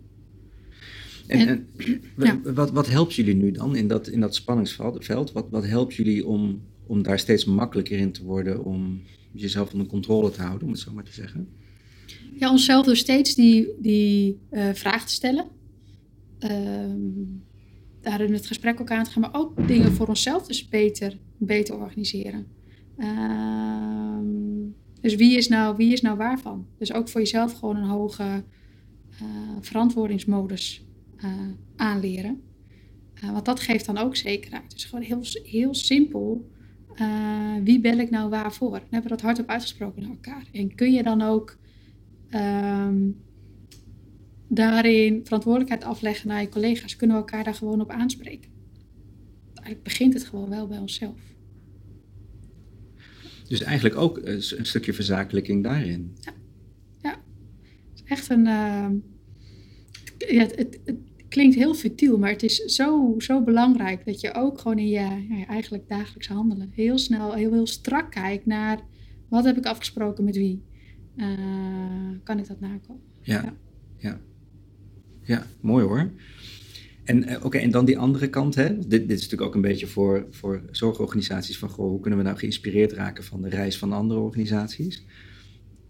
En, 1.26 1.48
en, 1.48 1.66
ja. 2.16 2.40
wat, 2.54 2.70
wat 2.70 2.88
helpt 2.88 3.14
jullie 3.14 3.34
nu 3.34 3.50
dan 3.50 3.76
in 3.76 3.88
dat, 3.88 4.08
in 4.08 4.20
dat 4.20 4.34
spanningsveld? 4.34 5.32
Wat, 5.32 5.50
wat 5.50 5.66
helpt 5.66 5.94
jullie 5.94 6.26
om, 6.26 6.62
om 6.86 7.02
daar 7.02 7.18
steeds 7.18 7.44
makkelijker 7.44 7.98
in 7.98 8.12
te 8.12 8.24
worden, 8.24 8.64
om 8.64 9.02
jezelf 9.32 9.72
onder 9.72 9.86
controle 9.86 10.30
te 10.30 10.42
houden, 10.42 10.66
om 10.66 10.72
het 10.72 10.80
zo 10.80 10.92
maar 10.92 11.04
te 11.04 11.12
zeggen? 11.12 11.48
Ja, 12.34 12.50
onszelf 12.50 12.86
dus 12.86 12.98
steeds 12.98 13.34
die, 13.34 13.68
die 13.78 14.38
uh, 14.50 14.68
vraag 14.72 15.06
te 15.06 15.12
stellen. 15.12 15.46
Um, 16.38 17.42
daarin 18.00 18.32
het 18.32 18.46
gesprek 18.46 18.80
ook 18.80 18.90
aan 18.90 19.04
te 19.04 19.10
gaan, 19.10 19.22
maar 19.22 19.34
ook 19.34 19.68
dingen 19.68 19.92
voor 19.92 20.08
onszelf 20.08 20.46
dus 20.46 20.68
beter, 20.68 21.18
beter 21.36 21.74
organiseren. 21.74 22.46
Um, 22.98 24.74
dus 25.00 25.14
wie 25.14 25.36
is, 25.36 25.48
nou, 25.48 25.76
wie 25.76 25.92
is 25.92 26.00
nou 26.00 26.16
waarvan? 26.16 26.66
Dus 26.78 26.92
ook 26.92 27.08
voor 27.08 27.20
jezelf 27.20 27.52
gewoon 27.52 27.76
een 27.76 27.88
hoge 27.88 28.44
uh, 29.22 29.28
verantwoordingsmodus 29.60 30.84
uh, 31.24 31.30
aanleren. 31.76 32.42
want 33.32 33.44
dat 33.44 33.60
geeft 33.60 33.86
dan 33.86 33.98
ook 33.98 34.16
zekerheid. 34.16 34.70
Dus 34.70 34.84
gewoon 34.84 35.04
heel, 35.04 35.22
heel 35.42 35.74
simpel. 35.74 36.50
wie 37.62 37.80
bel 37.80 37.98
ik 37.98 38.10
nou 38.10 38.30
waarvoor? 38.30 38.70
Dan 38.70 38.80
hebben 38.80 39.02
we 39.02 39.16
dat 39.16 39.20
hardop 39.20 39.48
uitgesproken 39.48 40.02
naar 40.02 40.10
elkaar. 40.10 40.44
En 40.52 40.74
kun 40.74 40.92
je 40.92 41.02
dan 41.02 41.22
ook 41.22 41.58
um, 42.34 43.16
daarin 44.48 45.20
verantwoordelijkheid 45.24 45.84
afleggen 45.84 46.28
naar 46.28 46.40
je 46.40 46.48
collega's, 46.48 46.96
kunnen 46.96 47.16
we 47.16 47.22
elkaar 47.22 47.44
daar 47.44 47.54
gewoon 47.54 47.80
op 47.80 47.90
aanspreken. 47.90 48.50
Eigenlijk 49.54 49.82
begint 49.82 50.14
het 50.14 50.24
gewoon 50.24 50.48
wel 50.48 50.66
bij 50.66 50.78
onszelf. 50.78 51.18
Dus 53.48 53.62
eigenlijk 53.62 53.96
ook 53.96 54.20
een 54.22 54.42
stukje 54.42 54.92
verzakelijking 54.92 55.62
daarin. 55.62 56.16
Ja, 56.20 56.32
ja. 57.02 57.10
Het 57.10 57.94
is 57.94 58.02
echt 58.04 58.30
een. 58.30 58.46
Uh, 58.46 58.88
ja, 60.18 60.42
het, 60.42 60.56
het, 60.56 60.80
het, 60.84 60.96
klinkt 61.28 61.54
heel 61.54 61.74
futiel, 61.74 62.18
maar 62.18 62.30
het 62.30 62.42
is 62.42 62.56
zo, 62.56 63.14
zo 63.18 63.42
belangrijk 63.42 64.04
dat 64.04 64.20
je 64.20 64.34
ook 64.34 64.58
gewoon 64.58 64.78
in 64.78 64.88
je 64.88 65.24
ja, 65.28 65.46
eigenlijk 65.46 65.88
dagelijkse 65.88 66.32
handelen 66.32 66.70
heel 66.74 66.98
snel, 66.98 67.34
heel, 67.34 67.52
heel 67.52 67.66
strak 67.66 68.10
kijkt 68.10 68.46
naar 68.46 68.80
wat 69.28 69.44
heb 69.44 69.56
ik 69.56 69.66
afgesproken 69.66 70.24
met 70.24 70.36
wie. 70.36 70.62
Uh, 71.18 72.18
kan 72.22 72.38
ik 72.38 72.48
dat 72.48 72.60
nakomen? 72.60 73.02
Ja, 73.22 73.42
ja. 73.42 73.54
ja. 73.96 74.20
ja 75.22 75.46
mooi 75.60 75.84
hoor. 75.84 76.10
En, 77.04 77.30
uh, 77.30 77.44
oké, 77.44 77.58
en 77.58 77.70
dan 77.70 77.84
die 77.84 77.98
andere 77.98 78.30
kant, 78.30 78.54
hè? 78.54 78.78
Dit, 78.78 78.88
dit 78.88 79.10
is 79.10 79.22
natuurlijk 79.22 79.42
ook 79.42 79.54
een 79.54 79.60
beetje 79.60 79.86
voor, 79.86 80.26
voor 80.30 80.62
zorgorganisaties 80.70 81.58
van, 81.58 81.68
goh, 81.68 81.88
hoe 81.88 82.00
kunnen 82.00 82.18
we 82.18 82.24
nou 82.24 82.38
geïnspireerd 82.38 82.92
raken 82.92 83.24
van 83.24 83.42
de 83.42 83.48
reis 83.48 83.78
van 83.78 83.92
andere 83.92 84.20
organisaties? 84.20 85.04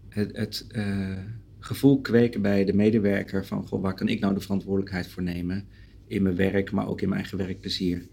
Het, 0.09 0.37
het 0.37 0.67
uh, 0.71 1.17
gevoel 1.59 2.01
kweken 2.01 2.41
bij 2.41 2.65
de 2.65 2.73
medewerker 2.73 3.45
van, 3.45 3.67
goh, 3.67 3.81
waar 3.81 3.93
kan 3.93 4.07
ik 4.07 4.19
nou 4.19 4.33
de 4.33 4.39
verantwoordelijkheid 4.39 5.07
voor 5.07 5.23
nemen 5.23 5.67
in 6.07 6.21
mijn 6.21 6.35
werk, 6.35 6.71
maar 6.71 6.87
ook 6.87 7.01
in 7.01 7.09
mijn 7.09 7.21
eigen 7.21 7.37
werkplezier? 7.37 8.07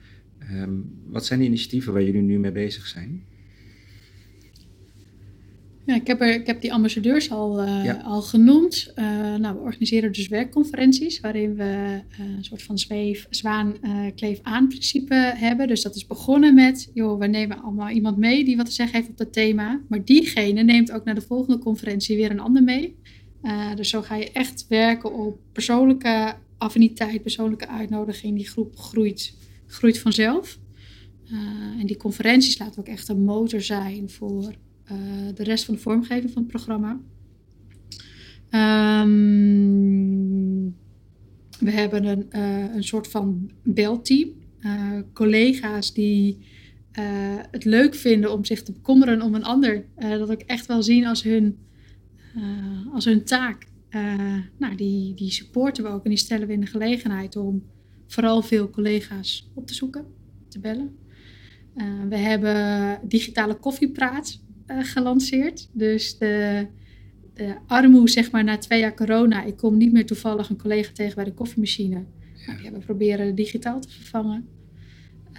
Um, 0.52 1.00
wat 1.06 1.26
zijn 1.26 1.40
de 1.40 1.46
initiatieven 1.46 1.92
waar 1.92 2.02
jullie 2.02 2.22
nu 2.22 2.38
mee 2.38 2.52
bezig 2.52 2.86
zijn? 2.86 3.24
Ja, 5.86 5.94
ik 5.94 6.06
heb, 6.06 6.20
er, 6.20 6.34
ik 6.34 6.46
heb 6.46 6.60
die 6.60 6.72
ambassadeurs 6.72 7.30
al, 7.30 7.62
uh, 7.62 8.04
al 8.04 8.22
genoemd. 8.22 8.92
Uh, 8.96 9.34
nou, 9.34 9.54
we 9.54 9.60
organiseren 9.60 10.12
dus 10.12 10.28
werkconferenties 10.28 11.20
waarin 11.20 11.54
we 11.54 11.64
uh, 12.20 12.36
een 12.36 12.44
soort 12.44 12.62
van 12.62 12.78
zweef, 12.78 13.26
zwaan, 13.30 13.74
kleef 14.14 14.38
aan 14.42 14.68
principe 14.68 15.14
hebben. 15.14 15.68
Dus 15.68 15.82
dat 15.82 15.96
is 15.96 16.06
begonnen 16.06 16.54
met, 16.54 16.90
joh, 16.94 17.18
we 17.18 17.26
nemen 17.26 17.62
allemaal 17.62 17.88
iemand 17.88 18.16
mee 18.16 18.44
die 18.44 18.56
wat 18.56 18.66
te 18.66 18.72
zeggen 18.72 18.96
heeft 18.96 19.10
op 19.10 19.16
dat 19.16 19.32
thema. 19.32 19.80
Maar 19.88 20.04
diegene 20.04 20.62
neemt 20.62 20.92
ook 20.92 21.04
naar 21.04 21.14
de 21.14 21.20
volgende 21.20 21.58
conferentie 21.58 22.16
weer 22.16 22.30
een 22.30 22.40
ander 22.40 22.62
mee. 22.62 22.96
dus 23.74 23.88
zo 23.88 24.02
ga 24.02 24.16
je 24.16 24.32
echt 24.32 24.66
werken 24.68 25.14
op 25.14 25.38
persoonlijke 25.52 26.34
affiniteit, 26.58 27.22
persoonlijke 27.22 27.68
uitnodiging. 27.68 28.36
Die 28.36 28.48
groep 28.48 28.76
groeit, 28.76 29.34
groeit 29.66 29.98
vanzelf. 29.98 30.58
en 31.80 31.86
die 31.86 31.96
conferenties 31.96 32.58
laten 32.58 32.80
ook 32.80 32.88
echt 32.88 33.08
een 33.08 33.24
motor 33.24 33.60
zijn 33.60 34.10
voor 34.10 34.54
de 35.34 35.42
rest 35.42 35.64
van 35.64 35.74
de 35.74 35.80
vormgeving 35.80 36.32
van 36.32 36.42
het 36.42 36.50
programma. 36.50 37.00
Um, 38.50 40.76
we 41.58 41.70
hebben 41.70 42.04
een, 42.04 42.26
uh, 42.30 42.74
een 42.74 42.84
soort 42.84 43.08
van 43.08 43.50
belteam. 43.62 44.30
Uh, 44.60 44.92
collega's 45.12 45.92
die 45.92 46.54
het 47.50 47.64
leuk 47.64 47.94
vinden 47.94 48.32
om 48.32 48.44
zich 48.44 48.62
te 48.62 48.72
bekommeren 48.72 49.22
om 49.22 49.34
een 49.34 49.44
ander. 49.44 49.84
dat 49.98 50.30
ook 50.30 50.40
echt 50.40 50.66
wel 50.66 50.82
zien 50.82 51.06
als 51.06 51.22
hun, 51.22 51.58
als 52.92 53.04
hun 53.04 53.24
taak. 53.24 53.66
nou, 54.58 54.76
die, 54.76 55.14
die 55.14 55.30
supporten 55.30 55.84
we 55.84 55.90
ook 55.90 56.04
en 56.04 56.10
die 56.10 56.18
stellen 56.18 56.46
we 56.46 56.52
in 56.52 56.60
de 56.60 56.66
gelegenheid 56.66 57.36
om 57.36 57.62
vooral 58.06 58.42
veel 58.42 58.70
collega's 58.70 59.50
op 59.54 59.66
te 59.66 59.74
zoeken, 59.74 60.06
te 60.48 60.60
bellen. 60.60 60.96
we 62.08 62.16
hebben 62.16 63.00
digitale 63.08 63.54
koffiepraat 63.54 64.40
uh, 64.70 64.84
gelanceerd. 64.84 65.68
Dus 65.72 66.18
de, 66.18 66.66
de 67.34 67.54
armoe, 67.66 68.08
zeg 68.08 68.30
maar, 68.30 68.44
na 68.44 68.58
twee 68.58 68.80
jaar 68.80 68.94
corona. 68.94 69.44
Ik 69.44 69.56
kom 69.56 69.76
niet 69.76 69.92
meer 69.92 70.06
toevallig 70.06 70.48
een 70.48 70.58
collega 70.58 70.92
tegen 70.92 71.14
bij 71.14 71.24
de 71.24 71.34
koffiemachine. 71.34 72.04
Die 72.34 72.54
hebben 72.54 72.80
we 72.80 72.86
proberen 72.86 73.34
digitaal 73.34 73.80
te 73.80 73.90
vervangen. 73.90 74.48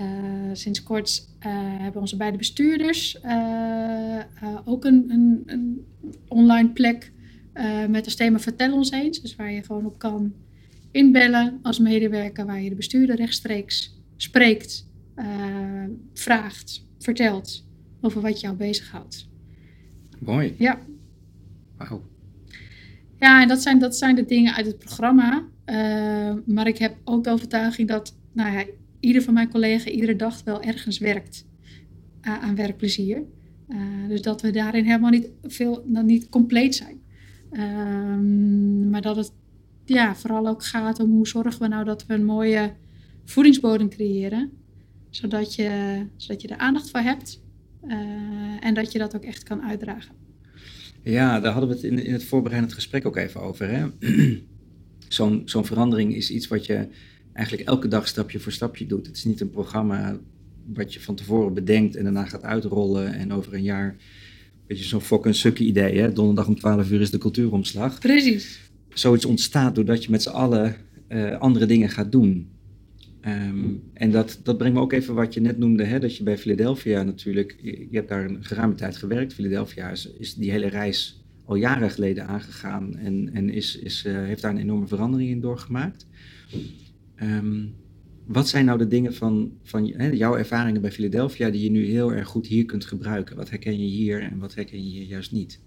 Uh, 0.01 0.05
sinds 0.53 0.83
kort 0.83 1.27
uh, 1.39 1.45
hebben 1.55 2.01
onze 2.01 2.17
beide 2.17 2.37
bestuurders 2.37 3.17
ook 4.65 4.85
een, 4.85 5.05
een, 5.09 5.43
een, 5.45 5.85
online 6.27 6.69
plek 6.69 7.11
met 7.89 8.05
als 8.05 8.15
thema 8.15 8.39
Vertel 8.39 8.73
ons 8.73 8.91
eens. 8.91 9.21
Dus 9.21 9.35
waar 9.35 9.51
je 9.51 9.63
gewoon 9.63 9.85
op 9.85 9.99
kan 9.99 10.33
inbellen 10.91 11.59
als 11.61 11.79
medewerker, 11.79 12.45
waar 12.45 12.61
je 12.61 12.69
de 12.69 12.75
bestuurder 12.75 13.15
rechtstreeks 13.15 14.01
spreekt, 14.15 14.87
vraagt, 16.13 16.85
vertelt 16.97 17.66
over 18.01 18.21
wat 18.21 18.39
jou 18.39 18.55
bezighoudt. 18.55 19.29
Mooi. 20.19 20.55
Ja. 20.57 20.79
Wauw. 21.77 22.01
Ja, 23.19 23.41
en 23.41 23.47
dat 23.47 23.61
zijn, 23.61 23.79
dat 23.79 23.97
zijn 23.97 24.15
de 24.15 24.25
dingen 24.25 24.53
uit 24.53 24.65
het 24.65 24.77
programma. 24.77 25.43
Uh, 25.65 26.33
maar 26.45 26.67
ik 26.67 26.77
heb 26.77 26.97
ook 27.03 27.23
de 27.23 27.29
overtuiging 27.29 27.87
dat 27.87 28.15
nou 28.31 28.51
ja, 28.53 28.65
ieder 28.99 29.21
van 29.21 29.33
mijn 29.33 29.49
collega's 29.49 29.93
iedere 29.93 30.15
dag 30.15 30.43
wel 30.43 30.61
ergens 30.61 30.97
werkt 30.97 31.45
uh, 32.21 32.43
aan 32.43 32.55
werkplezier. 32.55 33.23
Uh, 33.69 34.07
dus 34.07 34.21
dat 34.21 34.41
we 34.41 34.51
daarin 34.51 34.85
helemaal 34.85 35.09
niet, 35.09 35.29
veel, 35.43 35.83
niet 35.85 36.29
compleet 36.29 36.75
zijn. 36.75 37.01
Ehm, 37.51 38.89
maar 38.89 39.01
dat 39.01 39.15
het 39.15 39.31
ja, 39.85 40.15
vooral 40.15 40.47
ook 40.47 40.65
gaat 40.65 40.99
om 40.99 41.11
hoe 41.11 41.27
zorgen 41.27 41.61
we 41.61 41.67
nou 41.67 41.85
dat 41.85 42.05
we 42.05 42.13
een 42.13 42.25
mooie 42.25 42.73
voedingsbodem 43.25 43.89
creëren. 43.89 44.51
Zodat 45.09 45.55
je, 45.55 46.01
zodat 46.15 46.41
je 46.41 46.47
er 46.47 46.57
aandacht 46.57 46.89
voor 46.89 46.99
hebt. 46.99 47.41
Uh, 47.87 47.95
en 48.59 48.73
dat 48.73 48.91
je 48.91 48.99
dat 48.99 49.15
ook 49.15 49.23
echt 49.23 49.43
kan 49.43 49.61
uitdragen. 49.61 50.15
Ja, 51.03 51.39
daar 51.39 51.51
hadden 51.51 51.69
we 51.69 51.75
het 51.75 51.83
in, 51.83 52.03
in 52.03 52.13
het 52.13 52.23
voorbereidend 52.23 52.73
gesprek 52.73 53.05
ook 53.05 53.15
even 53.15 53.41
over. 53.41 53.91
Zo'n 55.07 55.41
zo'n 55.45 55.65
verandering 55.65 56.15
is 56.15 56.31
iets 56.31 56.47
wat 56.47 56.65
je 56.65 56.87
eigenlijk 57.33 57.67
elke 57.67 57.87
dag 57.87 58.07
stapje 58.07 58.39
voor 58.39 58.51
stapje 58.51 58.85
doet. 58.85 59.05
Het 59.05 59.15
is 59.15 59.25
niet 59.25 59.41
een 59.41 59.49
programma 59.49 60.19
wat 60.73 60.93
je 60.93 61.01
van 61.01 61.15
tevoren 61.15 61.53
bedenkt 61.53 61.95
en 61.95 62.03
daarna 62.03 62.25
gaat 62.25 62.43
uitrollen 62.43 63.13
en 63.13 63.33
over 63.33 63.53
een 63.53 63.63
jaar. 63.63 63.95
Beetje 64.67 64.83
zo'n 64.83 65.23
en 65.23 65.35
sukkie 65.35 65.67
idee, 65.67 65.99
hè? 65.99 66.13
Donderdag 66.13 66.47
om 66.47 66.55
12 66.55 66.91
uur 66.91 67.01
is 67.01 67.11
de 67.11 67.17
cultuuromslag. 67.17 67.99
Precies. 67.99 68.59
Zoiets 68.89 69.25
ontstaat 69.25 69.75
doordat 69.75 70.03
je 70.03 70.11
met 70.11 70.21
z'n 70.21 70.29
allen 70.29 70.75
uh, 71.09 71.37
andere 71.37 71.65
dingen 71.65 71.89
gaat 71.89 72.11
doen. 72.11 72.49
Um, 73.27 73.83
en 73.93 74.11
dat, 74.11 74.39
dat 74.43 74.57
brengt 74.57 74.75
me 74.75 74.81
ook 74.81 74.93
even 74.93 75.13
wat 75.13 75.33
je 75.33 75.41
net 75.41 75.57
noemde, 75.57 75.83
hè, 75.83 75.99
dat 75.99 76.15
je 76.15 76.23
bij 76.23 76.37
Philadelphia 76.37 77.03
natuurlijk, 77.03 77.55
je, 77.61 77.87
hebt 77.91 78.09
daar 78.09 78.25
een 78.25 78.43
geruime 78.43 78.75
tijd 78.75 78.97
gewerkt. 78.97 79.33
Philadelphia 79.33 79.89
is, 80.17 80.33
die 80.35 80.51
hele 80.51 80.67
reis 80.67 81.23
al 81.45 81.55
jaren 81.55 81.91
geleden 81.91 82.27
aangegaan 82.27 82.95
en, 82.95 83.29
en 83.33 83.49
is, 83.49 83.77
is, 83.77 84.05
uh, 84.05 84.13
heeft 84.13 84.41
daar 84.41 84.51
een 84.51 84.57
enorme 84.57 84.87
verandering 84.87 85.29
in 85.29 85.39
doorgemaakt. 85.39 86.07
Um, 87.21 87.75
wat 88.25 88.47
zijn 88.47 88.65
nou 88.65 88.77
de 88.77 88.87
dingen 88.87 89.13
van, 89.13 89.51
van 89.63 89.93
hè, 89.97 90.07
jouw 90.07 90.35
ervaringen 90.35 90.81
bij 90.81 90.91
Philadelphia 90.91 91.49
die 91.49 91.63
je 91.63 91.71
nu 91.71 91.85
heel 91.85 92.13
erg 92.13 92.27
goed 92.27 92.47
hier 92.47 92.65
kunt 92.65 92.85
gebruiken? 92.85 93.35
Wat 93.35 93.49
herken 93.49 93.79
je 93.79 93.85
hier 93.85 94.21
en 94.21 94.39
wat 94.39 94.55
herken 94.55 94.83
je 94.83 94.89
hier 94.89 95.05
juist 95.05 95.31
niet? 95.31 95.59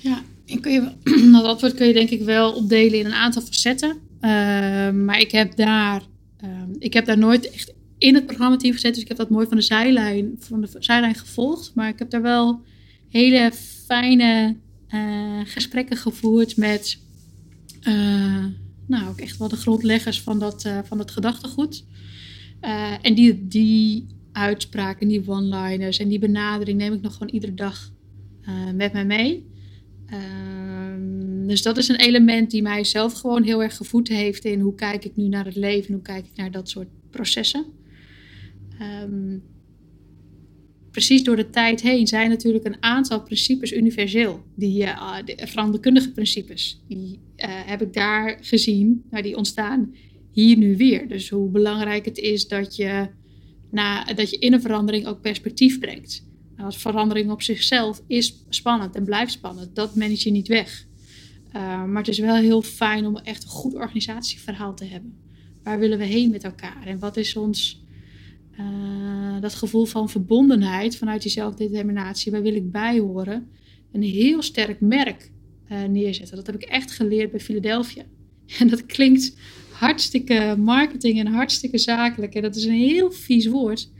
Ja, 0.00 0.22
je, 0.44 0.92
dat 1.32 1.44
antwoord 1.44 1.74
kun 1.74 1.86
je 1.86 1.92
denk 1.92 2.10
ik 2.10 2.22
wel 2.22 2.52
opdelen 2.52 2.98
in 2.98 3.06
een 3.06 3.12
aantal 3.12 3.42
facetten. 3.42 4.10
Ehm, 4.22 5.04
maar 5.04 5.20
ik 5.20 5.30
heb, 5.30 5.56
daar, 5.56 6.02
um, 6.44 6.76
ik 6.78 6.92
heb 6.92 7.04
daar 7.04 7.18
nooit 7.18 7.50
echt 7.50 7.74
in 7.98 8.14
het 8.14 8.26
programma 8.26 8.56
team 8.56 8.72
gezet. 8.72 8.92
Dus 8.94 9.02
ik 9.02 9.08
heb 9.08 9.16
dat 9.16 9.30
mooi 9.30 9.46
van 9.46 9.56
de 9.56 9.62
zijlijn, 9.62 10.36
van 10.38 10.60
de 10.60 10.68
zijlijn 10.78 11.14
gevolgd. 11.14 11.74
Maar 11.74 11.88
ik 11.88 11.98
heb 11.98 12.10
daar 12.10 12.22
wel 12.22 12.62
hele 13.08 13.52
fijne 13.86 14.56
uh, 14.94 15.40
gesprekken 15.44 15.96
gevoerd 15.96 16.56
met 16.56 16.98
uh, 17.88 18.44
nou, 18.86 19.08
ook 19.08 19.20
echt 19.20 19.36
wel 19.36 19.48
de 19.48 19.56
grondleggers 19.56 20.20
van 20.20 20.38
dat, 20.38 20.64
uh, 20.64 20.78
van 20.84 20.98
dat 20.98 21.10
gedachtegoed. 21.10 21.84
en 23.02 23.14
die, 23.14 23.48
die 23.48 24.06
uitspraken, 24.32 25.08
die 25.08 25.28
one-liners 25.28 25.98
en 25.98 26.08
die 26.08 26.18
benadering 26.18 26.78
neem 26.78 26.92
ik 26.92 27.02
nog 27.02 27.12
gewoon 27.12 27.32
iedere 27.32 27.54
dag 27.54 27.92
met 28.74 28.92
mij 28.92 29.04
mee. 29.04 29.50
Dus 31.52 31.62
dat 31.62 31.76
is 31.76 31.88
een 31.88 32.00
element 32.00 32.50
die 32.50 32.62
mij 32.62 32.84
zelf 32.84 33.12
gewoon 33.12 33.42
heel 33.42 33.62
erg 33.62 33.76
gevoed 33.76 34.08
heeft 34.08 34.44
in 34.44 34.60
hoe 34.60 34.74
kijk 34.74 35.04
ik 35.04 35.16
nu 35.16 35.28
naar 35.28 35.44
het 35.44 35.56
leven, 35.56 35.94
hoe 35.94 36.02
kijk 36.02 36.26
ik 36.26 36.36
naar 36.36 36.50
dat 36.50 36.68
soort 36.68 36.88
processen. 37.10 37.64
Um, 39.02 39.42
precies 40.90 41.22
door 41.22 41.36
de 41.36 41.50
tijd 41.50 41.82
heen 41.82 42.06
zijn 42.06 42.28
natuurlijk 42.28 42.64
een 42.64 42.82
aantal 42.82 43.22
principes 43.22 43.72
universeel. 43.72 44.44
Die, 44.54 44.82
uh, 44.82 45.16
de 45.24 45.46
veranderkundige 45.46 46.12
principes, 46.12 46.82
die 46.88 47.18
uh, 47.36 47.46
heb 47.46 47.82
ik 47.82 47.92
daar 47.92 48.38
gezien, 48.40 49.02
nou, 49.10 49.22
die 49.22 49.36
ontstaan 49.36 49.94
hier 50.30 50.56
nu 50.56 50.76
weer. 50.76 51.08
Dus 51.08 51.28
hoe 51.28 51.50
belangrijk 51.50 52.04
het 52.04 52.18
is 52.18 52.48
dat 52.48 52.76
je, 52.76 53.08
na, 53.70 54.04
dat 54.04 54.30
je 54.30 54.38
in 54.38 54.52
een 54.52 54.60
verandering 54.60 55.06
ook 55.06 55.20
perspectief 55.20 55.78
brengt. 55.78 56.26
Als 56.56 56.76
verandering 56.76 57.30
op 57.30 57.42
zichzelf 57.42 58.02
is 58.06 58.44
spannend 58.48 58.94
en 58.94 59.04
blijft 59.04 59.32
spannend. 59.32 59.74
Dat 59.74 59.96
manage 59.96 60.28
je 60.28 60.30
niet 60.30 60.48
weg. 60.48 60.90
Uh, 61.56 61.84
maar 61.84 62.02
het 62.02 62.08
is 62.08 62.18
wel 62.18 62.36
heel 62.36 62.62
fijn 62.62 63.06
om 63.06 63.16
echt 63.16 63.42
een 63.42 63.48
goed 63.48 63.74
organisatieverhaal 63.74 64.74
te 64.74 64.84
hebben. 64.84 65.14
Waar 65.62 65.78
willen 65.78 65.98
we 65.98 66.04
heen 66.04 66.30
met 66.30 66.44
elkaar? 66.44 66.86
En 66.86 66.98
wat 66.98 67.16
is 67.16 67.36
ons 67.36 67.84
uh, 68.60 69.40
dat 69.40 69.54
gevoel 69.54 69.84
van 69.84 70.08
verbondenheid 70.08 70.96
vanuit 70.96 71.22
die 71.22 71.30
zelfdeterminatie? 71.30 72.32
Waar 72.32 72.42
wil 72.42 72.54
ik 72.54 72.70
bij 72.70 72.98
horen? 72.98 73.48
Een 73.92 74.02
heel 74.02 74.42
sterk 74.42 74.80
merk 74.80 75.30
uh, 75.70 75.84
neerzetten. 75.84 76.36
Dat 76.36 76.46
heb 76.46 76.54
ik 76.54 76.62
echt 76.62 76.92
geleerd 76.92 77.30
bij 77.30 77.40
Philadelphia. 77.40 78.04
En 78.58 78.68
dat 78.68 78.86
klinkt 78.86 79.36
hartstikke 79.72 80.56
marketing 80.58 81.18
en 81.18 81.26
hartstikke 81.26 81.78
zakelijk. 81.78 82.34
En 82.34 82.42
dat 82.42 82.56
is 82.56 82.64
een 82.64 82.72
heel 82.72 83.10
vies 83.10 83.46
woord. 83.46 83.90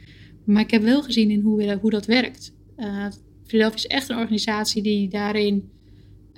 Maar 0.45 0.63
ik 0.63 0.71
heb 0.71 0.83
wel 0.83 1.03
gezien 1.03 1.31
in 1.31 1.41
hoe, 1.41 1.79
hoe 1.81 1.91
dat 1.91 2.07
werkt. 2.07 2.53
Philadelphia 3.47 3.79
is 3.79 3.87
echt 3.87 4.09
een 4.09 4.19
organisatie 4.19 4.83
die 4.83 5.09
daarin 5.09 5.71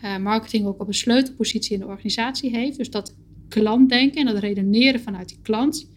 uh, 0.05 0.16
marketing 0.16 0.66
ook 0.66 0.80
op 0.80 0.88
een 0.88 0.94
sleutelpositie 0.94 1.72
in 1.72 1.80
de 1.80 1.86
organisatie 1.86 2.50
heeft. 2.50 2.76
Dus 2.76 2.90
dat 2.90 3.16
klantdenken 3.48 4.20
en 4.20 4.32
dat 4.32 4.42
redeneren 4.42 5.00
vanuit 5.00 5.28
die 5.28 5.38
klant. 5.42 5.90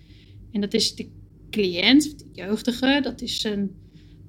En 0.52 0.62
dat 0.62 0.74
is 0.74 0.96
de 0.96 1.10
cliënt, 1.50 2.20
de 2.20 2.26
jeugdige, 2.32 3.00
dat 3.04 3.22
is 3.22 3.42
zijn 3.42 3.72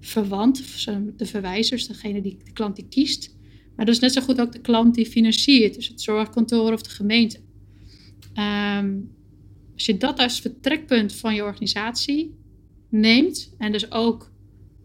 verwant, 0.01 0.59
zijn, 0.59 1.13
de 1.17 1.27
verwijzers, 1.27 1.87
degene 1.87 2.21
die 2.21 2.39
de 2.45 2.53
klant 2.53 2.77
die 2.77 2.89
kiest. 2.89 3.37
Maar 3.77 3.87
dat 3.87 3.95
is 3.95 4.01
net 4.01 4.13
zo 4.13 4.21
goed 4.21 4.41
ook 4.41 4.53
de 4.53 4.61
klant 4.61 4.95
die 4.95 5.07
financiert, 5.07 5.75
dus 5.75 5.89
het 5.89 6.01
zorgkantoor 6.01 6.73
of 6.73 6.83
de 6.83 6.91
gemeente. 6.91 7.41
Ehm, 8.35 8.97
als 9.75 9.87
je 9.87 9.97
dat 9.97 10.19
als 10.19 10.41
vertrekpunt 10.41 11.15
van 11.15 11.35
je 11.35 11.43
organisatie 11.43 12.35
neemt 12.89 13.55
en 13.59 13.73
dus 13.73 13.93
ook 13.93 14.33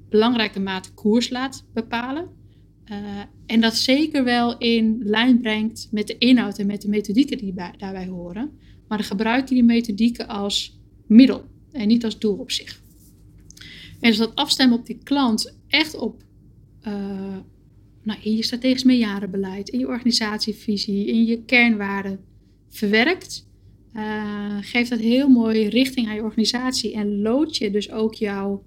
belangrijke 0.09 0.59
mate 0.59 0.93
koers 0.93 1.29
laat 1.29 1.65
bepalen, 1.73 2.27
uh, 2.91 2.97
en 3.45 3.61
dat 3.61 3.75
zeker 3.75 4.23
wel 4.23 4.57
in 4.57 5.01
lijn 5.03 5.41
brengt 5.41 5.87
met 5.91 6.07
de 6.07 6.17
inhoud 6.17 6.57
en 6.57 6.65
met 6.65 6.81
de 6.81 6.89
methodieken 6.89 7.37
die 7.37 7.53
daarbij 7.53 8.07
horen, 8.07 8.51
maar 8.87 8.97
dan 8.97 9.07
gebruik 9.07 9.49
je 9.49 9.53
die 9.53 9.63
methodieken 9.63 10.27
als 10.27 10.79
middel 11.07 11.45
en 11.71 11.87
niet 11.87 12.03
als 12.03 12.19
doel 12.19 12.37
op 12.37 12.51
zich. 12.51 12.81
En 13.99 14.09
dus 14.09 14.17
dat 14.17 14.35
afstemmen 14.35 14.79
op 14.79 14.85
die 14.85 14.99
klant 15.03 15.55
echt 15.67 15.95
op 15.95 16.23
uh, 16.87 17.37
nou, 18.03 18.19
in 18.21 18.35
je 18.35 18.43
strategisch 18.43 18.83
meerjarenbeleid, 18.83 19.69
in 19.69 19.79
je 19.79 19.87
organisatievisie, 19.87 21.07
in 21.07 21.25
je 21.25 21.43
kernwaarden 21.43 22.19
verwerkt, 22.69 23.47
uh, 23.93 24.57
geeft 24.61 24.89
dat 24.89 24.99
heel 24.99 25.27
mooi 25.27 25.67
richting 25.67 26.07
aan 26.07 26.15
je 26.15 26.23
organisatie 26.23 26.93
en 26.93 27.21
lood 27.21 27.57
je 27.57 27.71
dus 27.71 27.91
ook 27.91 28.13
jouw 28.13 28.63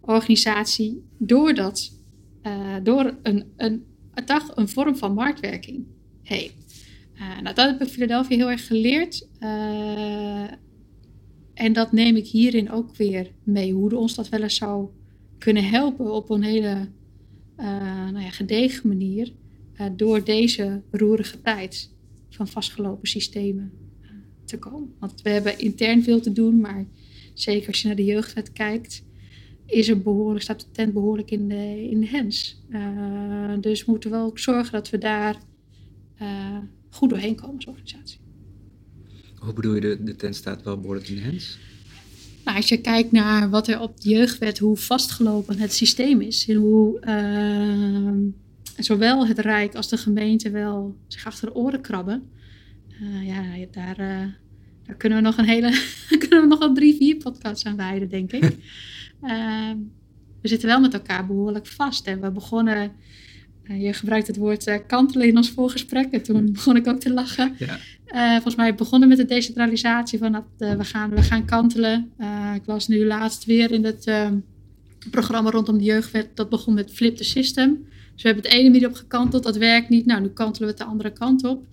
organisatie 0.00 1.02
door, 1.18 1.54
dat, 1.54 1.95
door 2.82 3.16
een, 3.22 3.44
een, 3.56 3.84
een, 4.14 4.24
een 4.54 4.68
vorm 4.68 4.96
van 4.96 5.14
marktwerking 5.14 5.84
heen. 6.22 6.50
Uh, 7.14 7.40
nou, 7.40 7.54
dat 7.54 7.66
heb 7.66 7.82
ik 7.82 7.88
Philadelphia 7.88 8.36
heel 8.36 8.50
erg 8.50 8.66
geleerd. 8.66 9.28
en 11.54 11.72
dat 11.72 11.92
neem 11.92 12.16
ik 12.16 12.26
hierin 12.26 12.70
ook 12.70 12.96
weer 12.96 13.30
mee. 13.42 13.72
Hoe 13.72 13.96
ons 13.96 14.14
dat 14.14 14.28
wel 14.28 14.42
eens 14.42 14.56
zou 14.56 14.88
kunnen 15.38 15.68
helpen 15.68 16.12
op 16.12 16.30
een 16.30 16.42
hele 16.42 16.88
nou 18.12 18.20
ja, 18.20 18.30
gedegen 18.30 18.88
manier. 18.88 19.32
door 19.96 20.24
deze 20.24 20.82
roerige 20.90 21.40
tijd 21.42 21.90
van 22.28 22.48
vastgelopen 22.48 23.08
systemen 23.08 23.72
te 24.44 24.58
komen. 24.58 24.94
Want 24.98 25.22
we 25.22 25.30
hebben 25.30 25.58
intern 25.58 26.02
veel 26.02 26.20
te 26.20 26.32
doen, 26.32 26.60
maar 26.60 26.86
zeker 27.34 27.68
als 27.68 27.80
je 27.80 27.86
naar 27.86 27.96
de 27.96 28.04
jeugdwet 28.04 28.52
kijkt, 28.52 29.04
is 29.66 29.88
er 29.88 30.02
behoorlijk, 30.02 30.42
staat 30.42 30.60
de 30.60 30.70
tent 30.72 30.92
behoorlijk 30.92 31.30
in 31.30 31.48
de, 31.48 31.88
in 31.90 32.00
de 32.00 32.06
hens. 32.06 32.62
Uh, 32.70 33.52
dus 33.60 33.84
moeten 33.84 34.10
we 34.10 34.16
ook 34.16 34.38
zorgen 34.38 34.72
dat 34.72 34.90
we 34.90 34.98
daar 34.98 35.36
uh, 36.22 36.58
goed 36.90 37.10
doorheen 37.10 37.34
komen 37.34 37.56
als 37.56 37.66
organisatie. 37.66 38.18
Hoe 39.34 39.52
bedoel 39.52 39.74
je, 39.74 39.80
de, 39.80 40.02
de 40.02 40.16
tent 40.16 40.36
staat 40.36 40.62
wel 40.62 40.80
behoorlijk 40.80 41.08
in 41.08 41.14
de 41.14 41.20
hens? 41.20 41.58
Nou, 42.44 42.56
als 42.56 42.68
je 42.68 42.80
kijkt 42.80 43.12
naar 43.12 43.50
wat 43.50 43.68
er 43.68 43.80
op 43.80 44.00
de 44.00 44.08
jeugdwet, 44.08 44.58
hoe 44.58 44.76
vastgelopen 44.76 45.58
het 45.58 45.72
systeem 45.72 46.20
is. 46.20 46.48
En 46.48 46.54
hoe 46.54 47.00
uh, 47.06 48.32
zowel 48.84 49.26
het 49.26 49.38
Rijk 49.38 49.74
als 49.74 49.88
de 49.88 49.96
gemeente 49.96 50.50
wel 50.50 50.96
zich 51.06 51.26
achter 51.26 51.46
de 51.46 51.54
oren 51.54 51.80
krabben. 51.80 52.22
Ja, 53.24 53.42
daar, 53.70 53.96
daar 54.86 54.96
kunnen 54.96 55.18
we 55.18 55.24
nog 55.24 55.38
een 55.38 55.44
hele, 55.44 55.70
kunnen 56.18 56.40
we 56.40 56.46
nog 56.46 56.58
wel 56.58 56.74
drie, 56.74 56.96
vier 56.96 57.16
podcasts 57.16 57.64
aan 57.64 57.76
wijden, 57.76 58.08
denk 58.08 58.32
ik. 58.32 58.56
uh, 59.22 59.70
we 60.42 60.48
zitten 60.48 60.68
wel 60.68 60.80
met 60.80 60.94
elkaar 60.94 61.26
behoorlijk 61.26 61.66
vast. 61.66 62.06
En 62.06 62.20
we 62.20 62.30
begonnen, 62.30 62.92
eh, 63.62 63.82
je 63.82 63.92
gebruikt 63.92 64.26
het 64.26 64.36
woord 64.36 64.86
kantelen 64.86 65.26
in 65.26 65.36
ons 65.36 65.50
voorgesprek. 65.50 66.12
En 66.12 66.22
toen 66.22 66.52
begon 66.52 66.76
ik 66.76 66.86
ook 66.86 67.00
te 67.00 67.12
lachen. 67.12 67.54
Ja. 67.58 67.78
volgens 68.32 68.54
mij 68.54 68.74
begonnen 68.74 69.08
met 69.08 69.18
de 69.18 69.24
decentralisatie 69.24 70.18
van 70.18 70.32
dat 70.32 70.44
we, 70.56 70.84
gaan, 70.84 71.10
we 71.10 71.22
gaan 71.22 71.44
kantelen. 71.44 72.12
ik 72.54 72.64
was 72.64 72.88
nu 72.88 73.04
laatst 73.04 73.44
weer 73.44 73.72
in 73.72 73.84
het 73.84 74.10
programma 75.10 75.50
rondom 75.50 75.78
de 75.78 75.84
jeugdwet. 75.84 76.28
Dat 76.34 76.48
begon 76.48 76.74
met 76.74 76.92
flip 76.92 77.16
the 77.16 77.24
system. 77.24 77.86
Dus 78.16 78.22
we 78.24 78.28
hebben 78.28 78.50
het 78.50 78.60
ene 78.60 78.70
midden 78.70 78.90
op 78.90 78.96
gekanteld, 78.96 79.42
dat 79.42 79.56
werkt 79.56 79.88
niet. 79.88 80.06
Nou, 80.06 80.20
nu 80.20 80.28
kantelen 80.28 80.68
we 80.68 80.74
het 80.74 80.84
de 80.84 80.90
andere 80.92 81.12
kant 81.12 81.44
op. 81.44 81.66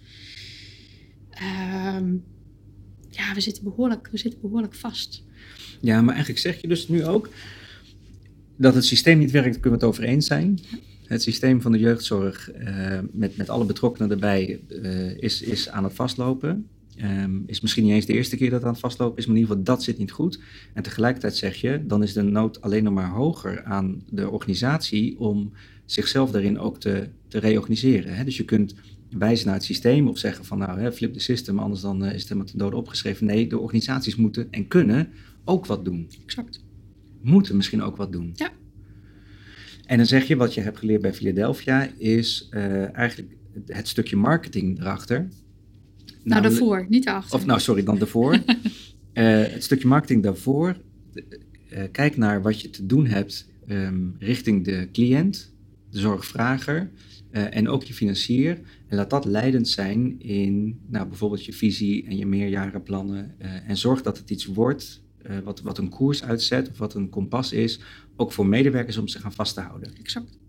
Um, 1.96 2.24
ja, 3.10 3.34
we 3.34 3.42
zitten, 3.42 3.64
behoorlijk, 3.64 4.08
we 4.12 4.18
zitten 4.18 4.42
behoorlijk 4.42 4.74
vast. 4.76 5.24
Ja, 5.84 6.02
maar 6.02 6.14
eigenlijk 6.14 6.44
zeg 6.44 6.62
je 6.62 6.68
dus 6.68 6.88
nu 6.88 7.06
ook 7.06 7.30
dat 8.56 8.76
het 8.76 8.86
systeem 8.86 9.18
niet 9.18 9.32
werkt, 9.32 9.60
kunnen 9.60 9.80
we 9.80 9.86
het 9.86 9.96
over 9.96 10.04
eens 10.04 10.26
zijn. 10.26 10.60
Het 11.06 11.22
systeem 11.22 11.62
van 11.62 11.72
de 11.72 11.80
jeugdzorg, 11.80 12.52
uh, 12.56 13.00
met, 13.12 13.38
met 13.38 13.50
alle 13.50 13.66
betrokkenen 13.66 14.12
erbij, 14.12 14.60
uh, 14.70 15.18
is, 15.18 15.42
is 15.42 15.70
aan 15.70 15.84
het 15.84 15.94
vastlopen. 15.94 16.68
Um, 17.04 17.44
is 17.46 17.62
misschien 17.62 17.84
niet 17.84 17.94
eens 17.94 18.06
de 18.06 18.14
eerste 18.14 18.38
keer 18.38 18.50
dat 18.50 18.58
het 18.58 18.66
aan 18.66 18.72
het 18.72 18.82
vastlopen 18.82 19.18
is, 19.18 19.26
maar 19.26 19.36
in 19.36 19.42
ieder 19.42 19.56
geval 19.56 19.76
dat 19.76 19.84
zit 19.84 19.98
niet 19.98 20.12
goed. 20.12 20.40
En 20.74 20.84
tegelijkertijd 20.84 21.36
zeg 21.36 21.56
je, 21.56 21.84
dan 21.88 22.04
is 22.04 22.14
de 22.14 22.22
nood 22.22 22.62
alleen 22.62 22.84
nog 22.84 22.94
maar 22.94 23.10
hoger 23.10 23.64
aan 23.64 24.04
de 24.10 24.30
organisatie 24.30 25.20
om 25.20 25.52
zichzelf 25.86 26.32
daarin 26.32 26.60
ook 26.60 26.80
te, 26.80 27.08
te 27.28 27.40
reorganiseren. 27.40 28.16
Hè? 28.16 28.24
Dus 28.24 28.38
je 28.38 28.46
kunt 28.46 28.76
wijzen 29.18 29.46
naar 29.46 29.56
het 29.56 29.64
systeem 29.64 30.08
of 30.08 30.18
zeggen 30.18 30.46
van 30.46 30.58
nou, 30.58 30.80
hè, 30.80 30.92
flip 30.92 31.14
the 31.14 31.20
system, 31.20 31.60
anders 31.60 31.82
dan 31.82 32.04
uh, 32.04 32.14
is 32.14 32.20
het 32.20 32.24
helemaal 32.24 32.50
ten 32.50 32.58
dode 32.58 32.76
opgeschreven. 32.76 33.26
Nee, 33.26 33.48
de 33.48 33.60
organisaties 33.60 34.16
moeten 34.16 34.48
en 34.52 34.68
kunnen 34.68 35.10
ook 35.46 35.66
wat 35.66 35.86
doen. 35.86 36.10
Exact. 36.24 36.64
Moeten 37.22 37.56
misschien 37.56 37.82
ook 37.82 37.98
wat 37.98 38.12
doen. 38.12 38.32
Ja. 38.36 38.52
En 39.86 39.98
dan 39.98 40.06
zeg 40.06 40.28
je, 40.28 40.36
wat 40.36 40.54
je 40.54 40.62
hebt 40.62 40.78
geleerd 40.78 41.02
bij 41.02 41.14
Philadelphia, 41.14 41.90
is 41.98 42.50
uh, 42.52 42.96
eigenlijk 42.98 43.36
het 43.66 43.88
stukje 43.88 44.16
marketing 44.16 44.80
erachter. 44.80 45.28
Nou, 46.24 46.42
daarvoor, 46.42 46.86
niet 46.90 47.08
achter. 47.08 47.36
Of 47.36 47.46
nou, 47.46 47.60
sorry, 47.60 47.84
dan 47.84 47.98
daarvoor. 47.98 48.34
uh, 48.34 48.44
het 49.54 49.64
stukje 49.64 49.88
marketing 49.88 50.24
daarvoor. 50.24 50.78
kijk 51.92 52.18
naar 52.18 52.42
wat 52.42 52.62
je 52.62 52.70
te 52.70 52.86
doen 52.86 53.06
hebt 53.06 53.50
um, 53.68 54.16
richting 54.20 54.66
de 54.66 54.90
cliënt, 54.92 55.54
de 55.90 56.00
zorgvrager. 56.00 56.92
En 57.32 57.70
ook 57.70 57.84
je 57.84 57.94
financier. 57.94 58.60
En 58.88 58.98
laat 58.98 59.10
dat 59.10 59.26
leidend 59.26 59.68
zijn 59.68 60.20
in 60.20 60.80
nou, 60.88 61.08
bijvoorbeeld 61.08 61.46
je 61.46 61.54
visie 61.54 62.06
en 62.06 62.18
je 62.18 62.26
meerjarenplannen. 62.26 63.36
En 63.68 63.78
zorg 63.78 64.02
dat 64.02 64.18
het 64.18 64.30
iets 64.30 64.46
wordt 64.46 65.03
uh, 65.30 65.38
wat, 65.44 65.62
wat 65.62 65.78
een 65.78 65.90
koers 65.90 66.24
uitzet 66.24 66.70
of 66.70 66.78
wat 66.78 66.94
een 66.94 67.10
kompas 67.10 67.52
is, 67.52 67.80
ook 68.16 68.32
voor 68.32 68.48
medewerkers 68.48 68.98
om 68.98 69.08
zich 69.08 69.24
aan 69.24 69.34
vast 69.34 69.54
te 69.54 69.62
houden. 69.62 69.96
Exact. 70.00 70.40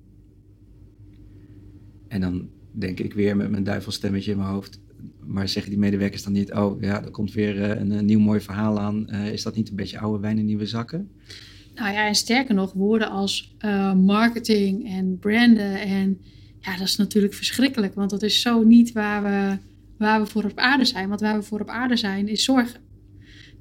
En 2.08 2.20
dan 2.20 2.48
denk 2.72 3.00
ik 3.00 3.14
weer 3.14 3.36
met 3.36 3.50
mijn 3.50 3.64
duivelstemmetje 3.64 4.30
in 4.30 4.36
mijn 4.36 4.48
hoofd. 4.48 4.80
Maar 5.26 5.48
zeggen 5.48 5.70
die 5.70 5.80
medewerkers 5.80 6.22
dan 6.22 6.32
niet, 6.32 6.52
oh 6.52 6.80
ja, 6.80 7.04
er 7.04 7.10
komt 7.10 7.32
weer 7.32 7.62
een, 7.62 7.90
een 7.90 8.04
nieuw 8.04 8.20
mooi 8.20 8.40
verhaal 8.40 8.80
aan. 8.80 9.08
is 9.10 9.42
dat 9.42 9.56
niet 9.56 9.68
een 9.68 9.76
beetje 9.76 9.98
oude 9.98 10.20
wijn 10.20 10.38
in 10.38 10.44
nieuwe 10.44 10.66
zakken? 10.66 11.10
Nou 11.74 11.92
ja, 11.92 12.06
en 12.06 12.14
sterker 12.14 12.54
nog, 12.54 12.72
woorden 12.72 13.10
als 13.10 13.56
marketing 13.94 14.88
en 14.88 15.18
branden 15.18 15.80
en 15.80 16.18
ja, 16.64 16.76
dat 16.76 16.86
is 16.86 16.96
natuurlijk 16.96 17.34
verschrikkelijk, 17.34 17.94
want 17.94 18.10
dat 18.10 18.22
is 18.22 18.40
zo 18.40 18.62
niet 18.62 18.92
waar 18.92 19.22
we, 19.22 19.58
waar 19.98 20.20
we 20.20 20.26
voor 20.26 20.44
op 20.44 20.58
aarde 20.58 20.84
zijn. 20.84 21.08
Want 21.08 21.20
waar 21.20 21.38
we 21.38 21.42
voor 21.42 21.60
op 21.60 21.68
aarde 21.68 21.96
zijn 21.96 22.28
is 22.28 22.44
zorgen. 22.44 22.80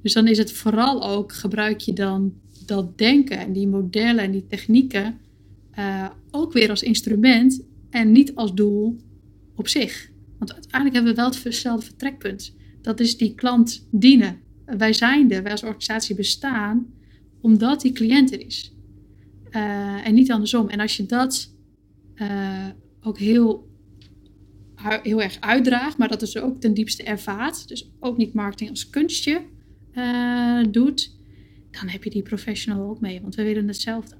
Dus 0.03 0.13
dan 0.13 0.27
is 0.27 0.37
het 0.37 0.51
vooral 0.51 1.09
ook, 1.09 1.33
gebruik 1.33 1.79
je 1.79 1.93
dan 1.93 2.33
dat 2.65 2.97
denken 2.97 3.37
en 3.37 3.53
die 3.53 3.67
modellen 3.67 4.23
en 4.23 4.31
die 4.31 4.47
technieken 4.47 5.19
uh, 5.79 6.09
ook 6.31 6.53
weer 6.53 6.69
als 6.69 6.83
instrument 6.83 7.61
en 7.89 8.11
niet 8.11 8.35
als 8.35 8.53
doel 8.53 8.97
op 9.55 9.67
zich. 9.67 10.11
Want 10.37 10.53
uiteindelijk 10.53 10.95
hebben 10.95 11.15
we 11.15 11.21
wel 11.21 11.43
hetzelfde 11.43 11.85
vertrekpunt. 11.85 12.55
Dat 12.81 12.99
is 12.99 13.17
die 13.17 13.35
klant 13.35 13.87
dienen. 13.91 14.39
Wij 14.65 14.93
zijn 14.93 15.31
er, 15.31 15.43
wij 15.43 15.51
als 15.51 15.63
organisatie 15.63 16.15
bestaan 16.15 16.93
omdat 17.41 17.81
die 17.81 17.91
cliënt 17.91 18.33
er 18.33 18.45
is. 18.45 18.73
Uh, 19.51 20.07
en 20.07 20.13
niet 20.13 20.31
andersom. 20.31 20.69
En 20.69 20.79
als 20.79 20.97
je 20.97 21.05
dat 21.05 21.53
uh, 22.15 22.67
ook 23.01 23.17
heel, 23.17 23.67
heel 25.03 25.21
erg 25.21 25.37
uitdraagt, 25.39 25.97
maar 25.97 26.07
dat 26.07 26.21
is 26.21 26.37
ook 26.37 26.59
ten 26.59 26.73
diepste 26.73 27.03
ervaart. 27.03 27.67
Dus 27.67 27.91
ook 27.99 28.17
niet 28.17 28.33
marketing 28.33 28.69
als 28.69 28.89
kunstje 28.89 29.41
uh, 29.95 30.63
doet, 30.71 31.17
dan 31.71 31.87
heb 31.87 32.03
je 32.03 32.09
die 32.09 32.21
professional 32.21 32.89
ook 32.89 33.01
mee, 33.01 33.21
want 33.21 33.35
we 33.35 33.43
willen 33.43 33.67
hetzelfde. 33.67 34.15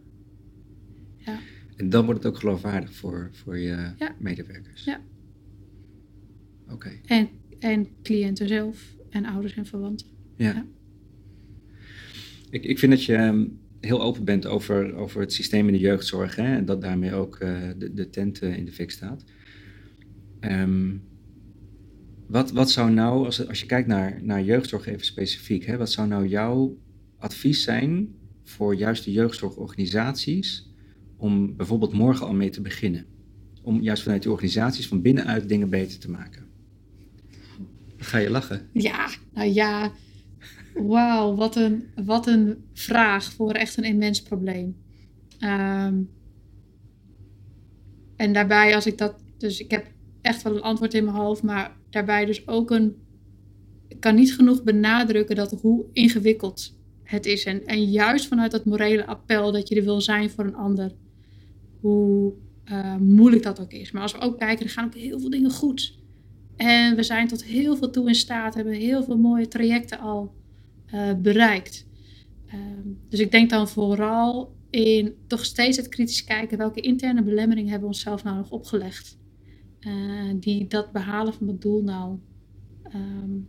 Ja. 1.17 1.39
En 1.76 1.89
dan 1.89 2.05
wordt 2.05 2.24
het 2.24 2.34
ook 2.34 2.39
geloofwaardig 2.39 2.93
voor, 2.93 3.30
voor 3.32 3.57
je 3.57 3.93
ja. 3.97 4.15
medewerkers. 4.19 4.84
Ja. 4.84 5.01
Oké. 6.69 6.91
En, 7.05 7.30
en 7.59 7.88
cliënten 8.03 8.47
zelf 8.47 8.95
en 9.09 9.26
ouders 9.26 9.53
en 9.53 9.65
verwanten. 9.65 10.07
Ja. 10.36 10.53
ja. 10.53 10.65
Ik, 12.49 12.63
ik 12.63 12.80
vind 12.80 12.91
dat 12.91 13.03
je 13.03 13.15
ehm, 13.15 13.45
heel 13.80 14.01
open 14.01 14.24
bent 14.24 14.45
over, 14.45 14.95
over 14.95 15.21
het 15.21 15.34
systeem 15.34 15.67
in 15.67 15.74
de 15.74 15.80
jeugdzorg 15.80 16.36
hè, 16.36 16.55
en 16.55 16.65
dat 16.65 16.82
daarmee 16.82 17.13
ook 17.13 17.39
uh, 17.41 17.69
de, 17.78 17.93
de 17.93 18.09
tent 18.09 18.41
uh, 18.41 18.57
in 18.57 18.65
de 18.65 18.71
fik 18.71 18.91
staat. 18.91 19.24
Um, 20.41 21.01
wat, 22.34 22.52
wat 22.52 22.72
zou 22.72 22.92
nou, 22.92 23.26
als, 23.26 23.48
als 23.48 23.60
je 23.60 23.66
kijkt 23.66 23.88
naar, 23.88 24.20
naar 24.22 24.44
jeugdzorg 24.44 24.88
even 24.88 25.06
specifiek, 25.06 25.66
hè, 25.66 25.78
wat 25.78 25.92
zou 25.92 26.08
nou 26.08 26.28
jouw 26.28 26.78
advies 27.18 27.64
zijn 27.64 28.16
voor 28.44 28.76
juist 28.76 29.04
de 29.04 29.12
jeugdzorgorganisaties 29.12 30.70
om 31.18 31.56
bijvoorbeeld 31.56 31.94
morgen 31.94 32.28
al 32.28 32.34
mee 32.34 32.50
te 32.50 32.62
beginnen? 32.62 33.06
Om 33.62 33.82
juist 33.82 34.04
vanuit 34.04 34.22
die 34.22 34.32
organisaties 34.32 34.88
van 34.88 35.02
binnenuit 35.02 35.50
dingen 35.50 35.70
beter 35.70 36.00
te 36.00 36.10
maken. 36.10 36.46
Ga 37.98 38.18
je 38.18 38.30
lachen? 38.30 38.70
Ja, 38.72 39.10
nou 39.34 39.54
ja. 39.54 39.92
Wauw, 40.74 41.36
wat 41.36 41.56
een, 41.56 41.84
wat 42.06 42.28
een 42.28 42.64
vraag 42.74 43.32
voor 43.32 43.52
echt 43.52 43.78
een 43.78 43.84
immens 43.84 44.22
probleem. 44.22 44.76
Ehm, 45.40 46.02
en 48.16 48.34
daarbij, 48.34 48.76
als 48.76 48.86
ik 48.86 48.98
dat. 48.98 49.16
Dus 49.38 49.60
ik 49.60 49.72
heb 49.72 49.92
echt 50.22 50.42
wel 50.42 50.56
een 50.56 50.62
antwoord 50.62 50.94
in 50.94 51.04
mijn 51.04 51.16
hoofd, 51.16 51.44
maar 51.44 51.82
daarbij 51.94 52.26
dus 52.26 52.48
ook 52.48 52.72
een. 52.72 52.96
Ik 53.88 54.00
kan 54.00 54.16
niet 54.16 54.34
genoeg 54.34 54.64
benadrukken 54.64 55.36
dat 55.36 55.52
hoe 55.62 55.86
ingewikkeld 55.91 56.76
het 57.04 57.26
is. 57.26 57.44
En, 57.44 57.66
en 57.66 57.84
juist 57.84 58.28
vanuit 58.28 58.52
dat 58.52 58.66
morele 58.66 59.06
appel 59.06 59.52
dat 59.52 59.68
je 59.68 59.76
er 59.76 59.84
wil 59.84 60.02
zijn 60.02 60.30
voor 60.30 60.46
een 60.46 60.56
ander, 60.56 60.91
hoe 61.80 62.34
uh, 62.72 62.96
moeilijk 62.96 63.44
dat 63.44 63.60
ook 63.60 63.72
is. 63.72 63.91
Maar 63.91 64.02
als 64.02 64.12
we 64.12 64.20
ook 64.20 64.39
kijken, 64.39 64.66
er 64.66 64.72
gaan 64.72 64.86
ook 64.86 64.96
heel 64.96 65.20
veel 65.20 65.30
dingen 65.30 65.52
goed. 65.52 65.98
En 66.56 66.96
we 66.96 67.04
zijn 67.04 67.28
tot 67.28 67.44
heel 67.44 67.76
veel 67.76 67.89
toe 67.89 68.08
in 68.08 68.16
staat, 68.16 68.54
hebben 68.54 68.74
heel 68.74 69.04
veel 69.04 69.18
mooie 69.18 69.48
trajecten 69.48 70.00
al 70.00 70.34
uh, 70.94 71.14
bereikt. 71.14 71.86
Uh, 72.48 72.54
dus 73.10 73.20
ik 73.20 73.32
denk 73.32 73.50
dan 73.50 73.68
vooral 73.68 74.56
in 74.70 75.16
toch 75.28 75.46
steeds 75.46 75.78
het 75.78 75.88
kritisch 75.88 76.24
kijken 76.24 76.58
welke 76.58 76.82
interne 76.82 77.24
belemmeringen 77.24 77.70
hebben 77.70 77.89
we 77.89 77.96
onszelf 77.96 78.24
nou 78.24 78.38
nog 78.38 78.50
opgelegd. 78.50 79.18
Uh, 79.88 80.34
die 80.40 80.68
dat 80.68 80.92
behalen 80.92 81.34
van 81.34 81.48
het 81.48 81.62
doel 81.62 81.84
nou 81.84 82.18
um, 82.96 83.48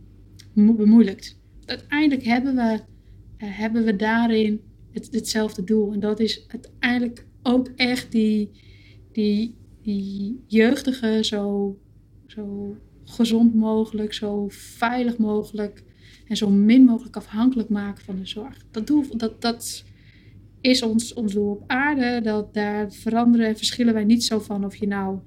bemoeilijkt. 0.53 1.39
Uiteindelijk 1.65 2.23
hebben 2.23 2.55
we, 2.55 2.79
hebben 3.45 3.83
we 3.83 3.95
daarin 3.95 4.61
het, 4.91 5.07
hetzelfde 5.11 5.63
doel. 5.63 5.93
En 5.93 5.99
dat 5.99 6.19
is 6.19 6.45
uiteindelijk 6.47 7.25
ook 7.43 7.67
echt 7.75 8.11
die, 8.11 8.51
die, 9.11 9.55
die 9.81 10.43
jeugdige 10.47 11.19
zo, 11.23 11.77
zo 12.27 12.75
gezond 13.03 13.55
mogelijk, 13.55 14.13
zo 14.13 14.45
veilig 14.49 15.17
mogelijk 15.17 15.83
en 16.27 16.37
zo 16.37 16.49
min 16.49 16.83
mogelijk 16.83 17.15
afhankelijk 17.15 17.69
maken 17.69 18.03
van 18.03 18.15
de 18.15 18.25
zorg. 18.25 18.65
Dat, 18.71 18.87
doel, 18.87 19.17
dat, 19.17 19.41
dat 19.41 19.83
is 20.61 20.81
ons, 20.81 21.13
ons 21.13 21.33
doel 21.33 21.49
op 21.49 21.63
aarde. 21.67 22.21
Dat, 22.23 22.53
daar 22.53 22.91
veranderen 22.91 23.47
en 23.47 23.57
verschillen 23.57 23.93
wij 23.93 24.03
niet 24.03 24.23
zo 24.23 24.39
van 24.39 24.65
of 24.65 24.75
je 24.75 24.87
nou 24.87 25.19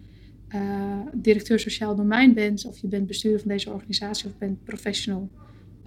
uh, 0.55 1.01
directeur 1.15 1.59
sociaal 1.59 1.97
domein 1.97 2.35
bent, 2.35 2.65
of 2.65 2.79
je 2.79 2.89
bent 2.89 3.07
bestuurder 3.07 3.41
van 3.41 3.49
deze 3.49 3.71
organisatie, 3.71 4.29
of 4.29 4.39
bent 4.39 4.65
professional, 4.65 5.31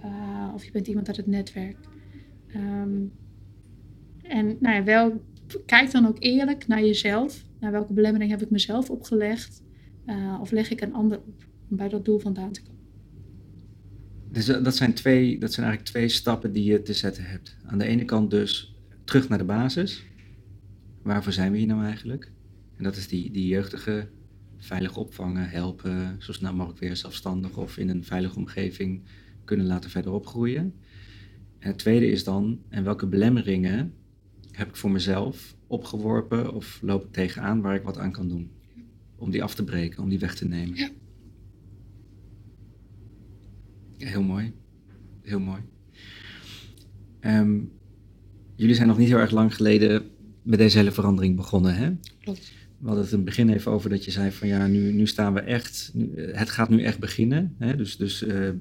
uh, 0.04 0.50
of 0.54 0.64
je 0.64 0.70
bent 0.70 0.86
iemand 0.86 1.06
uit 1.08 1.16
het 1.16 1.26
netwerk. 1.26 1.76
Um, 2.56 3.12
en 4.22 4.56
nou 4.60 4.74
ja, 4.74 4.84
wel, 4.84 5.22
kijk 5.66 5.90
dan 5.90 6.06
ook 6.06 6.16
eerlijk 6.18 6.66
naar 6.66 6.84
jezelf. 6.84 7.44
Naar 7.60 7.72
welke 7.72 7.92
belemmering 7.92 8.30
heb 8.30 8.42
ik 8.42 8.50
mezelf 8.50 8.90
opgelegd? 8.90 9.62
Uh, 10.06 10.38
of 10.40 10.50
leg 10.50 10.70
ik 10.70 10.80
een 10.80 10.94
ander 10.94 11.18
op 11.18 11.44
om 11.70 11.76
bij 11.76 11.88
dat 11.88 12.04
doel 12.04 12.18
vandaan 12.18 12.52
te 12.52 12.62
komen? 12.62 12.80
Dus 14.30 14.46
dat 14.46 14.76
zijn, 14.76 14.94
twee, 14.94 15.38
dat 15.38 15.52
zijn 15.52 15.66
eigenlijk 15.66 15.96
twee 15.96 16.08
stappen 16.08 16.52
die 16.52 16.64
je 16.64 16.82
te 16.82 16.92
zetten 16.92 17.24
hebt. 17.24 17.56
Aan 17.64 17.78
de 17.78 17.84
ene 17.84 18.04
kant 18.04 18.30
dus 18.30 18.76
terug 19.04 19.28
naar 19.28 19.38
de 19.38 19.44
basis. 19.44 20.04
Waarvoor 21.02 21.32
zijn 21.32 21.52
we 21.52 21.58
hier 21.58 21.66
nou 21.66 21.84
eigenlijk? 21.84 22.32
En 22.76 22.84
dat 22.84 22.96
is 22.96 23.08
die, 23.08 23.30
die 23.30 23.46
jeugdige 23.46 24.08
veilig 24.62 24.96
opvangen, 24.96 25.48
helpen, 25.48 26.16
zo 26.18 26.32
snel 26.32 26.54
mogelijk 26.54 26.80
weer 26.80 26.96
zelfstandig 26.96 27.56
of 27.56 27.78
in 27.78 27.88
een 27.88 28.04
veilige 28.04 28.36
omgeving 28.36 29.02
kunnen 29.44 29.66
laten 29.66 29.90
verder 29.90 30.12
opgroeien. 30.12 30.74
En 31.58 31.68
het 31.68 31.78
tweede 31.78 32.10
is 32.10 32.24
dan, 32.24 32.60
en 32.68 32.84
welke 32.84 33.06
belemmeringen 33.06 33.94
heb 34.50 34.68
ik 34.68 34.76
voor 34.76 34.90
mezelf 34.90 35.56
opgeworpen 35.66 36.54
of 36.54 36.78
loop 36.82 37.04
ik 37.04 37.12
tegenaan 37.12 37.60
waar 37.60 37.74
ik 37.74 37.82
wat 37.82 37.98
aan 37.98 38.12
kan 38.12 38.28
doen? 38.28 38.50
Om 39.16 39.30
die 39.30 39.42
af 39.42 39.54
te 39.54 39.64
breken, 39.64 40.02
om 40.02 40.08
die 40.08 40.18
weg 40.18 40.34
te 40.34 40.48
nemen. 40.48 40.76
Ja. 40.76 40.90
Heel 43.98 44.22
mooi. 44.22 44.52
Heel 45.22 45.40
mooi. 45.40 45.60
Ehm, 47.20 47.60
jullie 48.54 48.74
zijn 48.74 48.88
nog 48.88 48.98
niet 48.98 49.08
heel 49.08 49.18
erg 49.18 49.30
lang 49.30 49.54
geleden 49.54 50.10
met 50.42 50.58
deze 50.58 50.78
hele 50.78 50.92
verandering 50.92 51.36
begonnen, 51.36 51.74
hè? 51.74 51.92
Klopt. 52.20 52.52
We 52.82 52.88
hadden 52.88 53.04
het 53.04 53.12
in 53.12 53.20
het 53.20 53.28
begin 53.28 53.48
even 53.48 53.72
over 53.72 53.90
dat 53.90 54.04
je 54.04 54.10
zei 54.10 54.30
van 54.30 54.48
ja, 54.48 54.66
nu, 54.66 54.92
nu 54.92 55.06
staan 55.06 55.34
we 55.34 55.40
echt, 55.40 55.90
nu, 55.94 56.14
eh, 56.14 56.38
het 56.38 56.50
gaat 56.50 56.68
nu 56.68 56.82
echt 56.82 56.98
beginnen. 56.98 57.54
Hè? 57.58 57.76
Dus, 57.76 57.96
dus 57.96 58.22
uh, 58.22 58.46
uh, 58.46 58.52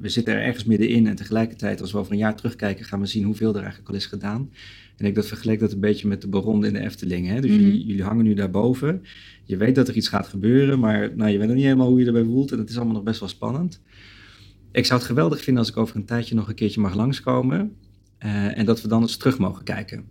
we 0.00 0.08
zitten 0.08 0.34
er 0.34 0.42
ergens 0.42 0.64
middenin 0.64 1.06
en 1.06 1.16
tegelijkertijd 1.16 1.80
als 1.80 1.92
we 1.92 1.98
over 1.98 2.12
een 2.12 2.18
jaar 2.18 2.36
terugkijken 2.36 2.84
gaan 2.84 3.00
we 3.00 3.06
zien 3.06 3.24
hoeveel 3.24 3.54
er 3.54 3.60
eigenlijk 3.60 3.88
al 3.88 3.94
is 3.94 4.06
gedaan. 4.06 4.50
En 4.96 5.06
ik 5.06 5.14
dat 5.14 5.26
vergeleek 5.26 5.60
dat 5.60 5.72
een 5.72 5.80
beetje 5.80 6.08
met 6.08 6.20
de 6.20 6.28
baron 6.28 6.64
in 6.64 6.72
de 6.72 6.80
Efteling. 6.80 7.26
Hè? 7.26 7.40
Dus 7.40 7.50
mm 7.50 7.56
-hmm. 7.56 7.66
jullie, 7.66 7.86
jullie 7.86 8.02
hangen 8.02 8.24
nu 8.24 8.34
daarboven. 8.34 9.02
Je 9.44 9.56
weet 9.56 9.74
dat 9.74 9.88
er 9.88 9.96
iets 9.96 10.08
gaat 10.08 10.26
gebeuren, 10.26 10.78
maar 10.78 11.16
nou, 11.16 11.30
je 11.30 11.38
weet 11.38 11.46
nog 11.46 11.56
niet 11.56 11.64
helemaal 11.64 11.88
hoe 11.88 12.00
je 12.00 12.06
erbij 12.06 12.24
voelt 12.24 12.52
en 12.52 12.58
het 12.58 12.70
is 12.70 12.76
allemaal 12.76 12.94
nog 12.94 13.04
best 13.04 13.20
wel 13.20 13.28
spannend. 13.28 13.80
Ik 14.72 14.86
zou 14.86 14.98
het 14.98 15.08
geweldig 15.08 15.42
vinden 15.42 15.62
als 15.62 15.72
ik 15.72 15.78
over 15.78 15.96
een 15.96 16.04
tijdje 16.04 16.34
nog 16.34 16.48
een 16.48 16.54
keertje 16.54 16.80
mag 16.80 16.94
langskomen. 16.94 17.76
Uh, 18.24 18.58
en 18.58 18.64
dat 18.66 18.82
we 18.82 18.88
dan 18.88 19.02
eens 19.02 19.16
terug 19.16 19.38
mogen 19.38 19.64
kijken. 19.64 20.04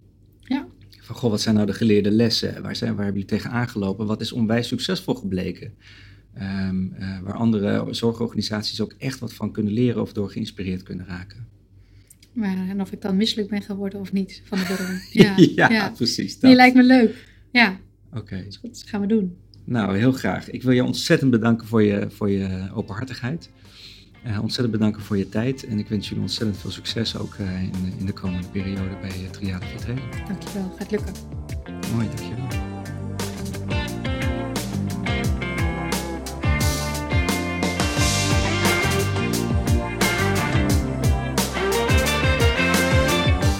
Van, 1.05 1.15
goh, 1.15 1.29
wat 1.29 1.41
zijn 1.41 1.55
nou 1.55 1.67
de 1.67 1.73
geleerde 1.73 2.11
lessen? 2.11 2.61
Waar, 2.61 2.75
zijn, 2.75 2.95
waar 2.95 3.03
hebben 3.03 3.21
jullie 3.21 3.37
tegen 3.37 3.51
aangelopen? 3.51 4.05
Wat 4.05 4.21
is 4.21 4.31
onwijs 4.31 4.67
succesvol 4.67 5.13
gebleken? 5.13 5.73
Um, 6.37 6.95
uh, 6.99 7.19
waar 7.19 7.33
andere 7.33 7.87
zorgorganisaties 7.93 8.81
ook 8.81 8.95
echt 8.97 9.19
wat 9.19 9.33
van 9.33 9.51
kunnen 9.51 9.73
leren 9.73 10.01
of 10.01 10.13
door 10.13 10.29
geïnspireerd 10.29 10.83
kunnen 10.83 11.05
raken. 11.05 11.47
Maar, 12.33 12.69
en 12.69 12.81
of 12.81 12.91
ik 12.91 13.01
dan 13.01 13.15
misselijk 13.15 13.49
ben 13.49 13.61
geworden 13.61 13.99
of 13.99 14.11
niet 14.11 14.41
van 14.45 14.57
de 14.57 14.63
bron. 14.63 14.99
Ja, 15.23 15.33
ja, 15.55 15.69
ja, 15.69 15.89
precies. 15.89 16.33
Dat. 16.33 16.41
Die 16.41 16.55
lijkt 16.55 16.75
me 16.75 16.83
leuk. 16.83 17.27
Ja. 17.51 17.79
Oké. 18.07 18.17
Okay. 18.17 18.39
Dat 18.39 18.47
is 18.47 18.57
goed, 18.57 18.79
dat 18.79 18.89
gaan 18.89 19.01
we 19.01 19.07
doen. 19.07 19.37
Nou, 19.63 19.97
heel 19.97 20.11
graag. 20.11 20.49
Ik 20.49 20.63
wil 20.63 20.71
je 20.71 20.83
ontzettend 20.83 21.31
bedanken 21.31 21.67
voor 21.67 21.83
je, 21.83 22.09
voor 22.09 22.29
je 22.29 22.69
openhartigheid. 22.73 23.49
Uh, 24.27 24.41
ontzettend 24.41 24.71
bedanken 24.71 25.01
voor 25.01 25.17
je 25.17 25.29
tijd 25.29 25.65
en 25.65 25.79
ik 25.79 25.87
wens 25.87 26.07
jullie 26.07 26.23
ontzettend 26.23 26.57
veel 26.57 26.71
succes 26.71 27.17
ook 27.17 27.35
uh, 27.39 27.63
in, 27.63 27.93
in, 27.99 28.05
de 28.05 28.13
komende 28.13 28.47
periode 28.47 28.97
bij 29.01 29.09
uh, 29.09 29.29
Triade 29.29 29.65
Vitré. 29.65 29.93
Dankjewel, 30.27 30.73
gaat 30.77 30.91
lukken. 30.91 31.13
Mooi, 31.93 32.07
dankjewel. 32.07 32.73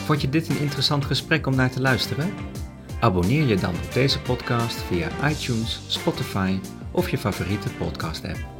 Vond 0.05 0.21
je 0.21 0.29
dit 0.29 0.49
een 0.49 0.59
interessant 0.59 1.05
gesprek 1.05 1.47
om 1.47 1.55
naar 1.55 1.71
te 1.71 1.81
luisteren? 1.81 2.33
Abonneer 2.99 3.45
je 3.47 3.55
dan 3.55 3.73
op 3.73 3.93
deze 3.93 4.21
podcast 4.21 4.81
via 4.81 5.29
iTunes, 5.29 5.81
Spotify 5.87 6.59
of 6.91 7.09
je 7.09 7.17
favoriete 7.17 7.69
podcast 7.69 8.25
app. 8.25 8.54